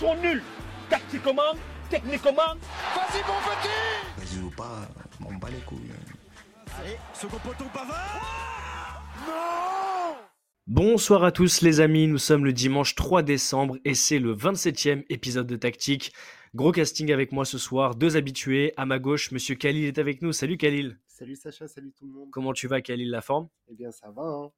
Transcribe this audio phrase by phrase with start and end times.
[0.00, 0.42] sont nuls.
[0.88, 1.52] Tactiquement,
[1.90, 2.54] techniquement.
[2.94, 4.88] Vas-y mon petit Vas-y ou pas,
[5.24, 5.92] on bat les couilles.
[6.78, 10.16] Allez, second poteau Pavard Non
[10.66, 15.04] Bonsoir à tous les amis, nous sommes le dimanche 3 décembre et c'est le 27e
[15.10, 16.14] épisode de Tactique.
[16.54, 18.72] Gros casting avec moi ce soir, deux habitués.
[18.78, 20.32] À ma gauche, Monsieur Khalil est avec nous.
[20.32, 20.98] Salut Khalil.
[21.08, 22.30] Salut Sacha, salut tout le monde.
[22.30, 23.48] Comment tu vas Khalil, la forme?
[23.68, 24.50] Eh bien ça va, hein.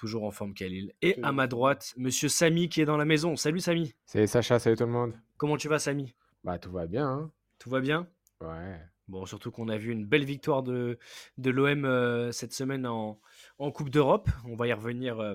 [0.00, 0.94] Toujours en forme Khalil.
[1.02, 3.36] Et à ma droite, Monsieur Samy qui est dans la maison.
[3.36, 3.92] Salut Samy.
[4.06, 5.12] Salut Sacha, salut tout le monde.
[5.36, 6.14] Comment tu vas Samy?
[6.42, 8.08] Bah tout va bien, hein Tout va bien?
[8.40, 8.80] Ouais.
[9.08, 10.98] Bon, surtout qu'on a vu une belle victoire de,
[11.36, 13.20] de l'OM euh, cette semaine en,
[13.58, 14.30] en Coupe d'Europe.
[14.46, 15.34] On va y revenir euh,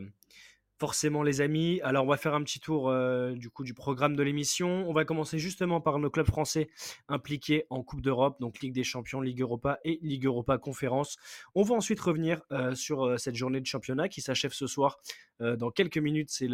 [0.77, 1.79] forcément, les amis.
[1.83, 4.87] Alors, on va faire un petit tour euh, du coup du programme de l'émission.
[4.89, 6.69] On va commencer justement par nos clubs français
[7.07, 11.17] impliqués en Coupe d'Europe, donc Ligue des Champions, Ligue Europa et Ligue Europa Conférence.
[11.53, 14.97] On va ensuite revenir euh, sur euh, cette journée de championnat qui s'achève ce soir.
[15.41, 16.47] Dans quelques minutes, c'est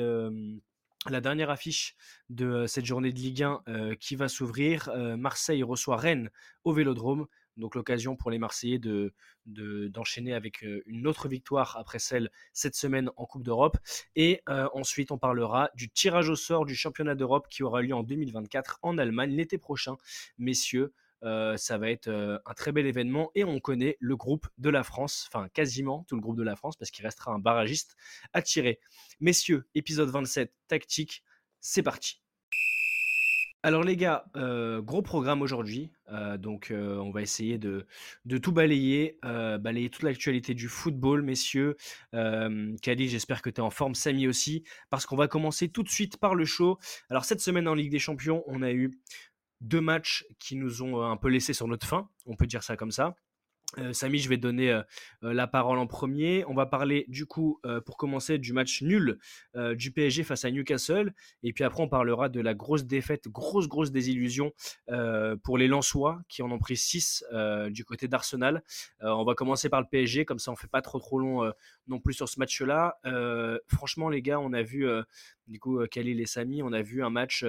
[1.09, 1.95] la dernière affiche
[2.29, 4.91] de cette journée de Ligue 1 euh, qui va s'ouvrir.
[5.17, 6.29] Marseille reçoit Rennes
[6.63, 7.25] au Vélodrome.
[7.57, 9.13] Donc l'occasion pour les Marseillais de,
[9.45, 13.77] de- d'enchaîner avec euh, une autre victoire après celle cette semaine en Coupe d'Europe.
[14.15, 17.93] Et euh, ensuite, on parlera du tirage au sort du championnat d'Europe qui aura lieu
[17.93, 19.97] en 2024 en Allemagne l'été prochain.
[20.37, 24.69] Messieurs, euh, ça va être un très bel événement et on connaît le groupe de
[24.69, 27.95] la France, enfin quasiment tout le groupe de la France parce qu'il restera un barragiste
[28.33, 28.79] à tirer.
[29.19, 31.23] Messieurs, épisode 27, tactique,
[31.59, 32.21] c'est parti.
[33.63, 37.85] Alors les gars, euh, gros programme aujourd'hui, euh, donc euh, on va essayer de,
[38.41, 41.77] tout balayer, balayer toute l'actualité du football, messieurs.
[42.11, 45.89] Kali, j'espère que tu es en forme, Samy aussi, parce qu'on va commencer tout de
[45.89, 46.79] suite par le show.
[47.11, 48.99] Alors cette semaine en Ligue des Champions, on a eu
[49.61, 52.75] deux matchs qui nous ont un peu laissé sur notre faim, on peut dire ça
[52.75, 53.15] comme ça.
[53.77, 54.81] Euh, Samy, je vais donner euh,
[55.23, 56.43] euh, la parole en premier.
[56.47, 59.17] On va parler du coup, pour commencer, du match nul
[59.75, 61.13] du PSG face à Newcastle.
[61.43, 64.51] Et puis après, on parlera de la grosse défaite, grosse, grosse désillusion
[65.43, 67.23] pour les Lensois qui en ont pris 6
[67.69, 68.63] du côté d'Arsenal.
[69.01, 71.51] On va commencer par le PSG, comme ça on fait pas trop trop long
[71.87, 72.97] non plus sur ce match-là.
[73.67, 74.87] Franchement, les gars, on a vu,
[75.47, 77.45] du coup, Khalil et Samy, on a vu un match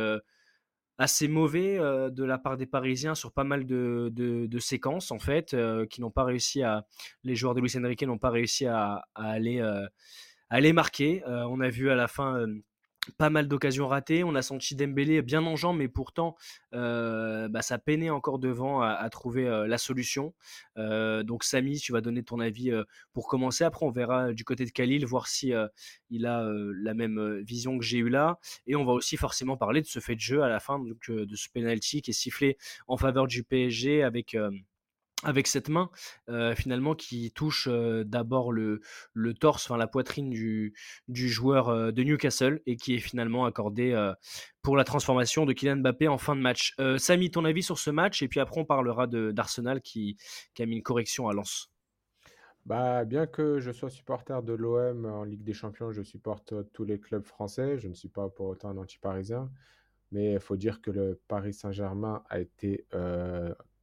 [0.99, 5.57] assez mauvais de la part des Parisiens sur pas mal de, séquences en fait,
[5.91, 6.87] qui n'ont pas réussi à,
[7.25, 9.89] les joueurs de Luis Enrique n'ont pas réussi à, à aller, à
[10.51, 11.23] aller marquer.
[11.27, 12.47] On a vu à la fin
[13.19, 14.25] pas mal d'occasions ratées.
[14.25, 16.37] On a senti Dembélé bien en jambes, mais pourtant,
[16.75, 20.35] euh, bah, ça peinait encore devant à, trouver euh, la solution.
[20.79, 23.65] Euh, donc, Samy, tu vas donner ton avis euh, pour commencer.
[23.65, 25.53] Après, on verra du côté de Khalil, voir si
[26.11, 26.49] il a
[26.83, 28.39] la même vision que j'ai eu là.
[28.67, 31.11] Et on va aussi forcément parler de ce fait de jeu à la fin, donc,
[31.11, 34.37] de ce penalty qui est sifflé en faveur du PSG avec.
[35.23, 35.91] Avec cette main
[36.57, 38.81] finalement qui touche d'abord le,
[39.39, 40.75] torse, enfin la poitrine du,
[41.09, 44.13] joueur de Newcastle et qui est finalement accordé euh,
[44.63, 46.75] pour la transformation de Kylian Mbappé en fin de match.
[46.99, 48.23] Samy, ton avis sur ce match?
[48.23, 50.17] Et puis après on parlera d'Arsenal qui,
[50.55, 51.73] qui a mis une correction à Lens.
[52.65, 56.85] Bah bien que je sois supporter de l'OM en Ligue des Champions, je supporte tous
[56.85, 57.79] les clubs français.
[57.79, 59.51] Je ne suis pas pour autant un anti-parisien.
[60.13, 62.87] Mais il faut dire que le Paris Saint-Germain a été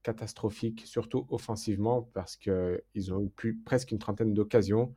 [0.04, 4.94] catastrophique, surtout offensivement, parce qu'ils ont eu plus, presque une trentaine d'occasions.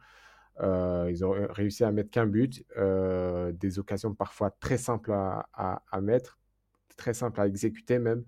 [0.61, 5.49] Euh, ils ont réussi à mettre qu'un but, euh, des occasions parfois très simples à,
[5.55, 6.39] à- à mettre,
[6.97, 8.25] très simples à exécuter même.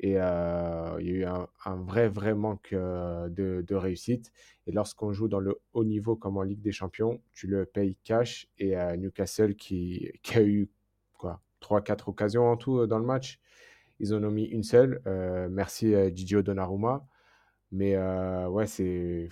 [0.00, 4.32] Et euh, il y a eu un, un vrai, vrai manque euh, de, de réussite.
[4.66, 7.96] Et lorsqu'on joue dans le haut niveau comme en Ligue des Champions, tu le payes
[8.04, 8.48] cash.
[8.58, 10.68] Et euh, Newcastle qui, qui a eu
[11.16, 13.38] quoi, 3-4 occasions en tout euh, dans le match,
[14.00, 15.00] ils en ont mis une seule.
[15.06, 17.06] Euh, merci euh, Didio Donnarumma.
[17.72, 19.28] Mais euh, ouais, c'est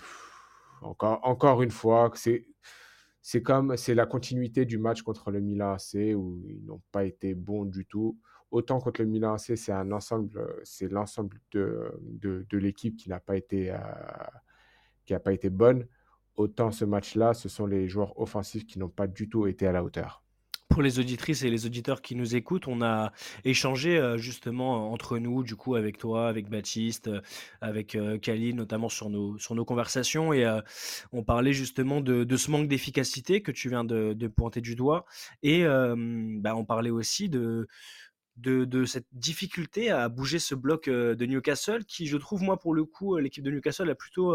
[0.81, 2.45] encore, encore une fois, c'est
[3.21, 7.05] c'est comme c'est la continuité du match contre le Milan AC où ils n'ont pas
[7.05, 8.19] été bons du tout.
[8.51, 13.09] Autant contre le Milan AC, c'est un ensemble, c'est l'ensemble de, de, de l'équipe qui
[13.09, 13.77] n'a pas été euh,
[15.05, 15.87] qui n'a pas été bonne.
[16.35, 19.71] Autant ce match-là, ce sont les joueurs offensifs qui n'ont pas du tout été à
[19.71, 20.22] la hauteur.
[20.73, 23.11] Pour les auditrices et les auditeurs qui nous écoutent, on a
[23.45, 27.21] échangé euh, justement entre nous, du coup, avec toi, avec Baptiste, euh,
[27.61, 28.17] avec euh,
[28.55, 30.33] notamment sur nos, sur nos conversations.
[30.33, 30.61] Et euh,
[31.11, 35.05] on parlait justement de, ce manque d'efficacité que tu viens de, pointer du doigt.
[35.43, 37.67] Et bah, on parlait aussi de,
[38.37, 42.73] de, de cette difficulté à bouger ce bloc de Newcastle, qui, je trouve, moi, pour
[42.73, 44.33] le coup, l'équipe de Newcastle a plutôt,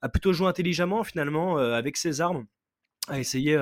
[0.00, 2.46] a plutôt joué intelligemment, finalement, avec ses armes
[3.08, 3.56] à essayer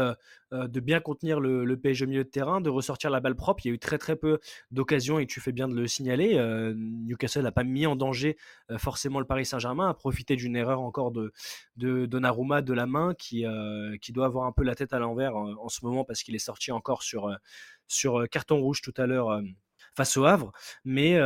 [0.53, 3.65] de bien contenir le, PSG au milieu de terrain, de ressortir la balle propre.
[3.65, 4.39] Il y a eu très très peu
[4.71, 6.35] d'occasions et tu fais bien de le signaler.
[6.75, 8.37] Newcastle n'a pas mis en danger
[8.79, 11.33] forcément le Paris Saint-Germain, a profité d'une erreur encore de,
[11.77, 13.45] de Donnarumma de la main qui,
[14.01, 16.35] qui doit avoir un peu la tête à l'envers en, en ce moment parce qu'il
[16.35, 17.31] est sorti encore sur,
[17.87, 19.41] sur carton rouge tout à l'heure.
[19.95, 20.53] Euh, face au Havre.
[20.85, 21.19] Mais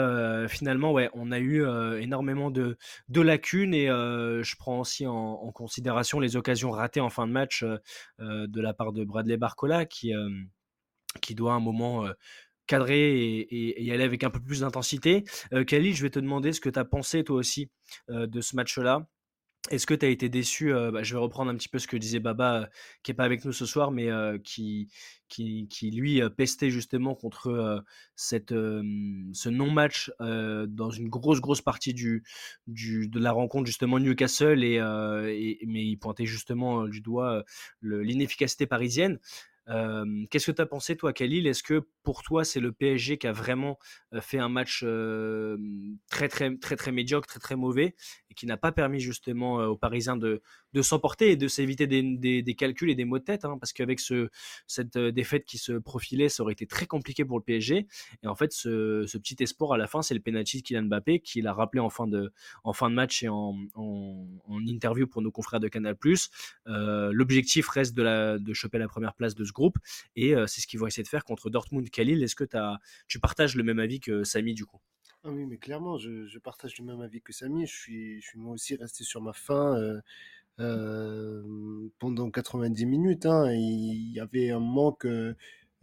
[0.48, 1.64] finalement, on a eu
[2.00, 2.76] énormément de,
[3.14, 7.64] lacunes et je prends aussi en, considération les occasions ratées en fin de match
[8.18, 10.12] de la part de Bradley Barcola qui,
[11.30, 12.06] doit un moment
[12.66, 15.24] cadrer et, y aller avec un peu plus d'intensité.
[15.66, 17.70] Khalil, je vais te demander ce que tu as pensé toi aussi
[18.08, 19.06] de ce match-là.
[19.70, 21.96] Est-ce que tu as été déçu bah, Je vais reprendre un petit peu ce que
[21.96, 22.68] disait Baba,
[23.02, 24.08] qui n'est pas avec nous ce soir, mais
[24.44, 24.88] qui,
[25.28, 27.84] qui, qui, lui pestait justement contre
[28.14, 32.24] cette, ce non-match dans une grosse, grosse partie du,
[32.66, 37.44] du, de la rencontre, justement Newcastle, et, et mais il pointait justement du doigt
[37.82, 39.18] l'inefficacité parisienne.
[40.30, 41.46] Qu'est-ce que tu as pensé, toi, Khalil?
[41.46, 43.78] Est-ce que pour toi, c'est le PSG qui a vraiment
[44.20, 44.84] fait un match
[46.10, 47.94] très, très, très, très médiocre, très, très mauvais,
[48.30, 50.42] et qui n'a pas permis justement aux Parisiens de,
[50.72, 52.02] de s'emporter et de s'éviter des,
[52.42, 54.28] des, calculs et des maux de tête, hein, parce qu'avec ce,
[54.66, 57.86] cette défaite qui se profilait, ça aurait été très compliqué pour le PSG.
[58.22, 60.84] Et en fait, ce, ce petit espoir à la fin, c'est le penalty de Kylian
[60.84, 62.32] Mbappé, qui l'a rappelé en fin, de,
[62.64, 64.26] en fin de match et en, en,
[64.66, 65.96] interview pour nos confrères de Canal+.
[66.66, 69.78] L'objectif reste de, de choper la première place de ce groupe,
[70.16, 72.22] et c'est ce qu'ils vont essayer de faire contre Dortmund Khalil.
[72.22, 72.44] Est-ce que
[73.06, 74.80] tu partages le même avis que Samy du coup?
[75.24, 77.66] Ah oui, mais clairement, je, partage le même avis que Samy.
[77.66, 80.00] Je suis, moi aussi resté sur ma fin
[80.60, 83.26] euh, pendant 90 minutes.
[83.26, 83.52] Hein.
[83.52, 85.06] Il y avait un manque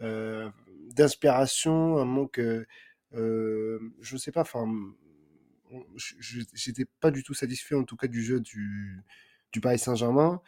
[0.02, 0.50] euh,
[0.94, 2.66] d'inspiration, un manque, euh,
[3.14, 4.68] je ne sais pas, enfin,
[6.54, 10.42] j'étais pas du tout satisfait en tout cas du jeu du Paris Saint-Germain.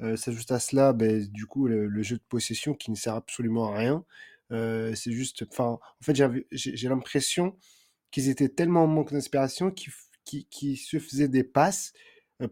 [0.00, 3.72] Euh, S'ajoute à cela, ben, du coup, le, jeu de possession qui ne sert absolument
[3.72, 4.04] à rien.
[4.52, 6.14] Euh, c'est juste, enfin, en fait,
[6.52, 7.56] j'ai l'impression
[8.10, 11.92] qu'ils étaient tellement en manque d'inspiration qu'ils se faisaient des passes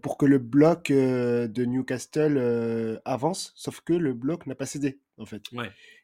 [0.00, 5.26] pour que le bloc de Newcastle avance, sauf que le bloc n'a pas cédé, en
[5.26, 5.42] fait.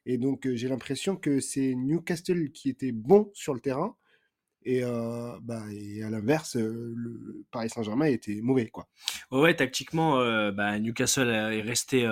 [0.07, 3.97] Et donc, j'ai l'impression que c'est Newcastle qui était bon sur le terrain,
[4.65, 4.83] et,
[5.43, 6.59] bah, à l'inverse,
[7.51, 8.69] Paris Saint-Germain était mauvais.
[8.69, 8.89] Quoi.
[9.31, 10.19] Ouais, tactiquement,
[10.53, 12.03] bah, Newcastle est resté,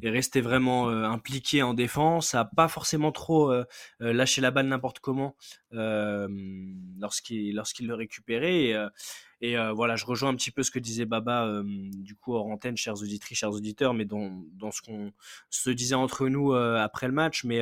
[0.00, 3.52] est resté vraiment impliqué en défense, a pas forcément trop
[4.00, 5.36] lâché la balle n'importe comment
[5.70, 8.72] lorsqu'il lorsqu'il le récupérait.
[9.44, 12.76] Et, voilà, je rejoins un petit peu ce que disait Baba, du coup, hors antenne,
[12.76, 15.12] chers auditrices, chers auditeurs, mais dans, dans ce qu'on
[15.50, 17.44] se disait entre nous après le match.
[17.44, 17.60] Mais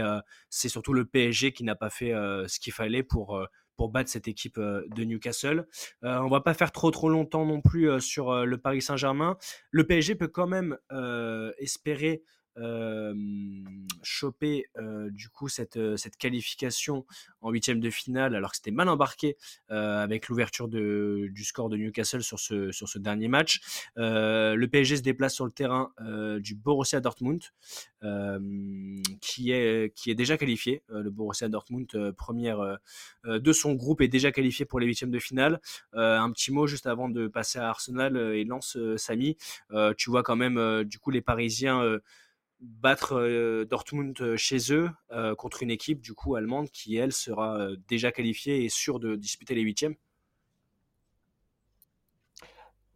[0.50, 3.44] c'est surtout le PSG qui n'a pas fait ce qu'il fallait pour
[3.80, 5.66] pour battre cette équipe de Newcastle.
[6.02, 9.38] on va pas faire trop trop longtemps non plus sur le Paris Saint-Germain.
[9.70, 10.76] Le PSG peut quand même
[11.56, 12.22] espérer
[14.02, 14.66] choper
[15.10, 17.06] du coup cette, cette qualification
[17.40, 19.36] en huitième de finale alors que c'était mal embarqué
[19.68, 23.60] avec l'ouverture du score de Newcastle sur ce, dernier match.
[23.96, 25.92] le PSG se déplace sur le terrain
[26.40, 27.42] du Borussia Dortmund
[29.20, 30.82] qui, est, déjà qualifié.
[30.88, 32.78] le Borussia Dortmund première
[33.24, 35.60] de son groupe est déjà qualifié pour les huitièmes de finale.
[35.92, 39.36] un petit mot juste avant de passer à Arsenal et lance Samy.
[39.96, 42.00] tu vois quand même du coup les Parisiens
[42.60, 44.90] battre Dortmund chez eux
[45.38, 49.54] contre une équipe du coup allemande qui elle sera déjà qualifiée et sûre de disputer
[49.54, 49.96] les huitièmes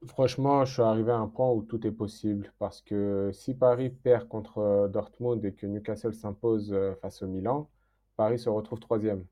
[0.07, 3.91] Franchement, je suis arrivé à un point où tout est possible parce que si Paris
[3.91, 7.71] perd contre Dortmund et que Newcastle s'impose face au Milan,
[8.17, 9.25] Paris se retrouve troisième.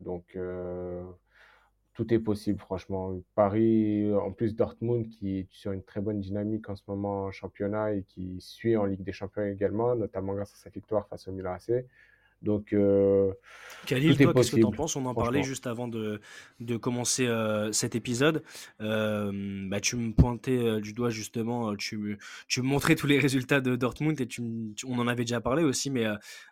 [0.00, 0.36] Donc
[1.94, 3.14] tout est possible, franchement.
[3.34, 7.30] Paris, en plus Dortmund, qui est sur une très bonne dynamique en ce moment en
[7.32, 11.28] championnat et qui suit en Ligue des Champions également, notamment grâce à sa victoire face
[11.28, 11.56] au Milan.
[12.42, 13.32] Donc, euh,
[13.86, 14.96] Khalil, toi, qu'est-ce que tu en penses?
[14.96, 16.20] On en parlait juste avant de,
[16.60, 18.42] de commencer euh, cet épisode.
[18.80, 19.32] Euh,
[19.68, 22.18] bah, tu me pointais euh, du doigt justement, tu,
[22.48, 24.42] tu me montrais tous les résultats de Dortmund et tu,
[24.86, 26.04] on en avait déjà parlé aussi, mais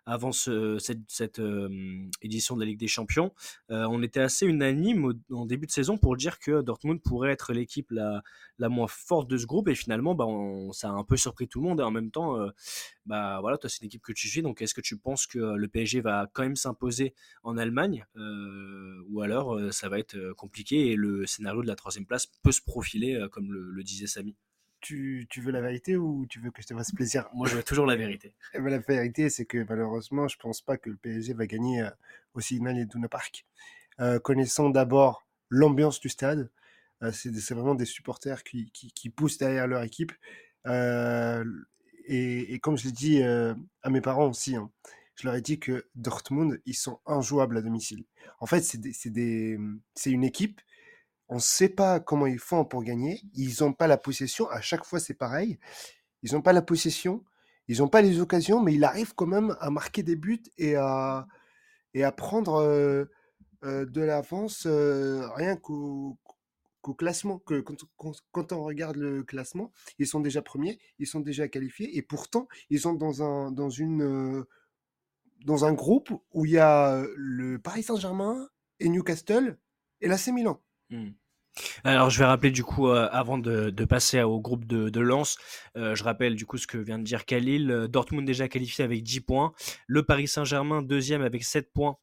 [0.06, 1.40] avant ce, cette, cette
[2.22, 3.32] édition de la Ligue des Champions,
[3.68, 7.90] on était assez unanime en début de saison pour dire que Dortmund pourrait être l'équipe
[7.90, 8.22] la,
[8.58, 10.26] la moins forte de ce groupe et finalement, bah,
[10.72, 12.36] ça a un peu surpris tout le monde et en même temps,
[13.10, 15.40] bah voilà, toi c'est une équipe que tu suis, donc est-ce que tu penses que
[15.40, 17.12] le PSG va quand même s'imposer
[17.42, 21.66] en Allemagne euh, ou alors euh, ça va être euh, compliqué et le scénario de
[21.66, 24.36] la troisième place peut se profiler comme le, disait Samy?
[24.80, 27.28] Tu, veux la vérité ou tu veux que je te fasse plaisir?
[27.34, 28.32] Moi, je veux toujours la vérité.
[28.54, 31.84] Eh ben, la vérité, c'est que malheureusement, je pense pas que le PSG va gagner
[32.34, 33.44] au Signal Iduna Park.
[34.22, 36.48] connaissant d'abord l'ambiance du stade,
[37.10, 40.12] c'est vraiment des supporters qui, qui, poussent derrière leur équipe.
[42.06, 44.70] Et, comme je l'ai dit à mes parents aussi, hein,
[45.20, 48.04] je leur ai dit que Dortmund, ils sont injouables à domicile.
[48.40, 50.60] En fait, c'est une équipe,
[51.28, 54.60] on ne sait pas comment ils font pour gagner, ils n'ont pas la possession, à
[54.60, 55.58] chaque fois c'est pareil,
[56.22, 57.24] ils n'ont pas la possession,
[57.68, 60.74] ils n'ont pas les occasions, mais ils arrivent quand même à marquer des buts et
[60.74, 61.26] à,
[62.16, 63.04] prendre euh,
[63.62, 66.18] de l'avance euh, rien qu'au
[66.80, 67.42] qu'au classement.
[68.32, 72.48] Quand, on regarde le classement, ils sont déjà premiers, ils sont déjà qualifiés, et pourtant,
[72.70, 74.48] ils sont dans un, dans une, euh,
[75.44, 79.58] dans un groupe où il y a euh, le Paris Saint-Germain et Newcastle
[80.00, 80.60] et l'AC Milan.
[80.90, 81.10] Hmm.
[81.84, 85.36] Alors, je vais rappeler du coup, euh, avant de, passer au groupe de, de Lens,
[85.74, 87.88] je rappelle du coup ce que vient de dire Khalil.
[87.90, 89.52] Dortmund déjà qualifié avec 10 points.
[89.86, 91.98] Le Paris Saint-Germain deuxième avec 7 points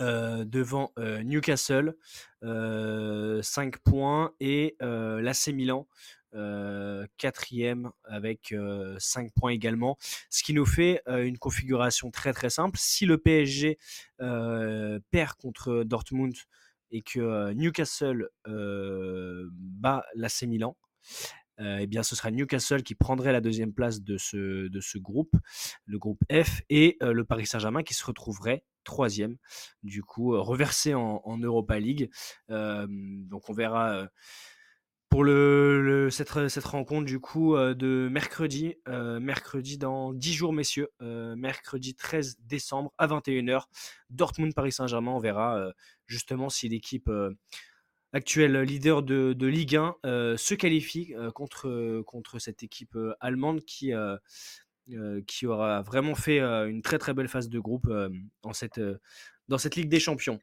[0.00, 1.94] euh, devant euh, Newcastle,
[2.42, 4.32] euh, 5 points.
[4.40, 5.86] Et euh, l'AC Milan
[6.34, 9.96] euh, quatrième avec euh, 5 points également.
[10.28, 12.78] Ce qui nous fait euh, une configuration très très simple.
[12.78, 13.78] Si le PSG
[14.20, 16.34] euh, perd contre Dortmund
[16.92, 20.76] et que euh, Newcastle euh, bat l'AC Milan,
[21.60, 25.34] euh, eh bien, ce sera Newcastle qui prendrait la deuxième place de ce, groupe,
[25.86, 29.36] le groupe F, et euh, le Paris Saint-Germain qui se retrouverait troisième,
[29.82, 32.10] du coup, euh, reversé en, Europa League.
[32.48, 34.08] Donc, on verra.
[35.08, 41.94] pour cette, re- cette rencontre du coup de mercredi, mercredi dans 10 jours messieurs, mercredi
[41.94, 43.64] 13 décembre à 21h,
[44.08, 45.72] Dortmund Paris Saint-Germain, on verra
[46.06, 47.10] justement si l'équipe
[48.14, 52.96] euh, actuelle leader de, de Ligue 1 euh, se qualifie euh, contre, contre cette équipe
[52.96, 54.16] euh, allemande qui, euh,
[54.92, 58.08] euh, aura vraiment fait euh, une très très belle phase de groupe euh,
[58.78, 58.98] euh,
[59.48, 60.40] dans cette Ligue des Champions.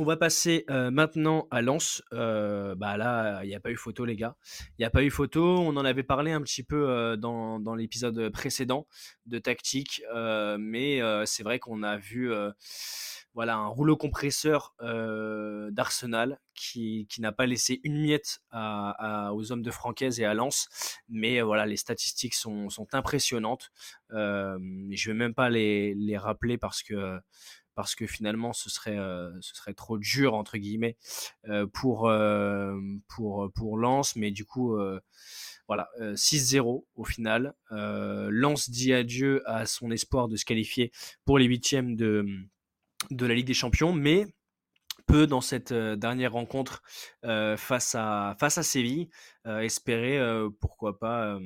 [0.00, 2.04] On va passer euh, maintenant à Lens.
[2.12, 4.36] Euh, bah là, il n'y a pas eu photo, les gars.
[4.78, 5.58] Il n'y a pas eu photo.
[5.58, 8.86] On en avait parlé un petit peu euh, dans, l'épisode précédent
[9.26, 10.00] de tactique,
[10.58, 12.32] mais c'est vrai qu'on a vu
[13.34, 14.74] voilà un rouleau compresseur
[15.70, 20.68] d'Arsenal qui, n'a pas laissé une miette aux hommes de Francaise et à Lens.
[21.08, 23.70] Mais voilà, les statistiques sont, sont impressionnantes.
[24.10, 27.20] Je vais même pas les rappeler parce que
[27.78, 30.96] parce que finalement ce serait euh, ce serait trop dur entre guillemets
[31.48, 34.16] euh, pour euh, pour pour Lens.
[34.16, 34.76] Mais du coup
[35.68, 37.54] voilà euh, 6-0 au final.
[37.70, 40.90] Lens dit adieu à son espoir de se qualifier
[41.24, 42.26] pour les huitièmes de
[43.12, 44.26] de la Ligue des Champions mais
[45.06, 46.82] peut dans cette dernière rencontre
[47.22, 49.08] face à face à Séville
[49.46, 50.20] espérer
[50.60, 51.38] pourquoi pas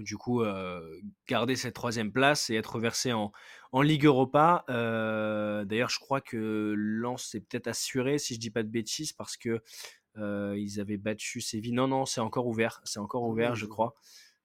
[0.00, 0.80] du coup euh,
[1.28, 3.32] garder cette troisième place et être versé en,
[3.72, 4.64] en Ligue Europa.
[4.68, 9.12] Euh, D'ailleurs, je crois que Lens s'est peut-être assuré, si je dis pas de bêtises,
[9.12, 9.62] parce que
[10.16, 11.72] euh, ils avaient battu Séville.
[11.72, 13.94] Non, non, c'est encore ouvert, c'est encore ouvert, je crois.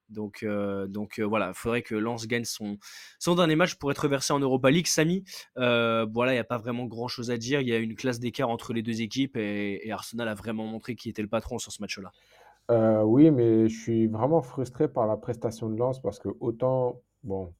[0.09, 0.43] Donc,
[0.87, 2.79] donc voilà, il faudrait que Lens gagne son,
[3.19, 4.87] son dernier match pour être versé en Europa League.
[4.87, 5.23] Samy,
[5.55, 7.61] voilà, il n'y a pas vraiment grand chose à dire.
[7.61, 10.65] Il y a une classe d'écart entre les deux équipes et, et Arsenal a vraiment
[10.65, 12.11] montré qui était le patron sur ce match-là.
[12.69, 17.01] Euh, oui, mais je suis vraiment frustré par la prestation de Lens parce que autant,
[17.23, 17.53] bon,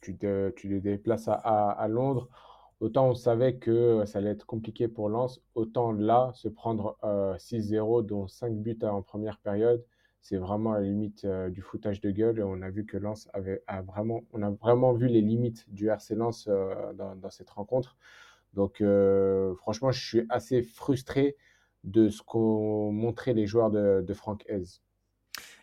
[0.00, 2.28] tu te, tu déplaces à, à, Londres,
[2.80, 7.36] autant on savait que ça allait être compliqué pour Lens, autant là, se prendre euh,
[7.38, 9.84] 6-0, dont 5 buts en première période,
[10.22, 12.38] c'est vraiment à la limite euh, du foutage de gueule.
[12.38, 15.88] Et on a vu que Lens avait vraiment, on a vraiment vu les limites du
[15.88, 17.96] RC Lens euh, dans, dans cette rencontre.
[18.54, 21.36] Donc, euh, franchement, je suis assez frustré
[21.86, 24.82] de ce qu'ont montré les joueurs de, de Franck Hez.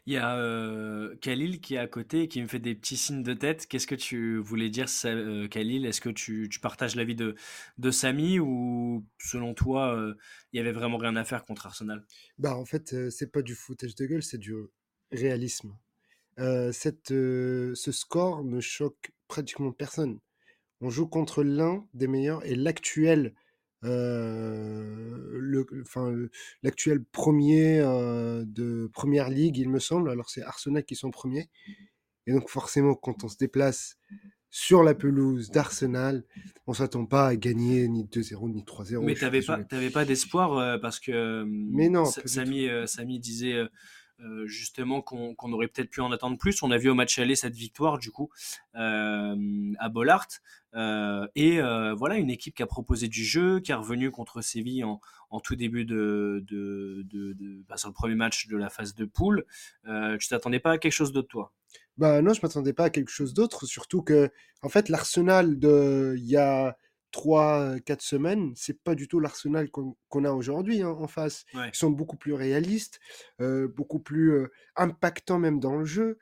[0.05, 2.97] Il y a euh, Khalil qui est à côté et qui me fait des petits
[2.97, 3.67] signes de tête.
[3.67, 5.85] Qu'est-ce que tu voulais dire, euh, Khalil?
[5.85, 7.35] Est-ce que tu, tu partages l'avis de,
[7.77, 10.15] de Samy ou selon toi, euh,
[10.51, 12.05] il y avait vraiment rien à faire contre Arsenal?
[12.37, 14.53] Bah, en fait, euh, c'est pas du foutage de gueule, c'est du
[15.13, 15.77] réalisme.
[16.39, 20.19] Euh, cette, euh, ce score ne choque pratiquement personne.
[20.81, 23.31] On joue contre l'un des meilleurs et l'actuel, euh,
[23.89, 26.13] le, enfin,
[26.61, 30.09] l'actuel premier euh, de première ligue, il me semble.
[30.09, 31.49] Alors c'est Arsenal qui sont premiers.
[32.25, 33.97] Et donc forcément, quand on se déplace
[34.49, 36.23] sur la pelouse d'Arsenal,
[36.67, 39.03] on s'attend pas à gagner ni 2-0 ni 3-0.
[39.03, 43.19] Mais t'avais pas, t'avais pas d'espoir euh, parce que euh, Mais non, Samy, euh, Samy
[43.19, 43.67] disait euh,
[44.19, 46.61] euh, justement qu'on qu'on aurait peut-être pu en attendre plus.
[46.61, 48.29] On a vu au match aller cette victoire du coup
[48.75, 50.27] euh, à Bollard
[50.75, 54.41] Euh, et euh, voilà une équipe qui a proposé du jeu, qui est revenue contre
[54.41, 54.99] Séville en,
[55.29, 58.95] en tout début de, de, de, de- bah, sur le premier match de la phase
[58.95, 59.45] de poule.
[59.87, 61.53] Euh, tu t'attendais pas à quelque chose d'autre toi?
[61.97, 66.15] Bah non, je m'attendais pas à quelque chose d'autre, surtout que, en fait, l'Arsenal de
[66.17, 66.75] il y a
[67.11, 71.45] 3-4 semaines, c'est pas du tout l'Arsenal qu'on a aujourd'hui hein, en face.
[71.53, 71.69] Ouais.
[71.71, 72.99] Ils sont beaucoup plus réalistes,
[73.41, 76.17] euh, beaucoup plus impactants même dans le jeu.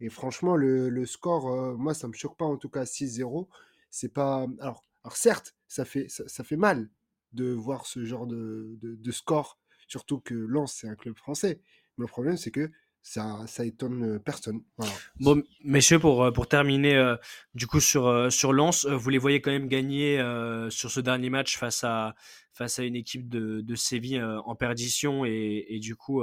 [0.00, 3.48] Et franchement, le, le score, moi, ça me choque pas, en tout cas 6-0.
[3.96, 4.46] C'est pas.
[4.60, 6.90] Alors, alors certes, ça fait, ça, fait mal
[7.32, 11.62] de voir ce genre de, de, score, surtout que Lens, c'est un club français.
[11.96, 14.60] Mais le problème, c'est que ça, ça étonne personne.
[15.18, 17.14] Bon, messieurs, pour, pour terminer
[17.54, 20.18] du coup sur, sur Lens, vous les voyez quand même gagner
[20.68, 22.14] sur ce dernier match face à,
[22.52, 26.22] face à une équipe de, de Séville en perdition et, et du coup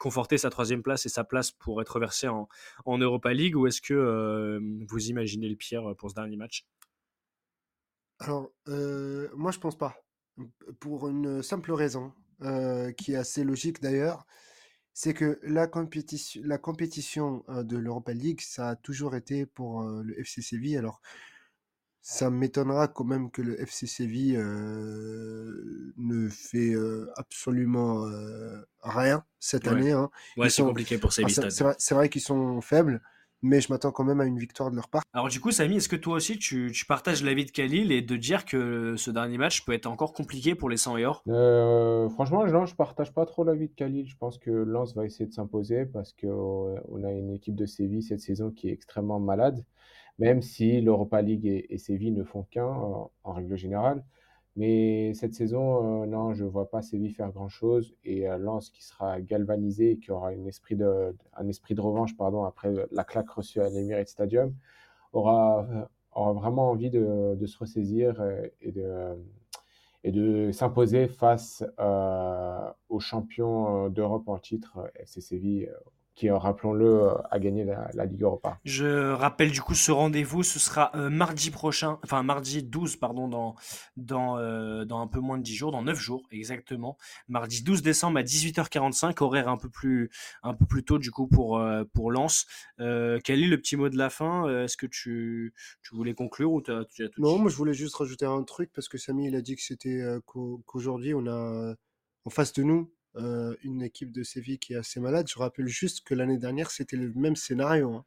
[0.00, 2.48] conforter sa troisième place et sa place pour être versé en,
[2.84, 6.66] en Europa League ou est-ce que vous imaginez le pire pour ce dernier match?
[8.22, 9.96] Alors, moi je pense pas.
[10.80, 12.12] Pour une simple raison,
[12.96, 14.26] qui est assez logique d'ailleurs
[14.94, 20.20] c'est que la compétition, la compétition de l'Europa League, ça a toujours été pour le
[20.20, 20.76] FC Séville.
[20.76, 21.00] Alors,
[22.02, 26.74] ça m'étonnera quand même que le FC Séville ne fait
[27.16, 28.04] absolument
[28.82, 29.92] rien cette année.
[29.92, 30.10] Hein.
[30.36, 31.38] Ouais, c'est compliqué pour Séville.
[31.78, 33.02] c'est vrai qu'ils sont faibles,
[33.42, 35.02] mais je m'attends quand même à une victoire de leur part.
[35.12, 38.00] Alors du coup, Samy, est-ce que toi aussi tu, tu partages l'avis de Khalil et
[38.00, 41.22] de dire que ce dernier match peut être encore compliqué pour les 100 et or
[41.28, 44.06] euh, Franchement, non, je partage pas trop l'avis de Khalil.
[44.08, 47.66] Je pense que Lens va essayer de s'imposer parce qu'on euh, a une équipe de
[47.66, 49.64] Séville cette saison qui est extrêmement malade,
[50.18, 54.04] même si l'Europa League et, et, Séville ne font qu'un en règle générale.
[54.56, 57.94] Mais cette saison, euh, non, je ne vois pas Séville faire grand-chose.
[58.04, 61.80] Et euh, Lens qui sera galvanisé et qui aura un esprit de, un esprit de
[61.80, 64.54] revanche pardon, après la claque reçue à l'Emirates Stadium,
[65.12, 68.22] aura, euh, aura vraiment envie de, de se ressaisir
[68.60, 69.16] et de,
[70.04, 71.64] et de s'imposer face
[72.88, 75.70] aux champions d'Europe en titre, FC Séville,
[76.14, 78.58] qui, euh, rappelons-le, euh, a gagné la, Ligue Europa.
[78.64, 83.28] Je rappelle du coup ce rendez-vous, ce sera euh, mardi prochain, enfin mardi 12, pardon,
[83.28, 83.54] dans,
[83.96, 84.36] dans,
[84.84, 86.96] dans un peu moins de 10 jours, dans 9 jours exactement.
[87.28, 90.10] Mardi 12 décembre à 18h45, horaire un peu plus,
[90.42, 92.46] un peu plus tôt du coup pour, pour Lens.
[92.78, 96.60] quel est le petit mot de la fin Est-ce que tu, tu voulais conclure ou
[96.60, 99.36] tu as, tout Non, moi je voulais juste rajouter un truc parce que Samy il
[99.36, 101.74] a dit que c'était qu'aujourd'hui on a
[102.24, 105.26] en face de nous une équipe de Séville qui est assez malade.
[105.28, 107.94] Je rappelle juste que l'année dernière, c'était le même scénario.
[107.94, 108.04] Hein.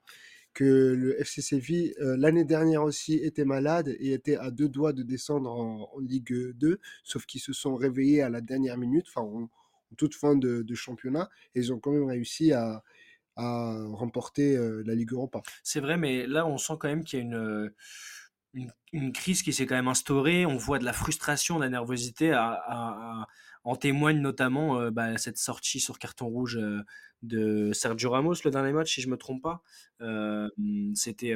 [0.56, 0.64] que
[0.98, 5.52] le FC Séville, l'année dernière aussi, était malade et était à deux doigts de descendre
[5.52, 9.50] en, Ligue 2, sauf qu'ils se sont réveillés à la dernière minute, enfin en,
[9.98, 12.84] toute fin de, championnat, et ils ont quand même réussi à,
[13.38, 15.42] remporter la Ligue Europa.
[15.62, 17.74] C'est vrai, mais là, on sent quand même qu'il y a une...
[18.94, 20.46] Une, crise qui s'est quand même instaurée.
[20.46, 23.28] On voit de la frustration, de la nervosité à,
[23.66, 26.82] en témoigne notamment euh, bah, cette sortie sur carton rouge euh,
[27.24, 29.64] de Sergio Ramos le dernier match, si je me trompe pas.
[30.02, 30.48] Euh,
[30.94, 31.34] c'était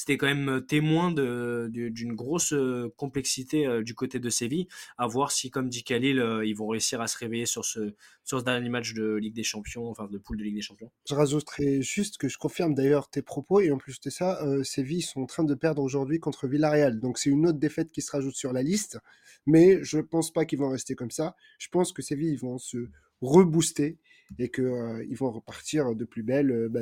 [0.00, 2.54] c'était quand même témoin d'une grosse
[2.96, 4.66] complexité du côté de Séville.
[4.96, 8.40] À voir si, comme dit Khalil, ils vont réussir à se réveiller sur ce, sur
[8.40, 10.90] ce dernier match de Ligue des Champions, enfin de poule de Ligue des Champions.
[11.06, 15.02] Je rajouterai juste que je confirme d'ailleurs tes propos, et en plus de ça, Séville
[15.02, 16.98] sont en train de perdre aujourd'hui contre Villarreal.
[16.98, 18.98] Donc c'est une autre défaite qui se rajoute sur la liste.
[19.46, 21.36] Mais je ne pense pas qu'ils vont rester comme ça.
[21.58, 22.88] Je pense que Séville, ils vont se
[23.20, 23.98] rebooster
[24.38, 26.80] et qu'ils euh, vont repartir de plus belle euh, bah,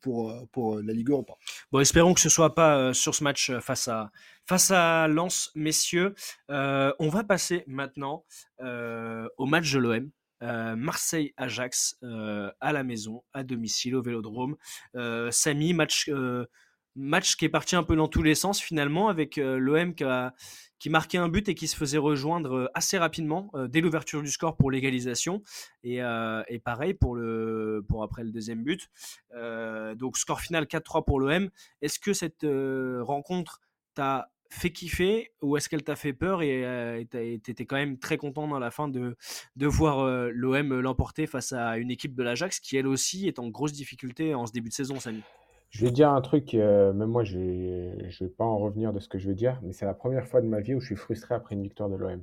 [0.00, 1.34] pour, euh, pour la Ligue Europa.
[1.72, 4.10] Bon, espérons que ce soit pas sur ce match face à,
[4.46, 6.14] face à Lens, messieurs.
[6.48, 8.24] on va passer maintenant
[8.60, 10.10] au match de l'OM.
[10.42, 14.56] Marseille-Ajax à la maison, à domicile, au Vélodrome.
[15.30, 16.10] Samy, match
[16.96, 20.34] match qui est parti un peu dans tous les sens finalement avec l'OM qui a,
[20.80, 24.22] qui marquait un but et qui se faisait rejoindre euh, assez rapidement euh, dès l'ouverture
[24.22, 25.42] du score pour l'égalisation.
[25.84, 28.90] Et, euh, pareil pour, le, après le deuxième but.
[29.96, 31.50] donc score final 4-3 pour l'OM.
[31.82, 32.46] Est-ce que cette
[33.02, 33.60] rencontre
[33.94, 38.48] t'a fait kiffer ou est-ce qu'elle t'a fait peur et t'étais quand même très content
[38.48, 39.16] dans la fin de,
[39.56, 43.48] de voir l'OM l'emporter face à une équipe de l'Ajax qui elle aussi est en
[43.48, 45.22] grosse difficulté en ce début de saison, Samy?
[45.70, 48.98] Je vais dire un truc, euh, même moi, je ne vais pas en revenir de
[48.98, 50.86] ce que je veux dire, mais c'est la première fois de ma vie où je
[50.86, 52.22] suis frustré après une victoire de l'OM.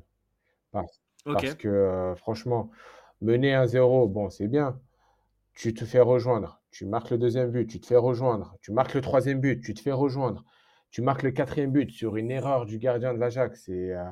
[0.71, 2.69] Parce, parce que, euh, franchement,
[3.21, 4.79] mener 1-0, bon, c'est bien.
[5.53, 6.61] Tu te fais rejoindre.
[6.71, 8.55] Tu marques le deuxième but, tu te fais rejoindre.
[8.61, 10.43] Tu marques le troisième but, tu te fais rejoindre.
[10.91, 13.69] Tu marques le quatrième but sur une erreur du gardien de l'Ajax.
[13.69, 14.03] Euh,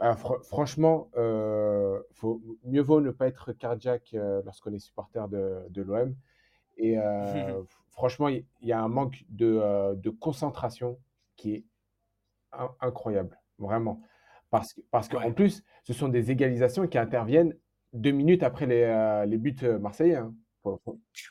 [0.00, 1.10] ah, franchement,
[2.12, 6.14] faut, mieux vaut ne pas être cardiaque lorsqu'on est supporter de, de l'OM.
[6.78, 6.96] Et
[7.98, 10.98] franchement, il y a un manque de, euh, de concentration
[11.36, 11.64] qui est
[12.80, 14.00] incroyable, vraiment.
[14.50, 17.54] Parce, parce qu'en plus, ce sont des égalisations qui interviennent
[17.92, 20.14] deux minutes après les, euh, les buts euh, marseillais.
[20.14, 20.32] Hein.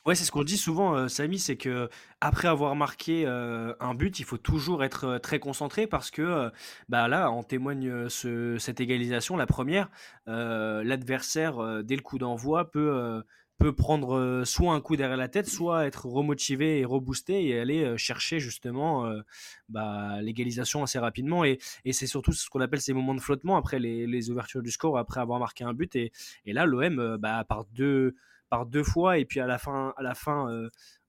[0.04, 1.88] Ouais, c'est ce qu'on dit souvent, Samy, c'est que
[2.20, 6.50] après avoir marqué un but, il faut toujours être très concentré parce que
[6.88, 9.90] bah là, en témoigne ce, cette égalisation, la première,
[10.26, 13.22] l'adversaire dès le coup d'envoi peut
[13.58, 17.58] peut prendre euh, soit un coup derrière la tête, soit être remotivé et reboosté et
[17.58, 19.20] aller euh, chercher justement euh,
[19.68, 21.44] bah, l'égalisation assez rapidement.
[21.44, 24.62] Et, et c'est surtout ce qu'on appelle ces moments de flottement après les, les, ouvertures
[24.62, 25.96] du score, après avoir marqué un but.
[25.96, 26.12] Et,
[26.46, 28.14] et là, l'OM, bah, par deux
[28.48, 30.48] par deux fois et puis à la fin, à la fin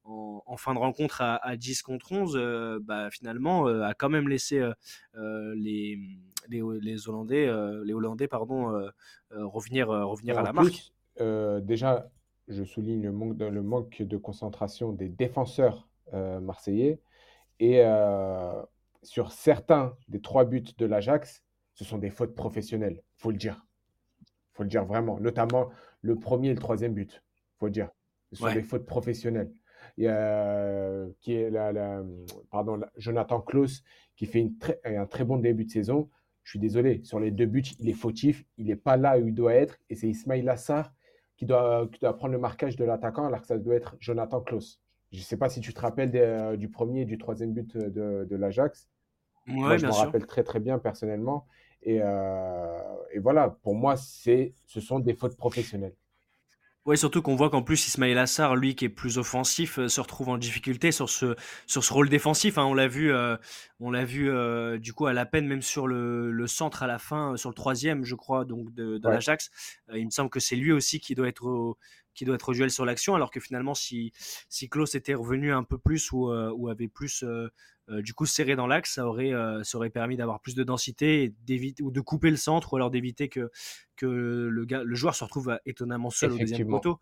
[0.03, 4.61] en, fin de rencontre à, 10 contre 11, bah, finalement, a quand même laissé
[5.15, 5.97] les,
[6.49, 6.61] les,
[7.07, 7.49] Hollandais,
[7.85, 8.89] les Hollandais pardon,
[9.31, 10.91] revenir, revenir à la marque.
[11.65, 12.09] déjà,
[12.49, 16.99] je souligne le manque de, le manque de concentration des défenseurs marseillais.
[17.59, 17.83] Et
[19.03, 23.65] sur certains des trois buts de l'Ajax, ce sont des fautes professionnelles, faut le dire.
[24.53, 25.19] faut le dire vraiment.
[25.19, 25.69] Notamment
[26.01, 27.23] le premier et le troisième but,
[27.57, 27.89] faut le dire.
[28.33, 29.51] Ce sont des fautes professionnelles.
[29.97, 32.03] Il y a, qui est la,
[32.51, 33.83] pardon, Jonathan Klaus
[34.15, 36.09] qui fait une un très bon début de saison.
[36.43, 39.27] Je suis désolé, sur les deux buts, il est fautif, il n'est pas là où
[39.27, 39.77] il doit être.
[39.89, 40.91] Et c'est Ismail Assar
[41.39, 44.41] qui doit, qui doit prendre le marquage de l'attaquant alors que ça doit être Jonathan
[44.41, 44.81] Klaus.
[45.13, 47.77] Je ne sais pas si tu te rappelles euh, du premier et du troisième but
[47.77, 48.89] de, de l'Ajax.
[49.47, 51.47] moi, je me rappelle très très bien personnellement.
[51.81, 52.77] Et, euh,
[53.13, 55.95] et voilà, pour moi, ce sont des fautes professionnelles.
[56.89, 60.01] Oui, surtout qu'on voit qu'en plus Ismail Assar, lui qui est plus offensif, euh, se
[60.01, 61.35] retrouve en difficulté sur ce,
[61.67, 62.57] sur ce rôle défensif.
[62.57, 62.65] Hein.
[62.65, 63.13] On l'a vu,
[63.79, 64.31] on l'a vu
[64.79, 67.53] du coup à la peine même sur le, le, centre à la fin, sur le
[67.53, 69.51] troisième, je crois, donc de, de l'Ajax.
[69.93, 71.77] il me semble que c'est lui aussi qui doit être au,
[72.19, 74.11] qui doit être duel sur l'action, alors que finalement, si,
[74.49, 77.47] si Klaus était revenu un peu plus ou, euh, ou avait plus euh,
[77.87, 79.31] euh, du coup serré dans l'axe, ça aurait,
[79.63, 82.75] ça aurait permis d'avoir plus de densité et d'éviter ou de couper le centre ou
[82.75, 83.49] alors d'éviter que,
[83.95, 86.99] que le, gars, le joueur se retrouve étonnamment seul au deuxième poteau.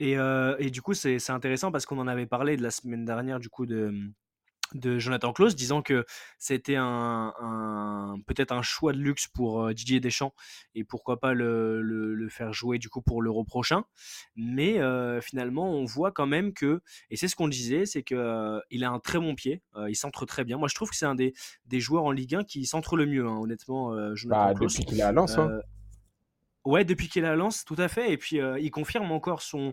[0.00, 0.16] Et,
[0.58, 3.48] et, du coup, c'est intéressant parce qu'on en avait parlé de la semaine dernière, du
[3.48, 3.94] coup, de,
[4.74, 6.04] de Jonathan Klaus, disant que
[6.38, 7.32] c'était un,
[8.26, 10.34] peut-être un choix de luxe pour euh, Didier Deschamps
[10.74, 13.84] et pourquoi pas le, faire jouer du coup pour l'Euro prochain.
[14.36, 18.16] Mais euh, finalement, on voit quand même que, et c'est ce qu'on disait, c'est qu'il
[18.18, 20.58] euh, il a un très bon pied, il centre très bien.
[20.58, 21.34] Moi, je trouve que c'est un des,
[21.66, 24.14] des, joueurs en Ligue 1 qui centre le mieux, hein, honnêtement.
[24.14, 24.72] Jonathan bah, Klaus.
[24.72, 25.38] Depuis qu'il est à Lens.
[25.38, 25.60] Hein.
[26.68, 28.12] Ouais, depuis qu'il a lance, tout à fait.
[28.12, 29.72] Et puis, il confirme encore son,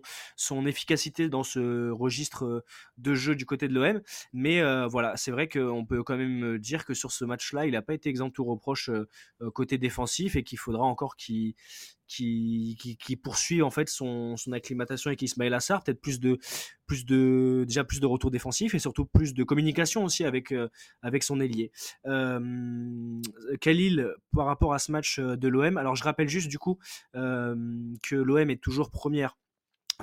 [0.66, 2.64] efficacité dans ce registre
[2.98, 4.02] de jeu du côté de l'OM.
[4.32, 7.82] Mais voilà, c'est vrai qu'on peut quand même dire que sur ce match-là, il n'a
[7.82, 8.90] pas été exempt de reproche
[9.54, 11.56] côté défensif et qu'il faudra encore qu'il
[12.08, 18.06] qui, poursuit en fait son, acclimatation avec Ismaël Assar, peut-être plus de, déjà plus de
[18.06, 20.70] retour défensif et surtout plus de communication aussi avec, euh,
[21.02, 21.72] avec son ailier.
[22.06, 22.40] Euh,
[23.62, 26.78] Khalil, par rapport à ce match euh, de l'OM, alors je rappelle juste du coup
[27.14, 29.38] que l'OM est toujours première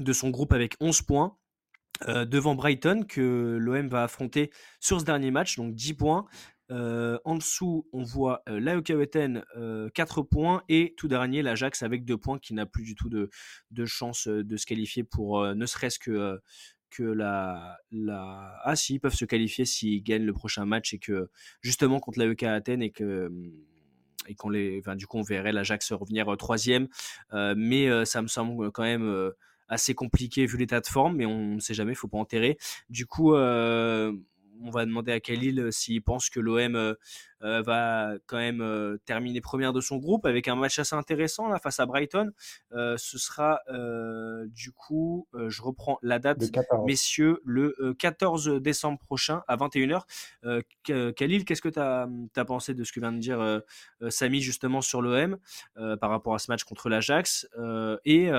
[0.00, 1.36] de son groupe avec 11 points.
[2.06, 6.26] devant Brighton que l'OM va affronter sur ce dernier match, donc 10 points.
[6.72, 8.92] Euh, en dessous, on voit euh, l'AEK
[9.92, 13.28] 4 points et tout dernier l'Ajax avec 2 points qui n'a plus du tout de,
[13.85, 16.40] chance de se qualifier pour ne serait-ce que,
[16.90, 18.58] que la, la...
[18.64, 21.28] Ah si, ils peuvent se qualifier s'ils gagnent le prochain match et que
[21.61, 23.30] justement contre l'AEK Athènes et que
[24.38, 26.88] qu'on les, du coup on verrait l'Ajax revenir troisième,
[27.32, 29.32] mais ça me semble quand même
[29.68, 32.56] assez compliqué vu l'état de forme, mais on ne sait jamais, il faut pas enterrer.
[32.88, 33.35] Du coup,
[34.64, 36.94] on va demander à Khalil euh, s'il pense que l'OM euh,
[37.42, 41.59] euh, va quand même terminer première de son groupe avec un match assez intéressant là
[41.59, 42.31] face à Brighton.
[42.70, 43.59] ce sera
[44.46, 46.38] du coup, je reprends la date,
[46.87, 50.03] messieurs, le 14 décembre prochain à 21h.
[51.14, 53.61] Khalil, qu'est-ce que tu as, pensé de ce que vient de dire
[54.09, 55.37] Samy justement sur l'OM
[55.75, 57.48] par rapport à ce match contre l'Ajax
[58.05, 58.31] et,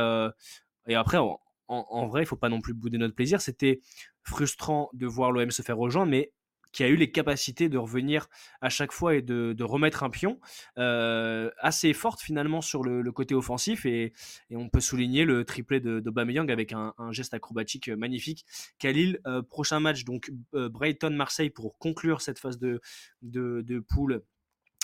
[0.87, 1.17] et après,
[1.67, 3.41] en, vrai, il faut pas non plus bouder notre plaisir.
[3.41, 3.81] C'était
[4.23, 6.31] frustrant de voir l'OM se faire rejoindre, mais
[6.73, 8.27] qui a eu les capacités de revenir
[8.59, 10.39] à chaque fois et de, remettre un pion
[10.77, 14.11] euh, assez forte finalement sur le, côté offensif et,
[14.51, 18.45] on peut souligner le triplé d'Aubameyang avec un, geste acrobatique magnifique.
[18.79, 22.81] Khalil, euh, prochain match donc euh, Brighton-Marseille pour conclure cette phase de,
[23.21, 24.23] de, poule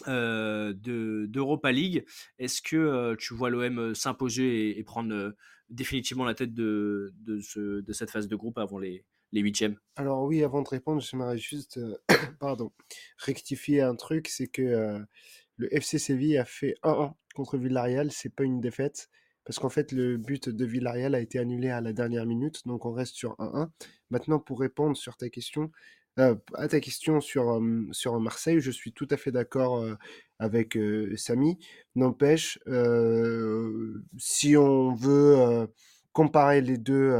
[0.08, 2.06] d'Europa League.
[2.38, 5.34] Est-ce que tu vois l'OM s'imposer et, prendre
[5.70, 7.14] définitivement la tête de,
[7.92, 9.78] cette phase de groupe avant les, huitièmes?
[9.96, 11.98] Alors oui, avant de répondre, j'aimerais juste euh,
[12.40, 12.72] pardon,
[13.18, 15.00] rectifier un truc, c'est que euh,
[15.58, 19.10] le FC Séville a fait 1-1 contre Villarreal, c'est pas une défaite,
[19.46, 22.86] parce qu'en fait le but de Villarreal a été annulé à la dernière minute, donc
[22.86, 23.70] on reste sur 1-1.
[24.10, 25.72] Maintenant, pour répondre sur ta question,
[26.20, 29.86] euh, à ta question sur, sur Marseille, je suis tout à fait d'accord
[30.38, 30.78] avec
[31.16, 31.58] Samy.
[31.96, 32.60] N'empêche,
[34.18, 35.68] si on veut
[36.14, 37.16] comparer les deux,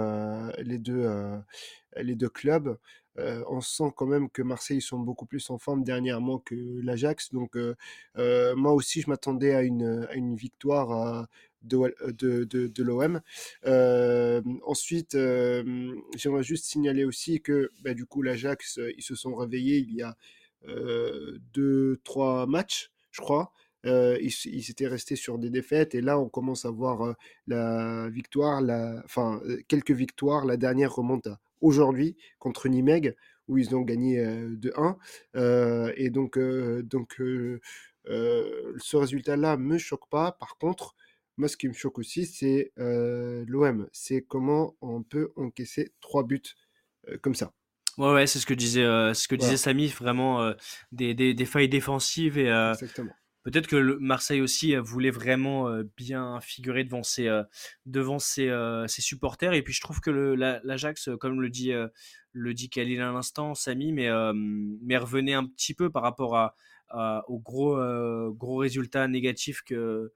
[0.60, 1.10] les deux,
[1.98, 2.78] les deux clubs,
[3.16, 7.34] on sent quand même que Marseille sont beaucoup plus en forme dernièrement que l'Ajax.
[7.34, 7.58] Donc
[8.16, 11.28] moi aussi, je m'attendais à une, à une victoire
[11.64, 13.22] de, de, de, l'OM.
[14.66, 15.18] ensuite,
[16.16, 20.02] j'aimerais juste signaler aussi que bah, du coup, l'Ajax, ils se sont réveillés il y
[20.02, 20.16] a
[21.54, 23.52] deux, trois matchs, je crois.
[23.86, 27.14] euh, ils, étaient restés sur des défaites et là on commence à voir euh,
[27.48, 30.46] la victoire, la, enfin euh, quelques victoires.
[30.46, 33.16] La dernière remonte à aujourd'hui contre Nimeg
[33.48, 34.98] où ils ont gagné euh, de 1
[35.36, 37.62] Euh, et donc euh, donc euh,
[38.08, 40.34] euh, ce résultat-là me choque pas.
[40.34, 40.96] Par contre,
[41.40, 43.88] moi ce qui me choque aussi c'est euh, l'OM.
[43.92, 46.42] C'est comment on peut encaisser trois buts
[47.08, 47.54] euh, comme ça.
[47.98, 50.54] Ouais, ouais, c'est ce que disait, euh, ce que disait Voilà, Samy, vraiment
[50.92, 53.12] des, des, des failles défensives et exactement.
[53.44, 57.30] peut-être que le Marseille aussi voulait vraiment bien figurer devant ses,
[57.86, 58.50] devant ses,
[58.88, 59.54] ses supporters.
[59.54, 61.74] Et puis je trouve que la- l'Ajax, comme le dit,
[62.32, 64.08] le dit Khalil à l'instant, Samy, mais,
[64.82, 66.56] mais revenait un petit peu par rapport à,
[66.90, 70.12] à- aux gros, euh, gros résultats négatifs que,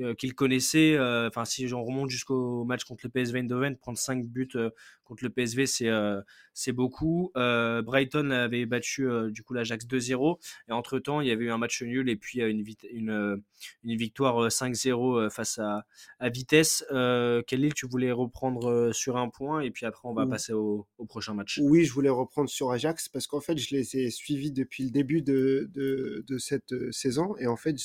[0.00, 0.94] euh, qu'il connaissait.
[0.96, 4.70] Euh, Enfin, si j'en remonte jusqu'au match contre le PSV Eindhoven, prendre 5 buts euh,
[5.04, 6.20] contre le PSV, c'est euh,
[6.54, 7.30] c'est beaucoup.
[7.36, 10.38] Euh, Brighton avait battu euh, du coup l'Ajax 2-0.
[10.68, 13.10] Et entre-temps, il y avait eu un match nul et puis euh, une, vit- une,
[13.10, 13.36] euh,
[13.84, 15.84] une victoire euh, 5-0 euh, face à,
[16.18, 16.84] à Vitesse.
[16.90, 20.28] Euh, Khalil, tu voulais reprendre euh, sur un point et puis après, on va Ou-
[20.30, 21.58] passer au, au prochain match.
[21.62, 24.90] Oui, je voulais reprendre sur Ajax parce qu'en fait, je les ai suivis depuis le
[24.90, 27.76] début de, de, de cette euh, saison et en fait,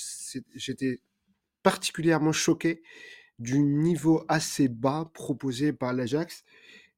[0.55, 1.01] j'étais
[1.63, 2.81] particulièrement choqué
[3.39, 6.43] du niveau assez bas proposé par l'Ajax.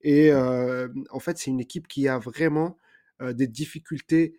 [0.02, 2.78] Et euh, en fait, c'est une équipe qui a vraiment
[3.22, 4.38] euh, des difficultés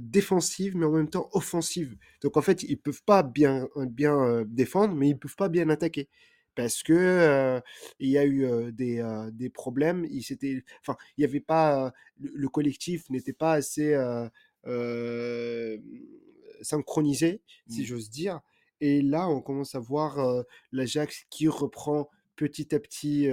[0.00, 1.96] défensives, mais en même temps offensives.
[2.22, 6.08] Donc en fait, ils peuvent pas bien, bien défendre, mais ils peuvent pas bien attaquer.
[6.54, 7.60] Parce que
[7.98, 10.24] il y a eu des, des problèmes, il
[10.80, 13.96] enfin, il y avait pas, le collectif n'était pas assez
[16.64, 17.84] synchronisé, si Mm.
[17.84, 18.40] j'ose dire.
[18.80, 20.18] Et là, on commence à voir
[20.72, 23.28] l'Ajax qui reprend petit à petit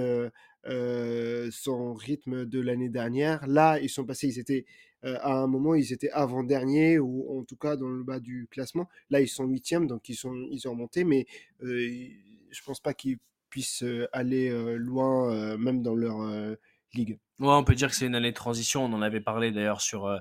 [1.50, 3.46] son rythme de l'année dernière.
[3.46, 4.64] Là, ils sont passés, ils étaient
[5.02, 8.88] à un moment, ils étaient avant-dernier ou en tout cas dans le bas du classement.
[9.10, 11.26] Là, ils sont huitièmes, donc ils sont ils ont remonté, mais
[11.60, 13.18] je pense pas qu'ils
[13.50, 16.56] puissent aller loin, même dans leur
[16.94, 17.18] ligue.
[17.42, 18.84] Ouais, on peut dire que c'est une année de transition.
[18.84, 20.18] On en avait parlé d'ailleurs sur, euh,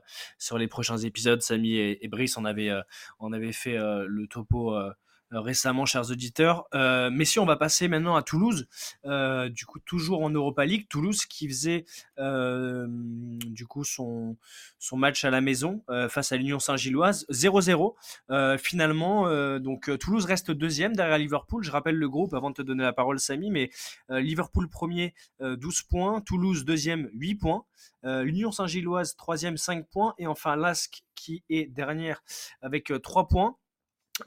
[0.58, 1.40] les prochains épisodes.
[1.44, 2.82] Samy et, Brice en avaient, euh,
[3.52, 4.76] fait euh, le topo
[5.39, 6.65] récemment, chers auditeurs.
[6.74, 8.67] Euh, mais si on va passer maintenant à Toulouse,
[9.06, 10.88] euh, du coup, toujours en Europa League.
[10.89, 11.86] Toulouse qui faisait
[12.20, 14.38] euh, du coup son,
[14.94, 17.96] match à la maison euh, face à l'Union Saint-Gilloise 0-0.
[18.30, 21.63] Euh, finalement, euh, donc euh, Toulouse reste deuxième derrière Liverpool.
[21.63, 23.70] Je rappelle le groupe avant de te donner la parole, Samy, mais
[24.10, 26.22] euh, Liverpool premier, euh, 12 points.
[26.22, 27.65] Toulouse deuxième, 8 points.
[28.06, 30.13] Euh, L'Union Saint-Gilloise troisième, 5 points.
[30.17, 32.24] Et enfin l'ASC qui est dernière
[32.62, 33.56] avec euh, 3 points.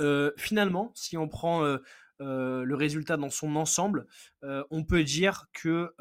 [0.01, 1.79] Euh, finalement, si on prend euh,
[2.21, 4.07] euh, le résultat dans son ensemble,
[4.43, 5.93] on peut dire que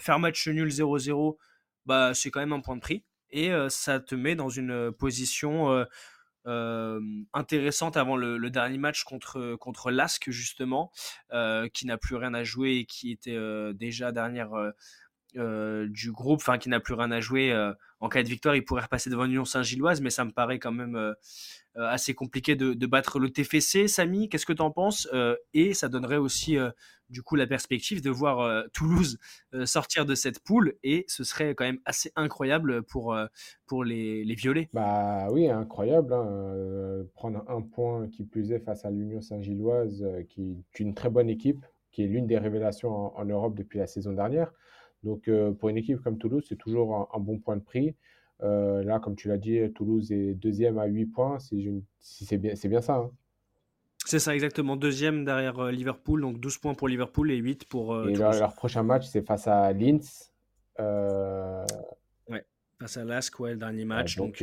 [0.00, 1.36] faire match nul 0-0,
[1.86, 3.04] bah, c'est quand même un point de prix.
[3.30, 5.86] Et ça te met dans une position
[6.44, 10.90] intéressante avant le, dernier match contre, contre l'ASC, justement,
[11.72, 13.38] qui n'a plus rien à jouer et qui était
[13.74, 14.50] déjà dernière
[15.36, 17.52] euh, du groupe, enfin qui n'a plus rien à jouer.
[17.52, 20.58] euh, en cas de victoire, il pourrait repasser devant l'Union Saint-Gilloise, mais ça me paraît
[20.58, 21.14] quand même euh,
[21.76, 23.88] assez compliqué de, battre le TFC.
[23.88, 25.08] Samy, qu'est-ce que tu en penses
[25.52, 26.56] Et ça donnerait aussi
[27.10, 29.18] du coup la perspective de voir Toulouse
[29.64, 33.16] sortir de cette poule, et ce serait quand même assez incroyable pour,
[33.66, 34.68] pour les, les violets.
[34.72, 36.14] Bah oui, incroyable.
[36.14, 41.10] hein, prendre un point qui plus est face à l'Union Saint-Gilloise, qui est une très
[41.10, 44.52] bonne équipe, qui est l'une des révélations en Europe depuis la saison dernière.
[45.04, 47.94] Donc euh, pour une équipe comme Toulouse, c'est toujours un, un bon point de prix.
[48.42, 51.38] Euh, là, comme tu l'as dit, Toulouse est deuxième à 8 points.
[51.38, 52.96] Si je- si c'est bien, c'est bien ça.
[52.96, 53.10] hein.
[54.04, 57.94] C'est ça exactement, deuxième derrière euh, Liverpool, donc 12 points pour Liverpool et 8 pour
[57.94, 60.32] euh, Et leur, prochain match, c'est face à Linz.
[62.28, 62.44] Ouais,
[62.78, 64.16] face à ouais, le dernier ouais, match.
[64.16, 64.42] donc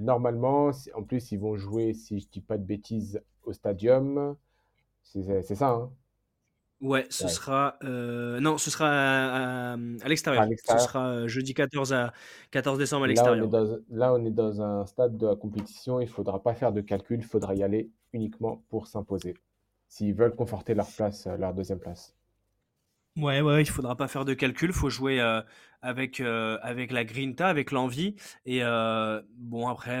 [0.00, 4.36] normalement, en plus, ils vont jouer, si je dis pas de bêtises, au stadium.
[5.02, 5.90] C'est ça, hein.
[6.84, 7.30] Ouais, ce Ouais.
[7.30, 7.78] sera.
[7.82, 10.46] euh, non, ce sera à, à- à À l'extérieur.
[10.64, 12.12] Ce sera euh, jeudi 14, à,
[12.50, 13.48] 14 décembre à l'extérieur.
[13.90, 16.00] là, on est dans un stade de la compétition.
[16.00, 17.20] Il ne faudra pas faire de calcul.
[17.20, 19.34] Il faudra y aller uniquement pour s'imposer.
[19.88, 22.14] S'ils veulent conforter leur place, euh, leur deuxième place.
[23.16, 24.72] Ouais, ouais, il faudra pas faire de calcul.
[24.72, 25.40] faut jouer euh,
[25.82, 28.16] avec, euh, avec la grinta, avec l'envie.
[28.44, 29.96] Et euh, bon, après,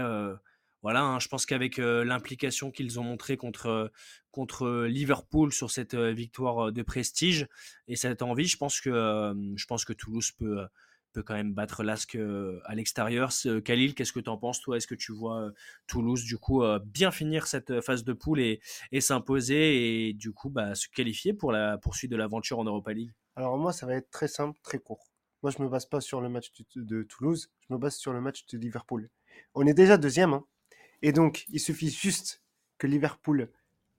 [0.84, 3.90] voilà, hein, je pense qu'avec l'implication qu'ils ont montrée contre,
[4.30, 7.48] contre Liverpool sur cette victoire de prestige
[7.88, 10.66] et cette envie, je pense que, je pense que Toulouse peut,
[11.14, 13.30] peut quand même battre l'Asc euh, à l'extérieur.
[13.64, 14.76] Khalil, qu'est-ce que tu en penses, toi?
[14.76, 15.50] Est-ce que tu vois
[15.86, 18.60] Toulouse, du coup, bien finir cette phase de poule et,
[18.92, 22.92] et s'imposer et, du coup, bah, se qualifier pour la poursuite de l'aventure en Europa
[22.92, 23.12] League?
[23.36, 25.06] Alors moi, ça va être très simple, très court.
[25.42, 28.12] Moi, je me base pas sur le match de, de Toulouse, je me base sur
[28.12, 29.08] le match de Liverpool.
[29.54, 30.44] On est déjà deuxième, hein.
[31.02, 32.42] Et donc il suffit juste
[32.78, 33.50] que Liverpool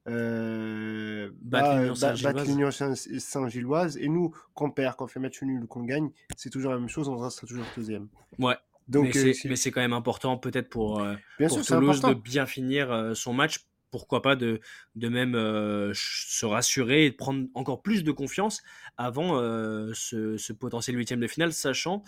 [0.08, 2.48] euh, Batte bat, l'Union Saint-Gilloise.
[2.48, 6.50] l'Union Saint- Saint-Gilloise et nous, qu'on perd, qu'on fait match nul ou qu'on gagne, c'est
[6.50, 8.08] toujours la même chose, on restera toujours deuxième.
[8.38, 8.56] Ouais.
[8.88, 11.66] Donc, mais euh, c'est mais c'est quand même important peut-être pour, euh, bien pour sûr,
[11.66, 13.66] c'est Toulouse de bien finir euh, son match.
[13.90, 14.60] Pourquoi pas de,
[14.96, 18.62] de même euh, se rassurer et de prendre encore plus de confiance
[18.98, 22.04] avant euh, ce, ce potentiel huitième de finale, sachant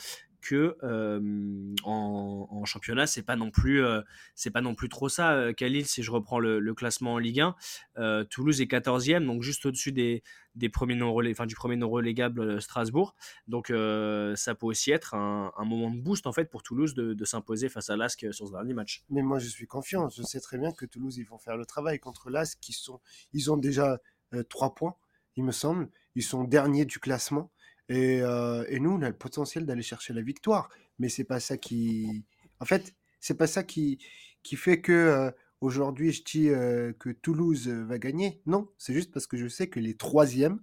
[0.47, 4.01] que euh, en, championnat c'est pas non plus euh,
[4.35, 5.33] c'est pas non plus trop ça.
[5.33, 7.55] Euh, Khalil, si je reprends le, classement en Ligue 1,
[7.97, 10.21] euh, Toulouse est 14e, donc juste au-dessus des,
[10.57, 13.15] des premiers non enfin du premier non relégable euh, Strasbourg.
[13.47, 17.25] Donc euh, ça peut aussi être un, moment de boost en fait pour Toulouse de,
[17.25, 19.03] s'imposer face à l'Asc sur ce dernier match.
[19.09, 20.09] Mais moi, je suis confiant.
[20.09, 22.99] Je sais très bien que Toulouse, ils vont faire le travail contre l'AS, qui sont,
[23.33, 23.99] ils ont déjà
[24.33, 24.95] euh, trois points,
[25.35, 25.89] il me semble.
[26.15, 27.51] Ils sont derniers du classement.
[27.89, 30.69] Et, euh, et nous, on a le potentiel d'aller chercher la victoire.
[30.99, 32.25] Mais c'est pas ça qui,
[32.59, 33.99] en fait, c'est pas ça qui,
[34.43, 38.41] qui fait que euh, aujourd'hui, je dis euh, que Toulouse va gagner.
[38.45, 40.59] Non, c'est juste parce que je sais que les troisièmes,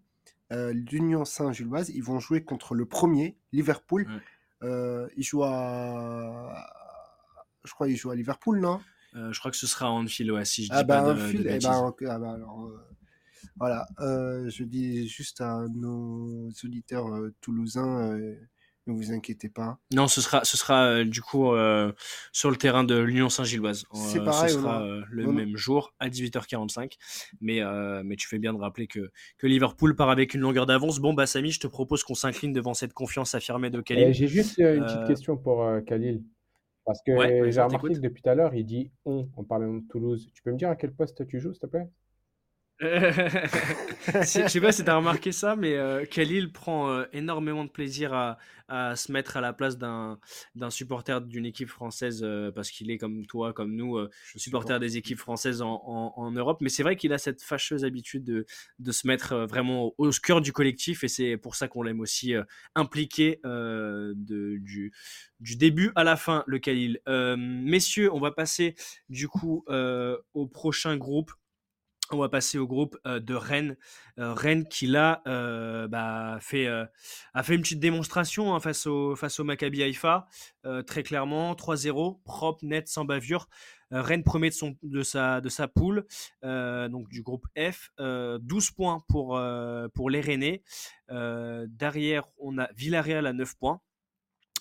[0.50, 4.06] l'Union Saint-Gilloise, ils vont jouer contre le premier, Liverpool.
[4.62, 5.08] Ouais.
[5.16, 6.70] Ils jouent à,
[7.64, 8.80] je crois, ils jouent à Liverpool, non?
[9.14, 11.20] Je crois que ce sera en Anfield, ouais, si je dis Ah pas bah de,
[11.20, 12.70] un de eh ben, ah bah alors,
[13.56, 18.36] voilà, euh, je dis juste à nos auditeurs euh, toulousains, euh,
[18.86, 19.78] ne vous inquiétez pas.
[19.92, 21.92] Non, ce sera, ce sera euh, du coup euh,
[22.32, 23.84] sur le terrain de l'Union Saint-Gilloise.
[23.92, 26.98] C'est Euh, pareil, ce on sera euh, le on même jour à 18h45.
[27.40, 30.66] Mais, euh, mais tu fais bien de rappeler que, que Liverpool part avec une longueur
[30.66, 30.98] d'avance.
[30.98, 34.12] Bon, bah Samy, je te propose qu'on s'incline devant cette confiance affirmée de Khalil.
[34.12, 36.22] j'ai juste euh, une petite Euh, question pour euh, Khalil.
[36.84, 39.44] Parce que Ouais, j'ai on remarqué que depuis tout à l'heure, il dit on en
[39.44, 40.28] parlant de Toulouse.
[40.34, 41.88] Tu peux me dire à quel poste tu joues, s'il te plaît?
[44.06, 47.70] Je sais pas si tu as remarqué ça, mais euh, Khalil prend euh, énormément de
[47.70, 50.18] plaisir à, à se mettre à la place d'un
[50.70, 54.80] supporter d'une équipe française euh, parce qu'il est comme toi, comme nous, euh, supporter supporte.
[54.80, 56.58] des équipes françaises en, en- en Europe.
[56.60, 58.44] Mais c'est vrai qu'il a cette fâcheuse habitude de,
[58.78, 62.00] de se mettre vraiment au, au cœur du collectif et c'est pour ça qu'on l'aime
[62.00, 62.34] aussi
[62.74, 64.14] impliqué de,
[64.60, 64.92] du,
[65.40, 67.00] du début à la fin, le Khalil.
[67.06, 68.74] Messieurs, on va passer
[69.08, 69.64] du coup
[70.34, 71.32] au prochain groupe.
[72.10, 73.76] On va passer au groupe de Rennes.
[74.18, 75.22] Rennes qui là
[75.88, 80.26] bah, fait, a fait une petite démonstration hein, face, au, face au Maccabi Haïfa.
[80.86, 83.48] Très clairement, 3-0, propre, net, sans bavure.
[83.90, 86.04] Rennes premier de, son, de, sa, de sa poule,
[86.42, 87.90] donc du groupe F.
[88.00, 89.40] Euh, 12 points pour,
[89.94, 90.62] pour les Rennais.
[91.08, 93.80] Derrière, on a Villarreal à 9 points.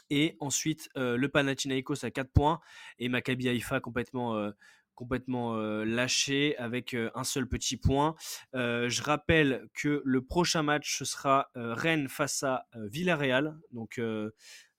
[0.10, 2.60] Et ensuite, le Panathinaikos à 4 points.
[3.00, 4.52] Et Maccabi Haïfa complètement,
[4.96, 8.16] complètement lâché avec un seul petit point.
[8.54, 13.58] Je rappelle que le prochain match, sera Rennes face à Villarreal.
[13.72, 14.00] Donc,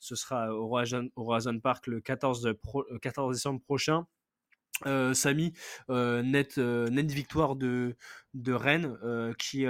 [0.04, 0.78] ce sera au
[1.16, 4.06] Horizon, Park le 14, pro- euh, 14 décembre prochain.
[5.14, 5.52] Samy,
[5.88, 7.96] euh, net, victoire de,
[8.48, 8.98] Rennes
[9.38, 9.66] qui,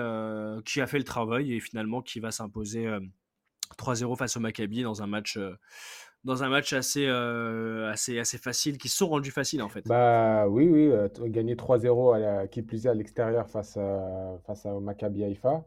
[0.65, 3.01] qui a fait le travail et finalement qui va s'imposer euh,
[3.79, 5.39] 3-0 face au Maccabi dans un match,
[6.25, 9.85] dans un match assez, euh, assez, assez facile, qui sont rendus faciles en fait.
[9.87, 13.79] Bah oui, oui, euh, gagner 3-0 à la- qui plus est à l'extérieur face
[14.47, 15.65] face au Maccabi Haïfa.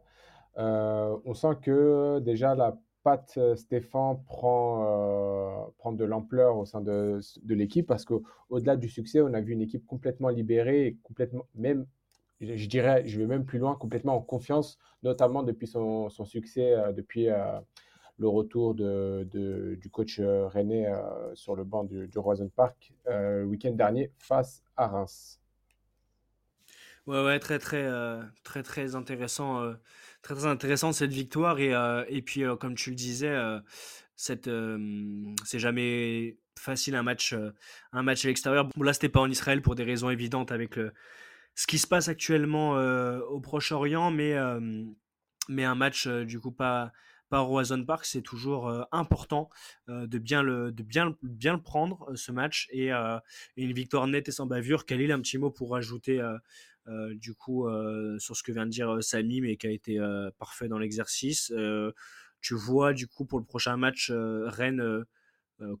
[0.58, 7.20] Euh, on sent que déjà la patte Stéphane prend, prend de l'ampleur au sein de,
[7.42, 11.46] de l'équipe parce qu'au-delà du succès, on a vu une équipe complètement libérée et complètement,
[11.54, 11.86] même,
[12.40, 16.24] je, je dirais, je vais même plus loin, complètement en confiance, notamment depuis son, son
[16.24, 17.28] succès, depuis
[18.18, 22.18] le retour du coach euh, rennais euh, sur le banc du, du
[22.54, 25.40] Park euh, le week-end dernier face à Reims.
[27.06, 29.74] Ouais, ouais, très, très, euh, très, très intéressant, euh,
[30.20, 31.58] très, intéressant cette victoire.
[31.58, 33.60] Et, euh, et puis, euh, comme tu le disais, euh,
[34.14, 34.78] cette, euh,
[35.44, 37.52] c'est jamais facile un match, euh,
[37.92, 38.66] un match à l'extérieur.
[38.66, 40.92] Bon, là, c'était pas en Israël pour des raisons évidentes avec le,
[41.54, 44.60] ce qui se passe actuellement euh, au Proche-Orient, mais, euh,
[45.48, 46.92] mais un match, euh, du coup, pas,
[47.30, 49.50] Roison Park, c'est toujours euh, important
[49.88, 52.68] euh, de, bien le, de bien, bien le prendre, euh, ce match.
[52.72, 52.90] Et,
[53.56, 54.86] une victoire nette et sans bavure.
[54.86, 56.20] Khalil, un petit mot pour rajouter.
[56.20, 57.68] euh, du coup,
[58.18, 59.98] sur ce que vient de dire Samy, mais qui a été
[60.38, 61.52] parfait dans l'exercice.
[62.40, 65.04] Tu vois, du coup, pour le prochain match, Rennes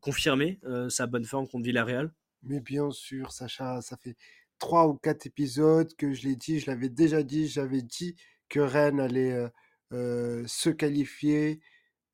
[0.00, 2.12] confirmer sa bonne forme contre Villarreal?
[2.42, 4.16] Mais bien sûr, Sacha, ça fait
[4.58, 8.14] trois ou quatre épisodes que je l'ai dit, je l'avais déjà dit, j'avais dit
[8.50, 9.50] que Rennes allait
[9.92, 11.60] euh, euh, se qualifier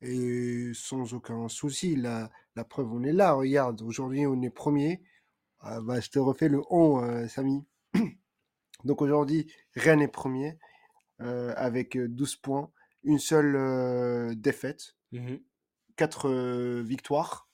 [0.01, 1.95] et sans aucun souci.
[1.95, 5.01] La, la preuve, on est là, regarde, aujourd'hui on est premier.
[5.81, 7.65] Bah, je te refais le on, euh, Samy.
[8.85, 10.57] Donc aujourd'hui, Rennes est premier
[11.21, 12.71] euh, avec euh, 12 points,
[13.03, 14.95] une seule euh, défaite,
[15.95, 17.44] quatre euh, victoires.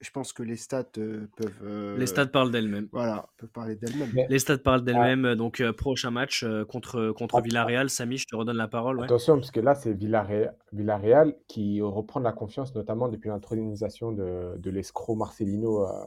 [0.00, 1.96] Je pense que les stats euh, peuvent.
[1.96, 2.88] Les euh, stats parlent d'elles-mêmes.
[2.92, 4.10] voilà, peuvent parler d'elles-mêmes.
[4.14, 5.34] Mais Les stats parlent ah, d'elles-mêmes.
[5.34, 7.88] Donc, euh, prochain match euh, contre, contre Villarreal.
[7.88, 8.98] Samy, je te redonne la parole.
[8.98, 9.04] Ouais.
[9.04, 14.56] attention, parce que là, c'est Villarreal, Villarreal qui reprend la confiance, notamment depuis l'intronisation de,
[14.58, 16.04] de l'escroc Marcelino euh,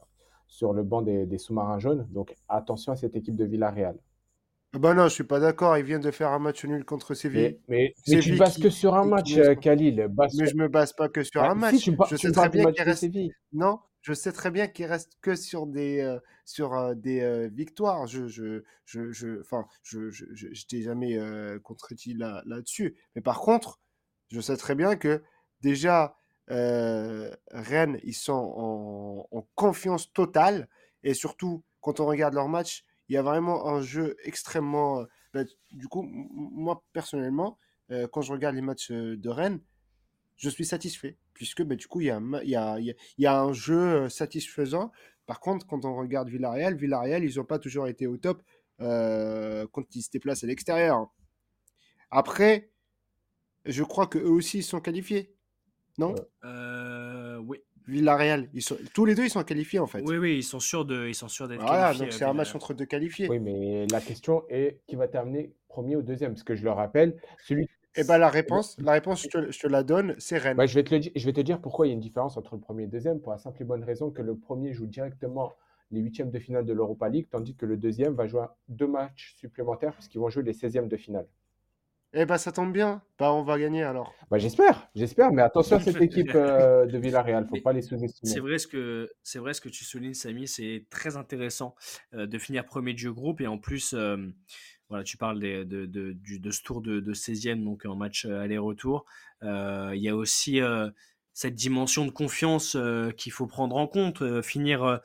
[0.47, 2.07] sur le banc des, des sous-marins jaunes.
[2.11, 3.97] Donc attention à cette équipe de Villarreal.
[4.71, 5.77] Ah bah non, je suis pas d'accord.
[5.77, 7.59] Ils viennent de faire un match nul contre Séville.
[7.67, 10.07] Mais, mais, mais tu te bases que sur un match, euh, Khalil.
[10.09, 11.79] Base Mais je me base pas que sur Ah, un si, match.
[11.79, 13.05] tu me par- je tu sais très bien qu'il reste.
[13.51, 17.49] Non, je sais très bien qu'il reste que sur des euh, sur euh, des euh,
[17.51, 18.05] victoires.
[18.05, 21.17] Je je je je enfin je je je, je t'ai jamais
[21.63, 22.95] contredit là là-dessus.
[23.15, 23.79] Mais par contre,
[24.31, 25.23] je sais très bien que
[25.61, 26.15] déjà
[26.47, 30.67] Rennes ils sont en, en confiance totale
[31.03, 35.01] et surtout quand on regarde leur match, il y a vraiment un jeu extrêmement.
[35.01, 37.57] euh, bah, du coup, moi personnellement,
[37.91, 39.61] euh, quand je regarde les matchs euh, de Rennes
[40.37, 42.95] je suis satisfait, puisque bah, du coup, il y, a un il y, a, il
[43.19, 44.91] y a- un jeu satisfaisant.
[45.25, 48.41] Par contre, quand on regarde Villarreal, Villarreal, ils n'ont pas toujours été au top
[48.79, 51.07] quand ils se déplacent à l'extérieur.
[52.11, 52.69] Après,
[53.65, 55.35] je crois qu'eux aussi, ils sont qualifiés.
[55.97, 56.15] Non?
[57.45, 57.57] Oui.
[57.89, 58.77] Villarreal, ils sont...
[58.93, 60.01] tous les deux, ils sont qualifiés, en fait.
[60.01, 62.05] oui, oui, ils sont sûrs de, ils sont sûrs d'être voilà, qualifiés.
[62.05, 62.55] donc euh, c'est un match Villarreal.
[62.57, 63.27] entre deux qualifiés.
[63.29, 66.33] Oui, mais la question est qui va terminer premier ou deuxième?
[66.33, 67.67] Parce que je le rappelle, celui.
[67.95, 70.57] Et ben la réponse, la réponse, je te, je te la donne, c'est Rennes.
[70.59, 71.99] Ouais, je vais te le di- je vais te dire pourquoi il y a une
[71.99, 74.35] différence entre le premier et le deuxième, pour la simple et bonne raison que le
[74.37, 75.53] premier joue directement
[75.91, 79.33] les huitièmes de finale de l'Europa League, tandis que le deuxième va jouer deux matchs
[79.37, 81.25] supplémentaires, puisqu'ils vont jouer les 16e de finale.
[82.13, 84.13] Eh ben ça tombe bien, bah on va gagner alors.
[84.29, 87.81] Bah, j'espère, j'espère, mais attention à cette équipe euh, de Villarreal, faut Mais pas les
[88.23, 88.41] C'est sous-estimer.
[88.41, 90.47] vrai ce que c'est vrai ce que tu soulignes, Samy.
[90.47, 91.75] C'est très intéressant
[92.13, 94.17] euh, de finir premier du groupe et en plus, euh,
[94.89, 97.95] voilà, tu parles des- de, de, du- de ce tour de, de 16e donc en
[97.95, 99.05] match aller-retour.
[99.43, 100.89] Euh, Il y a aussi euh,
[101.33, 104.21] cette dimension de confiance euh, qu'il faut prendre en compte.
[104.21, 104.97] Euh, finir euh,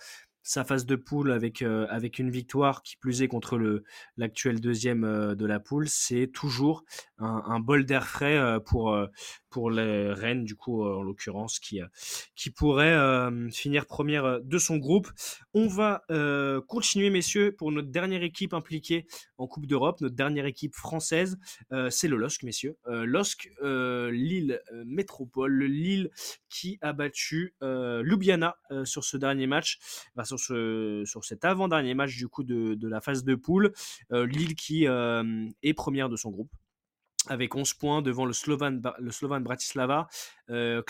[0.44, 3.82] sa phase de poule avec euh, avec une victoire qui plus est contre le
[4.18, 6.84] l'actuel deuxième euh, de la poule, c'est toujours
[7.18, 8.96] un, un bol d'air frais euh, pour
[9.54, 11.86] pour les Rennes du coup euh, en l'occurrence qui euh,
[12.34, 15.08] qui pourrait euh, finir première de son groupe.
[15.54, 16.02] On va
[16.66, 19.06] continuer, messieurs, pour notre dernière équipe impliquée
[19.38, 21.38] en Coupe d'Europe, notre dernière équipe française,
[21.90, 22.76] c'est le LOSC, messieurs.
[22.86, 26.10] LOSC, Lille Métropole, le Lille
[26.48, 29.78] qui a battu Ljubljana sur ce dernier match,
[30.16, 33.72] enfin, sur, ce, sur cet avant-dernier match du coup de, de la phase de poule.
[34.10, 36.50] Lille qui est première de son groupe
[37.28, 40.08] avec 11 points devant le Slovan, le Slovan Bratislava,
[40.50, 40.82] euh,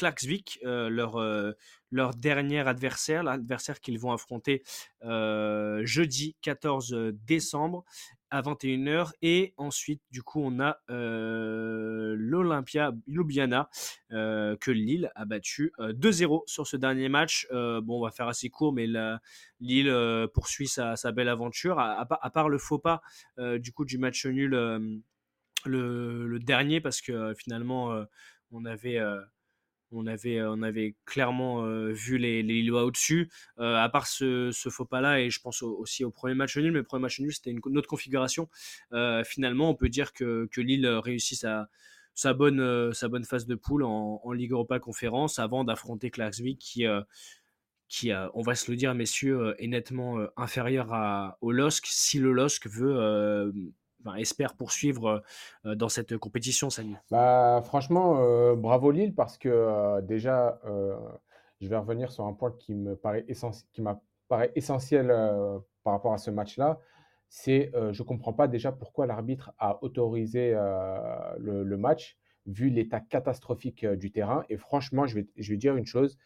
[0.65, 1.53] euh, leur, euh,
[1.91, 4.63] leur dernier adversaire, l'adversaire qu'ils vont affronter
[5.05, 7.85] euh, jeudi 14 décembre
[8.31, 9.13] à 21h.
[9.23, 13.69] Et ensuite, du coup, on a l'Olympia Ljubljana
[14.11, 17.47] que Lille a battu euh, 2-0 sur ce dernier match.
[17.53, 19.21] Bon, on va faire assez court, mais la,
[19.61, 19.95] Lille
[20.35, 21.79] poursuit sa, belle aventure.
[21.79, 23.03] À, à, part le faux pas
[23.39, 25.03] du coup du match nul
[25.69, 28.05] le, dernier parce que finalement
[28.51, 29.01] on avait
[29.95, 33.31] on avait on avait clairement vu les, les Lillois au-dessus.
[33.59, 36.35] Euh, à part ce, ce, faux pas là et je pense au, aussi au premier
[36.35, 38.49] match nul mais le premier match nul c'était une, autre configuration.
[39.25, 41.47] Finalement on peut dire que, que Lille réussit
[42.15, 46.85] sa bonne, sa bonne phase de poule en, Ligue Europa Conférence avant d'affronter Clarksville qui,
[47.89, 52.33] qui on va se le dire, messieurs, est nettement inférieur à, au LOSC si le
[52.33, 53.53] LOSC veut,
[54.17, 55.23] espère poursuivre
[55.65, 56.97] euh, dans cette compétition, Samy.
[57.11, 60.61] Bah, franchement, euh, bravo Lille parce que euh, déjà,
[61.61, 63.25] je vais revenir sur un point qui me paraît,
[64.55, 65.09] essentiel,
[65.83, 66.79] par rapport à ce match-là.
[67.29, 70.53] C'est, je ne comprends pas déjà pourquoi l'arbitre a autorisé
[71.39, 74.45] le, match vu l'état catastrophique du terrain.
[74.51, 76.19] Et franchement, je vais, dire une chose,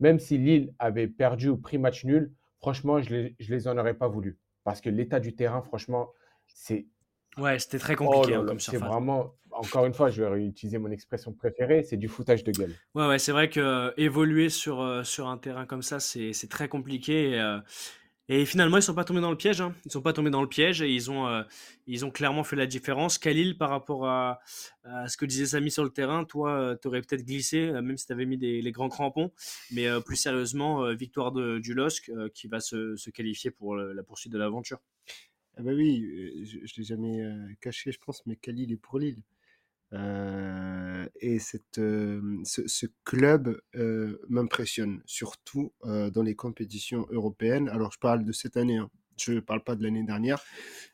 [0.00, 3.94] même si Lille avait perdu ou pris match nul, franchement, je je les en aurais
[3.94, 4.38] pas voulu.
[4.64, 6.10] Parce que l'état du terrain, franchement,
[6.46, 6.86] c'est.
[7.40, 10.78] Ouais, c'était très compliqué oh hein, comme C'est vraiment, encore une fois, je vais réutiliser
[10.78, 12.74] mon expression préférée, c'est du foutage de gueule.
[12.94, 16.48] Ouais, ouais, c'est vrai que euh, évoluer sur, euh, sur un terrain comme ça, c'est
[16.48, 17.30] très compliqué.
[17.30, 17.58] Et, euh,
[18.28, 19.60] et, finalement, ils sont pas tombés dans le piège.
[19.60, 19.74] Hein.
[19.86, 21.44] Ils sont pas tombés dans le piège et ils ont,
[21.86, 23.18] ils ont clairement fait la différence.
[23.18, 24.38] Khalil, par rapport à,
[24.84, 28.06] à ce que disait Samy sur le terrain, toi, tu aurais peut-être glissé, même si
[28.06, 29.32] tu avais mis des, les grands crampons.
[29.72, 34.32] Mais plus sérieusement, victoire de, du LOSC qui va se, se, qualifier pour la poursuite
[34.32, 34.78] de l'aventure.
[35.56, 38.98] Ah bah oui, je, je l'ai jamais euh, caché, je pense, mais Khalil est pour
[38.98, 39.22] Lille.
[39.92, 47.68] Euh, et cette, euh, ce, ce, club euh, m'impressionne, surtout dans les compétitions européennes.
[47.68, 48.76] Alors, je parle de cette année.
[48.78, 48.90] Hein.
[49.18, 50.42] Je ne parle pas de l'année dernière.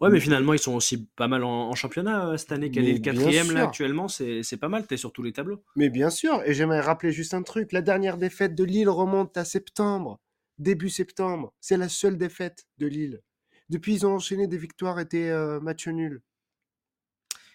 [0.00, 2.70] Ouais, mais finalement, ils sont aussi pas mal en, en championnat euh, cette année.
[2.70, 3.68] Quel est Mais le bien quatrième là sûr.
[3.68, 5.62] actuellement C'est c'est pas mal, t'es sur tous les tableaux.
[5.76, 7.70] Mais bien sûr, et j'aimerais rappeler juste un truc.
[7.72, 10.18] La dernière défaite de Lille remonte à septembre,
[10.58, 11.52] début septembre.
[11.60, 13.20] C'est la seule défaite de Lille.
[13.68, 16.22] Depuis, ils ont enchaîné des victoires et des euh, matchs nuls.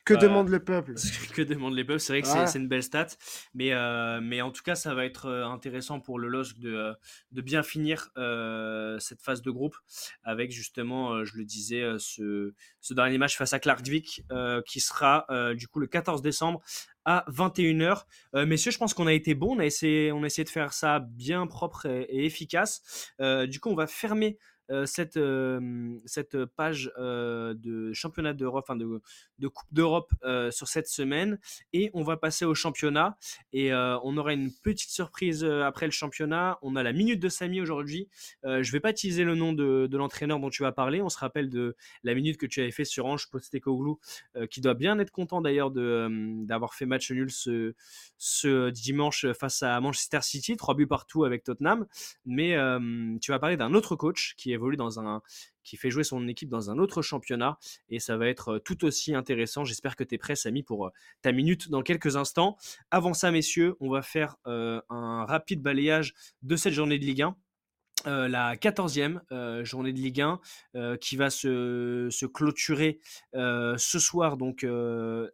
[0.04, 0.96] Que Bah, demande le peuple?
[1.36, 2.00] que demandent les peuples?
[2.00, 3.06] C'est vrai que c'est- une belle stat.
[3.54, 6.94] Mais, euh, mais en tout cas, ça va être euh, intéressant pour le LOSC de,
[7.32, 9.76] de bien finir euh, cette phase de groupe
[10.24, 14.24] avec justement, je le disais, ce, ce dernier match face à Clarkvik
[14.66, 16.62] qui sera du coup le 14 décembre
[17.06, 18.08] à 21h.
[18.36, 19.56] Euh, messieurs, je pense qu'on a été bon.
[19.56, 23.12] On a essayé, on a essayé de faire ça bien propre et, et efficace.
[23.22, 24.38] Euh, du coup, on va fermer
[24.86, 29.02] cette, euh, cette page euh, de championnat d'Europe, enfin de,
[29.40, 31.40] de Coupe d'Europe euh, sur cette semaine
[31.74, 33.18] et on va passer au championnat
[33.54, 36.60] et euh, on aura une petite surprise euh, après le championnat.
[36.62, 38.08] On a la minute de Samy aujourd'hui.
[38.46, 41.02] Euh, je vais pas utiliser le nom de, de l'entraîneur dont tu vas parler.
[41.02, 44.00] On se rappelle de la minute que tu avais fait sur Ange Postecoglou
[44.36, 46.10] euh, qui doit bien être content d'ailleurs euh,
[46.46, 47.74] d'avoir fait match nul ce,
[48.18, 51.86] ce dimanche face à Manchester City, trois buts partout avec Tottenham.
[52.26, 54.54] Mais euh, tu vas parler d'un autre coach qui
[55.64, 57.58] qui fait jouer son équipe dans un autre championnat
[57.90, 59.64] et ça va être euh, tout aussi intéressant.
[59.64, 60.90] J'espère que tu es prêt, Samy, pour euh,
[61.22, 62.58] ta minute dans quelques instants.
[62.90, 67.22] Avant ça, messieurs, on va faire euh, un rapide balayage de cette journée de Ligue
[67.24, 67.36] 1.
[68.08, 70.40] Euh, la 14e euh, journée de Ligue 1
[70.76, 73.00] euh, qui va se, se clôturer
[73.36, 74.66] euh, ce soir donc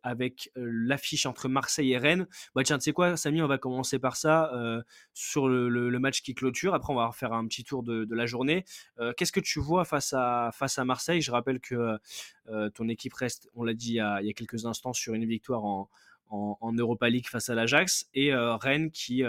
[0.03, 2.27] avec l'affiche entre Marseille et Rennes.
[2.55, 4.51] Bah tiens, tu sais quoi, Samy, on va commencer par ça
[5.13, 6.73] sur le, match qui clôture.
[6.73, 8.65] Après, on va faire un petit tour de, la journée.
[9.17, 11.21] Qu'est-ce que tu vois face à, face à Marseille?
[11.21, 11.97] Je rappelle que
[12.73, 15.89] ton équipe reste, on l'a dit il y, a, quelques instants, sur une victoire en,
[16.29, 19.23] en, Europa League face à l'Ajax et Rennes qui,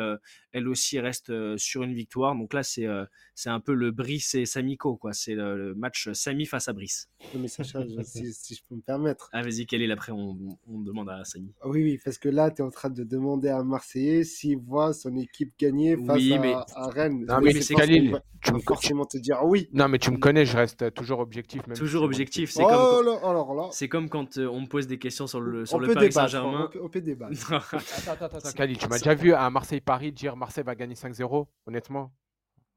[0.53, 2.35] elle aussi, reste euh, sur une victoire.
[2.35, 5.13] Donc là, c'est euh, c'est un peu le Brice et Samico, quoi.
[5.13, 7.09] C'est le, le match Samy face à Brice.
[7.35, 9.29] Mais Sacha, je- si, si je peux me permettre.
[9.33, 10.13] Ah, vas-y, quel est l'après?
[10.13, 10.37] On,
[10.67, 11.53] on demande à Samy.
[11.61, 14.25] Ah Oui, oui, parce que là, tu es en train de demander à un Marseillais
[14.25, 17.25] s'il voit son équipe gagner face Oui, à, mais- à Rennes.
[17.29, 18.13] Non, mais c'est Khalil.
[18.13, 19.69] va- Tu me- forcément te dire oui.
[19.73, 21.67] Non, mais tu me connais, je reste toujours objectif.
[21.67, 24.67] Même Toujours objectif, c'est Oh comme, là, alors là, c'est comme quand euh, on me
[24.69, 26.13] pose des questions sur le, sur on le peut Paris.
[26.13, 26.67] Saint-Germain.
[26.69, 27.53] On peut, on peut débattre.
[27.53, 31.47] Attends, attends, attends, Khalil, tu m'as déjà vu à Marseille-Paris dire Marseille va gagner 5-0,
[31.67, 32.13] honnêtement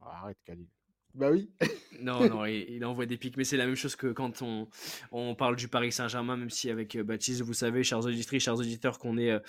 [0.02, 0.68] Arrête, Khalil.
[1.16, 1.50] Bah oui.
[2.02, 4.68] Non, non, il, il envoie des pics, mais c'est la même chose que quand on,
[5.12, 8.58] on parle du Paris Saint-Germain, même si avec euh, Baptiste, vous savez, chers auditrices, chers
[8.58, 9.40] auditeurs, qu'on est euh,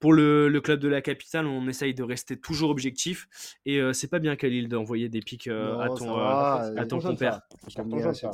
[0.00, 3.28] pour le, le club de la capitale, on essaye de rester toujours objectif.
[3.64, 6.98] Et euh, c'est pas bien, Khalil, d'envoyer des pics euh, à ton, euh, à ton
[6.98, 7.42] compère.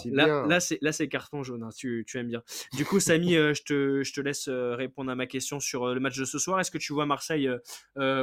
[0.06, 2.42] Là, là, c'est, là, c'est carton jaune, hein, tu, tu aimes bien.
[2.74, 6.16] Du coup, Samy, je, te, je te laisse répondre à ma question sur le match
[6.18, 6.60] de ce soir.
[6.60, 7.50] Est-ce que tu vois Marseille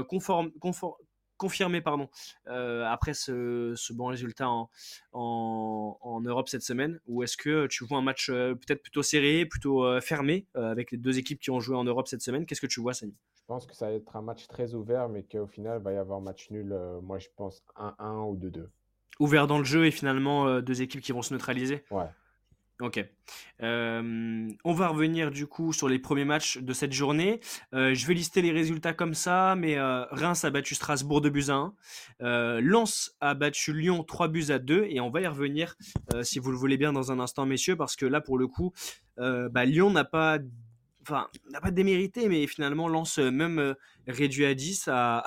[0.08, 0.96] conforme, conforme,
[1.38, 2.10] confirmé pardon,
[2.48, 4.70] euh, après ce, ce bon résultat en,
[5.12, 9.04] en, en Europe cette semaine Ou est-ce que tu vois un match euh, peut-être plutôt
[9.04, 12.46] serré, plutôt euh, fermé, avec les deux équipes qui ont joué en Europe cette semaine?
[12.46, 13.16] Qu'est-ce que tu vois, Samy?
[13.36, 15.94] Je pense que ça va être un match très ouvert, mais qu'au final, il va
[15.94, 16.76] y avoir match nul.
[17.02, 18.68] moi, je pense 1-1 ou 2-2.
[19.20, 21.84] Ouvert dans le jeu et finalement deux équipes qui vont se neutraliser?
[21.92, 22.06] Ouais.
[22.82, 23.06] Ok.
[23.62, 27.40] Euh, on va revenir du coup sur les premiers matchs de cette journée.
[27.74, 31.30] Euh, je vais lister les résultats comme ça, mais euh, Reims a battu Strasbourg 2
[31.30, 31.74] buts à 1.
[32.22, 34.88] Euh, Lens a battu Lyon 3 buts à 2.
[34.90, 35.76] Et on va y revenir,
[36.24, 38.74] si vous le voulez bien, dans un instant, messieurs, parce que là, pour le coup,
[39.18, 40.40] bah, Lyon n'a pas...
[41.04, 43.74] Enfin, n'a pas démérité, mais finalement, Lens, euh, même euh,
[44.08, 45.24] réduit à 10, a,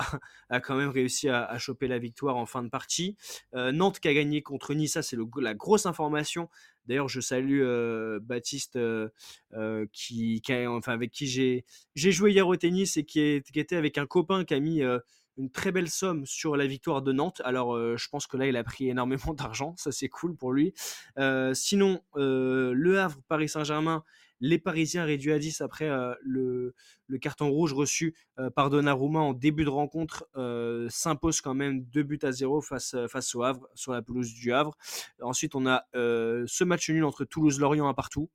[0.63, 3.15] quand même réussi à, choper la victoire en fin de partie.
[3.53, 6.49] Euh, Nantes qui a gagné contre Nice, ça c'est la grosse information.
[6.87, 7.63] D'ailleurs, je salue
[8.21, 8.79] Baptiste,
[9.91, 14.45] qui, enfin, avec qui j'ai joué hier au tennis et qui, était avec un copain
[14.45, 14.81] qui a mis
[15.37, 17.41] une très belle somme sur la victoire de Nantes.
[17.43, 19.75] Alors, je pense que là, il a pris énormément d'argent.
[19.75, 20.73] Ça, c'est cool pour lui.
[21.53, 24.05] Sinon, Le Havre, Paris Saint-Germain,
[24.39, 26.73] les Parisiens réduits à 10 après euh, le,
[27.07, 28.15] le carton rouge reçu
[28.55, 30.27] par Donnarumma en début de rencontre
[30.89, 34.53] s'impose quand même 2 buts à 0 face, face au Havre, sur la pelouse du
[34.53, 34.77] Havre.
[35.21, 38.29] Ensuite, on a ce match nul entre Toulouse-Lorient à partout.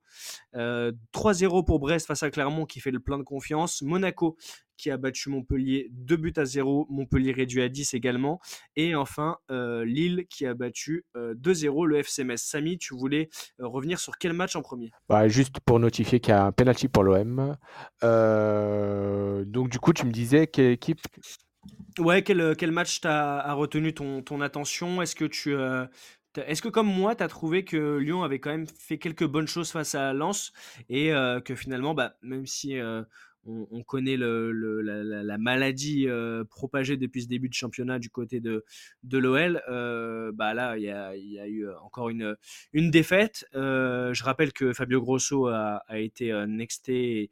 [0.55, 3.83] Euh, 3-0 pour Brest face à Clermont qui fait le plein de confiance.
[3.83, 4.37] Monaco
[4.79, 6.87] qui a battu Montpellier 2 buts à 0.
[6.91, 8.41] Montpellier réduit à 10 également.
[8.75, 12.43] Et enfin, Lille qui a battu euh, 2-0 le FC Metz.
[12.43, 14.91] Samy, tu voulais revenir sur quel match en premier?
[15.09, 17.57] Bah, juste pour notifier qu'il y a un penalty pour l'OM.
[18.63, 21.01] Euh, donc, du coup, tu me disais quelle équipe
[21.99, 25.03] Ouais, quel, euh, match t'a retenu ton, attention?
[25.03, 25.87] Est-ce que tu euh,
[26.37, 29.47] est-ce que comme moi, tu as trouvé que Lyon avait quand même fait quelques bonnes
[29.47, 30.53] choses face à Lens
[30.89, 31.11] et
[31.45, 32.79] que finalement, bah, même si
[33.49, 36.07] euh, on, connaît la, maladie
[36.51, 38.65] propagée depuis ce début de championnat du côté de,
[39.03, 39.63] de l'OL.
[40.35, 42.37] bah là, il y a, eu encore une,
[42.73, 43.47] une défaite.
[43.53, 47.31] je rappelle que Fabio Grosso a, a été nexté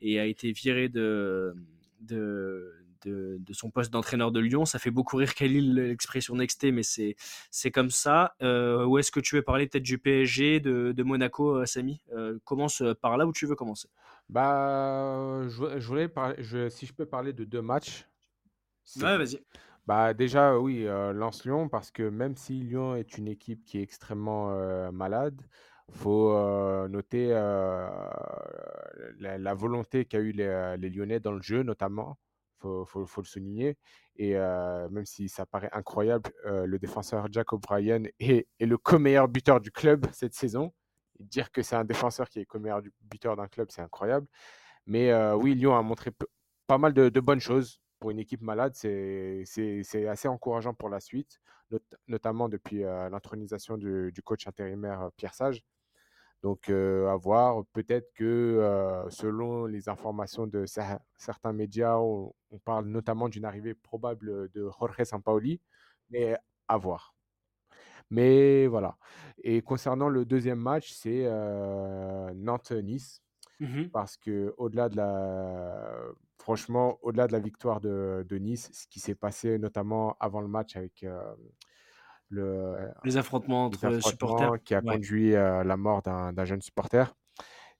[0.00, 1.54] et, a été viré de,
[2.00, 4.64] de, de, son poste d'entraîneur de Lyon.
[4.64, 7.16] Ça fait beaucoup rire Khalil l'expression nexté, mais c'est,
[7.50, 8.34] c'est comme ça.
[8.42, 12.00] Euh, où est-ce que tu veux parler peut-être du PSG, de, de Monaco, euh, Samy?
[12.12, 13.88] Euh, Commence par là où tu veux commencer.
[14.28, 18.06] Bah, je, voulais parler, je, si je peux parler de deux matchs.
[18.96, 19.40] Ouais, vas-y.
[19.86, 24.52] Bah déjà, oui, Lance-Lyon, parce que même si Lyon est une équipe qui est extrêmement
[24.92, 25.40] malade,
[25.90, 26.34] faut
[26.88, 27.28] noter
[29.18, 32.18] la, volonté qu'a eu les, les, Lyonnais dans le jeu, notamment
[32.58, 33.76] faut, faut, le souligner.
[34.16, 39.70] Et même si ça paraît incroyable, le défenseur Jack O'Brien est, le co-meilleur buteur du
[39.70, 40.72] club cette saison.
[41.20, 44.26] dire que c'est un défenseur qui est co-meilleur buteur d'un club, c'est incroyable.
[44.86, 46.10] Mais oui, Lyon a montré
[46.66, 48.74] pas mal de, bonnes choses pour une équipe malade.
[48.74, 49.44] C'est
[50.08, 51.40] assez encourageant pour la suite,
[52.06, 55.62] notamment depuis l'intronisation du, coach intérimaire Pierre Sage.
[56.42, 57.64] Donc, à voir.
[57.72, 60.64] Peut-être que, selon les informations de
[61.16, 62.32] certains médias, on,
[62.64, 65.60] parle notamment d'une arrivée probable de Jorge Sampaoli,
[66.10, 66.36] mais
[66.68, 67.14] à voir.
[68.10, 68.96] Mais voilà.
[69.42, 71.24] Et concernant le deuxième match, c'est
[72.34, 73.22] Nantes-Nice.
[73.60, 75.92] Mmh parce que au-delà de la,
[76.38, 80.46] franchement, au-delà de la victoire de, de Nice, ce qui s'est passé notamment avant le
[80.46, 81.04] match avec
[82.30, 87.14] le, les affrontements entre supporters qui a conduit à la mort d'un jeune supporter.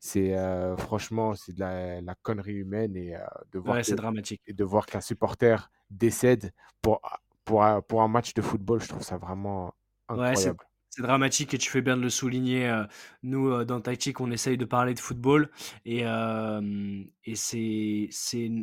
[0.01, 0.37] C'est
[0.79, 3.15] franchement, c'est de la, connerie humaine et
[3.53, 4.43] de voir c'est dramatique.
[4.47, 7.01] Et de voir qu'un supporter décède pour,
[7.45, 9.75] pour, pour un match de football, je trouve ça vraiment
[10.09, 10.68] incroyable.
[10.91, 12.69] C'est dramatique et tu fais bien de le souligner.
[12.69, 12.85] Euh,
[13.23, 15.51] nous, euh, dans Tactique, on essaye de parler de football
[15.85, 18.09] et, euh, c'est,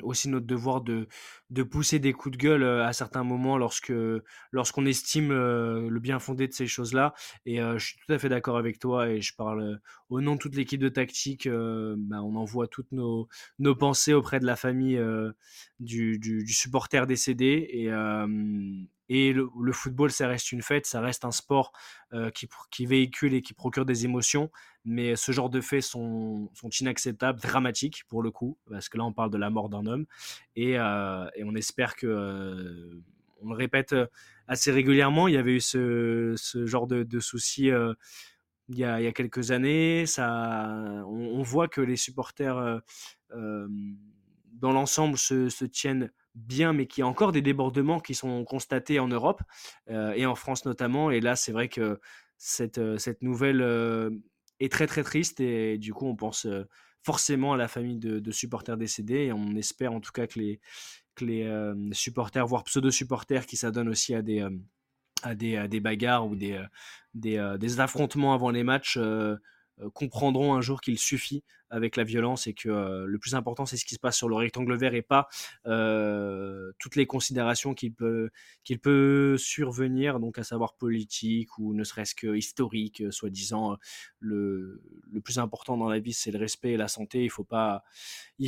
[0.02, 1.08] aussi notre devoir de,
[1.70, 3.94] pousser des coups de gueule à certains moments lorsque,
[4.52, 7.14] lorsqu'on estime le bien fondé de ces choses-là.
[7.46, 10.40] Et je suis tout à fait d'accord avec toi et je parle au nom de
[10.40, 11.48] toute l'équipe de Tactique.
[11.48, 13.28] Bah, on envoie toutes nos,
[13.80, 15.00] pensées auprès de la famille
[15.80, 17.92] du, supporter décédé et,
[19.10, 21.72] et le, football, ça reste une fête, ça reste un sport
[22.14, 24.52] euh, qui, véhicule et qui procure des émotions.
[24.84, 26.50] Mais ce genre de faits sont,
[26.80, 30.06] inacceptables, dramatiques pour le coup, parce que là, on parle de la mort d'un homme.
[30.56, 33.02] Et, euh, on espère que, euh,
[33.42, 33.96] on le répète
[34.48, 36.36] assez régulièrement, il y avait eu ce,
[36.66, 37.70] genre de, de soucis.
[38.70, 42.82] Il y, a, quelques années, ça, on, voit que les supporters,
[43.30, 48.44] dans l'ensemble, se, se tiennent bien, mais qu'il y a encore des débordements qui sont
[48.44, 49.42] constatés en Europe
[49.90, 51.12] euh, et en France notamment.
[51.12, 52.00] Et là, c'est vrai que
[52.38, 54.10] cette, euh, cette nouvelle euh,
[54.60, 56.48] est très très triste et du coup, on pense
[57.04, 60.60] forcément à la famille de, supporters décédés et on espère en tout cas que les,
[61.16, 64.48] que les supporters, voire pseudo-supporters qui s'adonnent aussi à des,
[65.22, 66.64] à des, des bagarres ou des,
[67.14, 68.98] des, affrontements avant les matchs
[69.94, 73.78] comprendront un jour qu'il suffit avec la violence et que euh, le plus important c'est
[73.78, 75.28] ce qui se passe sur le rectangle vert et pas
[75.66, 78.30] euh, toutes les considérations qu'il peut,
[78.82, 83.78] peut survenir, donc à savoir politique ou ne serait-ce que historique, euh, soi-disant
[84.20, 87.24] le, le, plus important dans la vie c'est le respect et la santé.
[87.24, 87.46] Il faut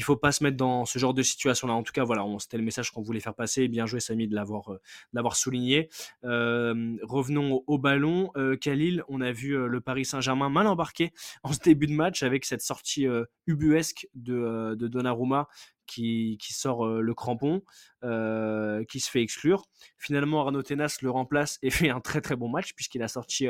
[0.02, 1.74] faut pas se mettre dans ce genre de situation là.
[1.74, 3.68] En tout cas voilà, c'était le message qu'on voulait faire passer.
[3.68, 4.72] Bien joué Samy de l'avoir
[5.14, 5.90] l'avoir souligné.
[6.24, 8.32] revenons au, ballon.
[8.62, 11.14] Khalil, on a vu le Paris Saint-Germain mal embarqué
[11.44, 15.48] en ce début de match avec cette sortie euh, ubuesque de, euh, de Donnarumma
[15.86, 17.62] qui, sort euh, le crampon,
[18.02, 19.64] qui se fait exclure.
[19.98, 23.48] Finalement, Arnaud Tenas le remplace et fait un très très bon match puisqu'il a sorti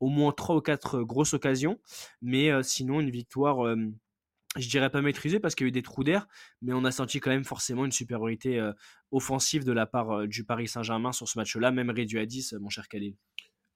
[0.00, 1.80] au moins 3 ou 4 grosses occasions.
[2.20, 3.76] Mais sinon, une victoire,
[4.56, 6.28] je dirais pas maîtrisée parce qu'il y a eu des trous d'air,
[6.60, 8.64] mais on a senti quand même forcément une supériorité
[9.10, 12.68] offensive de la part du Paris Saint-Germain sur ce match-là, même réduit à 10, mon
[12.68, 13.16] cher Khalil.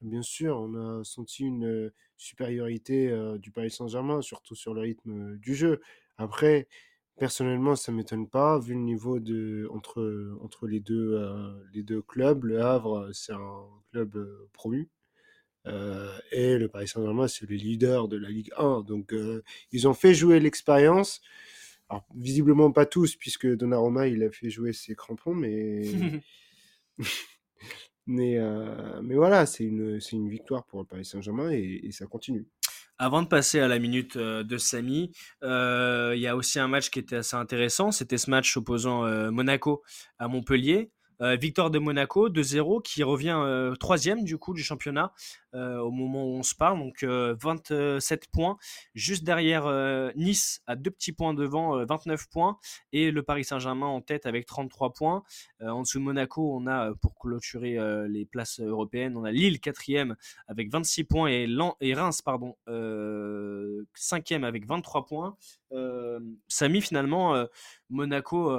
[0.03, 5.55] Bien sûr, on a senti une supériorité du Paris Saint-Germain, surtout sur le rythme du
[5.55, 5.81] jeu.
[6.19, 6.69] Après,
[7.17, 11.19] personnellement, ça m'étonne pas, vu le niveau de, entre, entre les, deux,
[11.73, 12.45] les deux clubs.
[12.45, 14.19] Le Havre, c'est un club
[14.53, 14.91] promu.
[15.65, 18.83] et le Paris Saint-Germain, c'est le leader de la Ligue 1.
[18.83, 19.15] Donc,
[19.73, 21.23] ils ont fait jouer l'expérience.
[21.89, 25.83] Alors, visiblement pas tous, puisque Donnarumma, il a fait jouer ses crampons, mais.
[28.07, 32.47] Mais, euh, mais voilà, c'est une, une victoire pour le Paris Saint-Germain et, ça continue.
[32.99, 35.11] Avant de passer à la minute euh, de Samy,
[35.43, 37.91] euh, il y a aussi un match qui était assez intéressant.
[37.91, 39.83] C'était ce match opposant Monaco
[40.19, 40.91] à Montpellier.
[41.21, 45.13] victoire de Monaco 2-0 qui revient troisième du coup du championnat
[45.57, 46.79] au moment où on se parle.
[46.79, 48.57] Donc 27 points,
[48.95, 49.67] juste derrière
[50.17, 52.59] Nice à deux petits points devant, 29 points.
[52.93, 55.23] Et le Paris Saint-Germain en tête avec 33 points.
[55.61, 57.79] en dessous de Monaco, on a, pour clôturer
[58.09, 60.17] les places européennes, on a Lille quatrième
[60.49, 61.49] avec 26 points et,
[61.81, 62.57] et Reims, pardon,
[63.95, 65.37] cinquième avec 23 points.
[66.49, 67.47] Samy, finalement,
[67.91, 68.51] Monaco,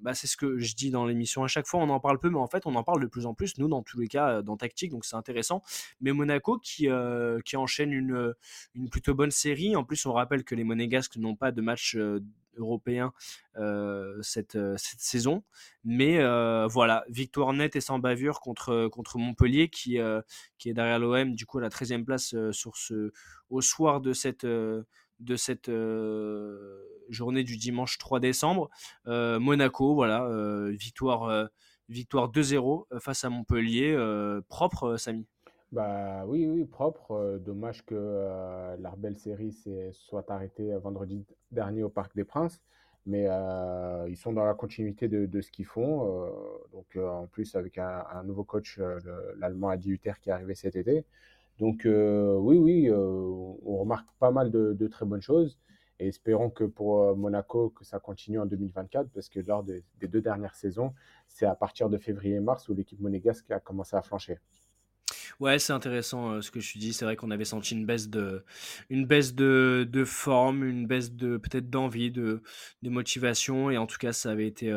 [0.00, 2.30] bah, c'est ce que je dis dans l'émission à chaque fois, on en parle peu,
[2.30, 4.42] mais en fait, on en parle de plus en plus, nous, dans tous les cas,
[4.42, 5.62] dans Tactique, donc c'est intéressant.
[6.00, 6.12] Mais
[6.58, 6.88] qui,
[7.44, 8.34] qui enchaîne une,
[8.74, 9.76] une plutôt bonne série.
[9.76, 11.96] En plus, on rappelle que les Monégasques n'ont pas de match
[12.56, 13.12] européen
[14.22, 15.42] cette, cette, saison.
[15.84, 16.18] Mais
[16.68, 19.98] voilà, victoire nette et sans bavure contre, contre Montpellier qui,
[20.58, 23.12] qui est derrière l'OM, du coup à la 13e place sur ce,
[23.50, 25.70] au soir de cette, de cette
[27.08, 28.70] journée du dimanche 3 décembre.
[29.06, 30.28] Monaco, voilà,
[30.70, 31.48] victoire,
[31.88, 33.96] victoire 2-0 face à Montpellier,
[34.48, 35.26] propre, Samy.
[35.74, 37.40] Bah oui, oui, propre.
[37.44, 37.96] dommage que
[38.78, 39.52] la belle série
[39.92, 42.62] soit arrêtée vendredi dernier au Parc des Princes.
[43.06, 43.24] Mais
[44.08, 46.30] ils sont dans la continuité de, ce qu'ils font.
[46.72, 48.78] donc en plus avec un, nouveau coach,
[49.36, 51.04] l'Allemand Adi Hutter qui est arrivé cet été.
[51.58, 55.58] Donc oui, oui, on remarque pas mal de, très bonnes choses.
[55.98, 60.20] Et espérons que pour Monaco, que ça continue en 2024, parce que lors des deux
[60.20, 60.94] dernières saisons,
[61.26, 64.38] c'est à partir de février-mars où l'équipe monégasque a commencé à flancher.
[65.40, 66.92] Ouais, c'est intéressant ce que tu dis.
[66.92, 68.44] C'est vrai qu'on avait senti une baisse de,
[68.90, 72.42] une baisse de, de forme, une baisse de peut-être d'envie, de,
[72.82, 73.70] de motivation.
[73.70, 74.72] Et en tout cas, ça avait été,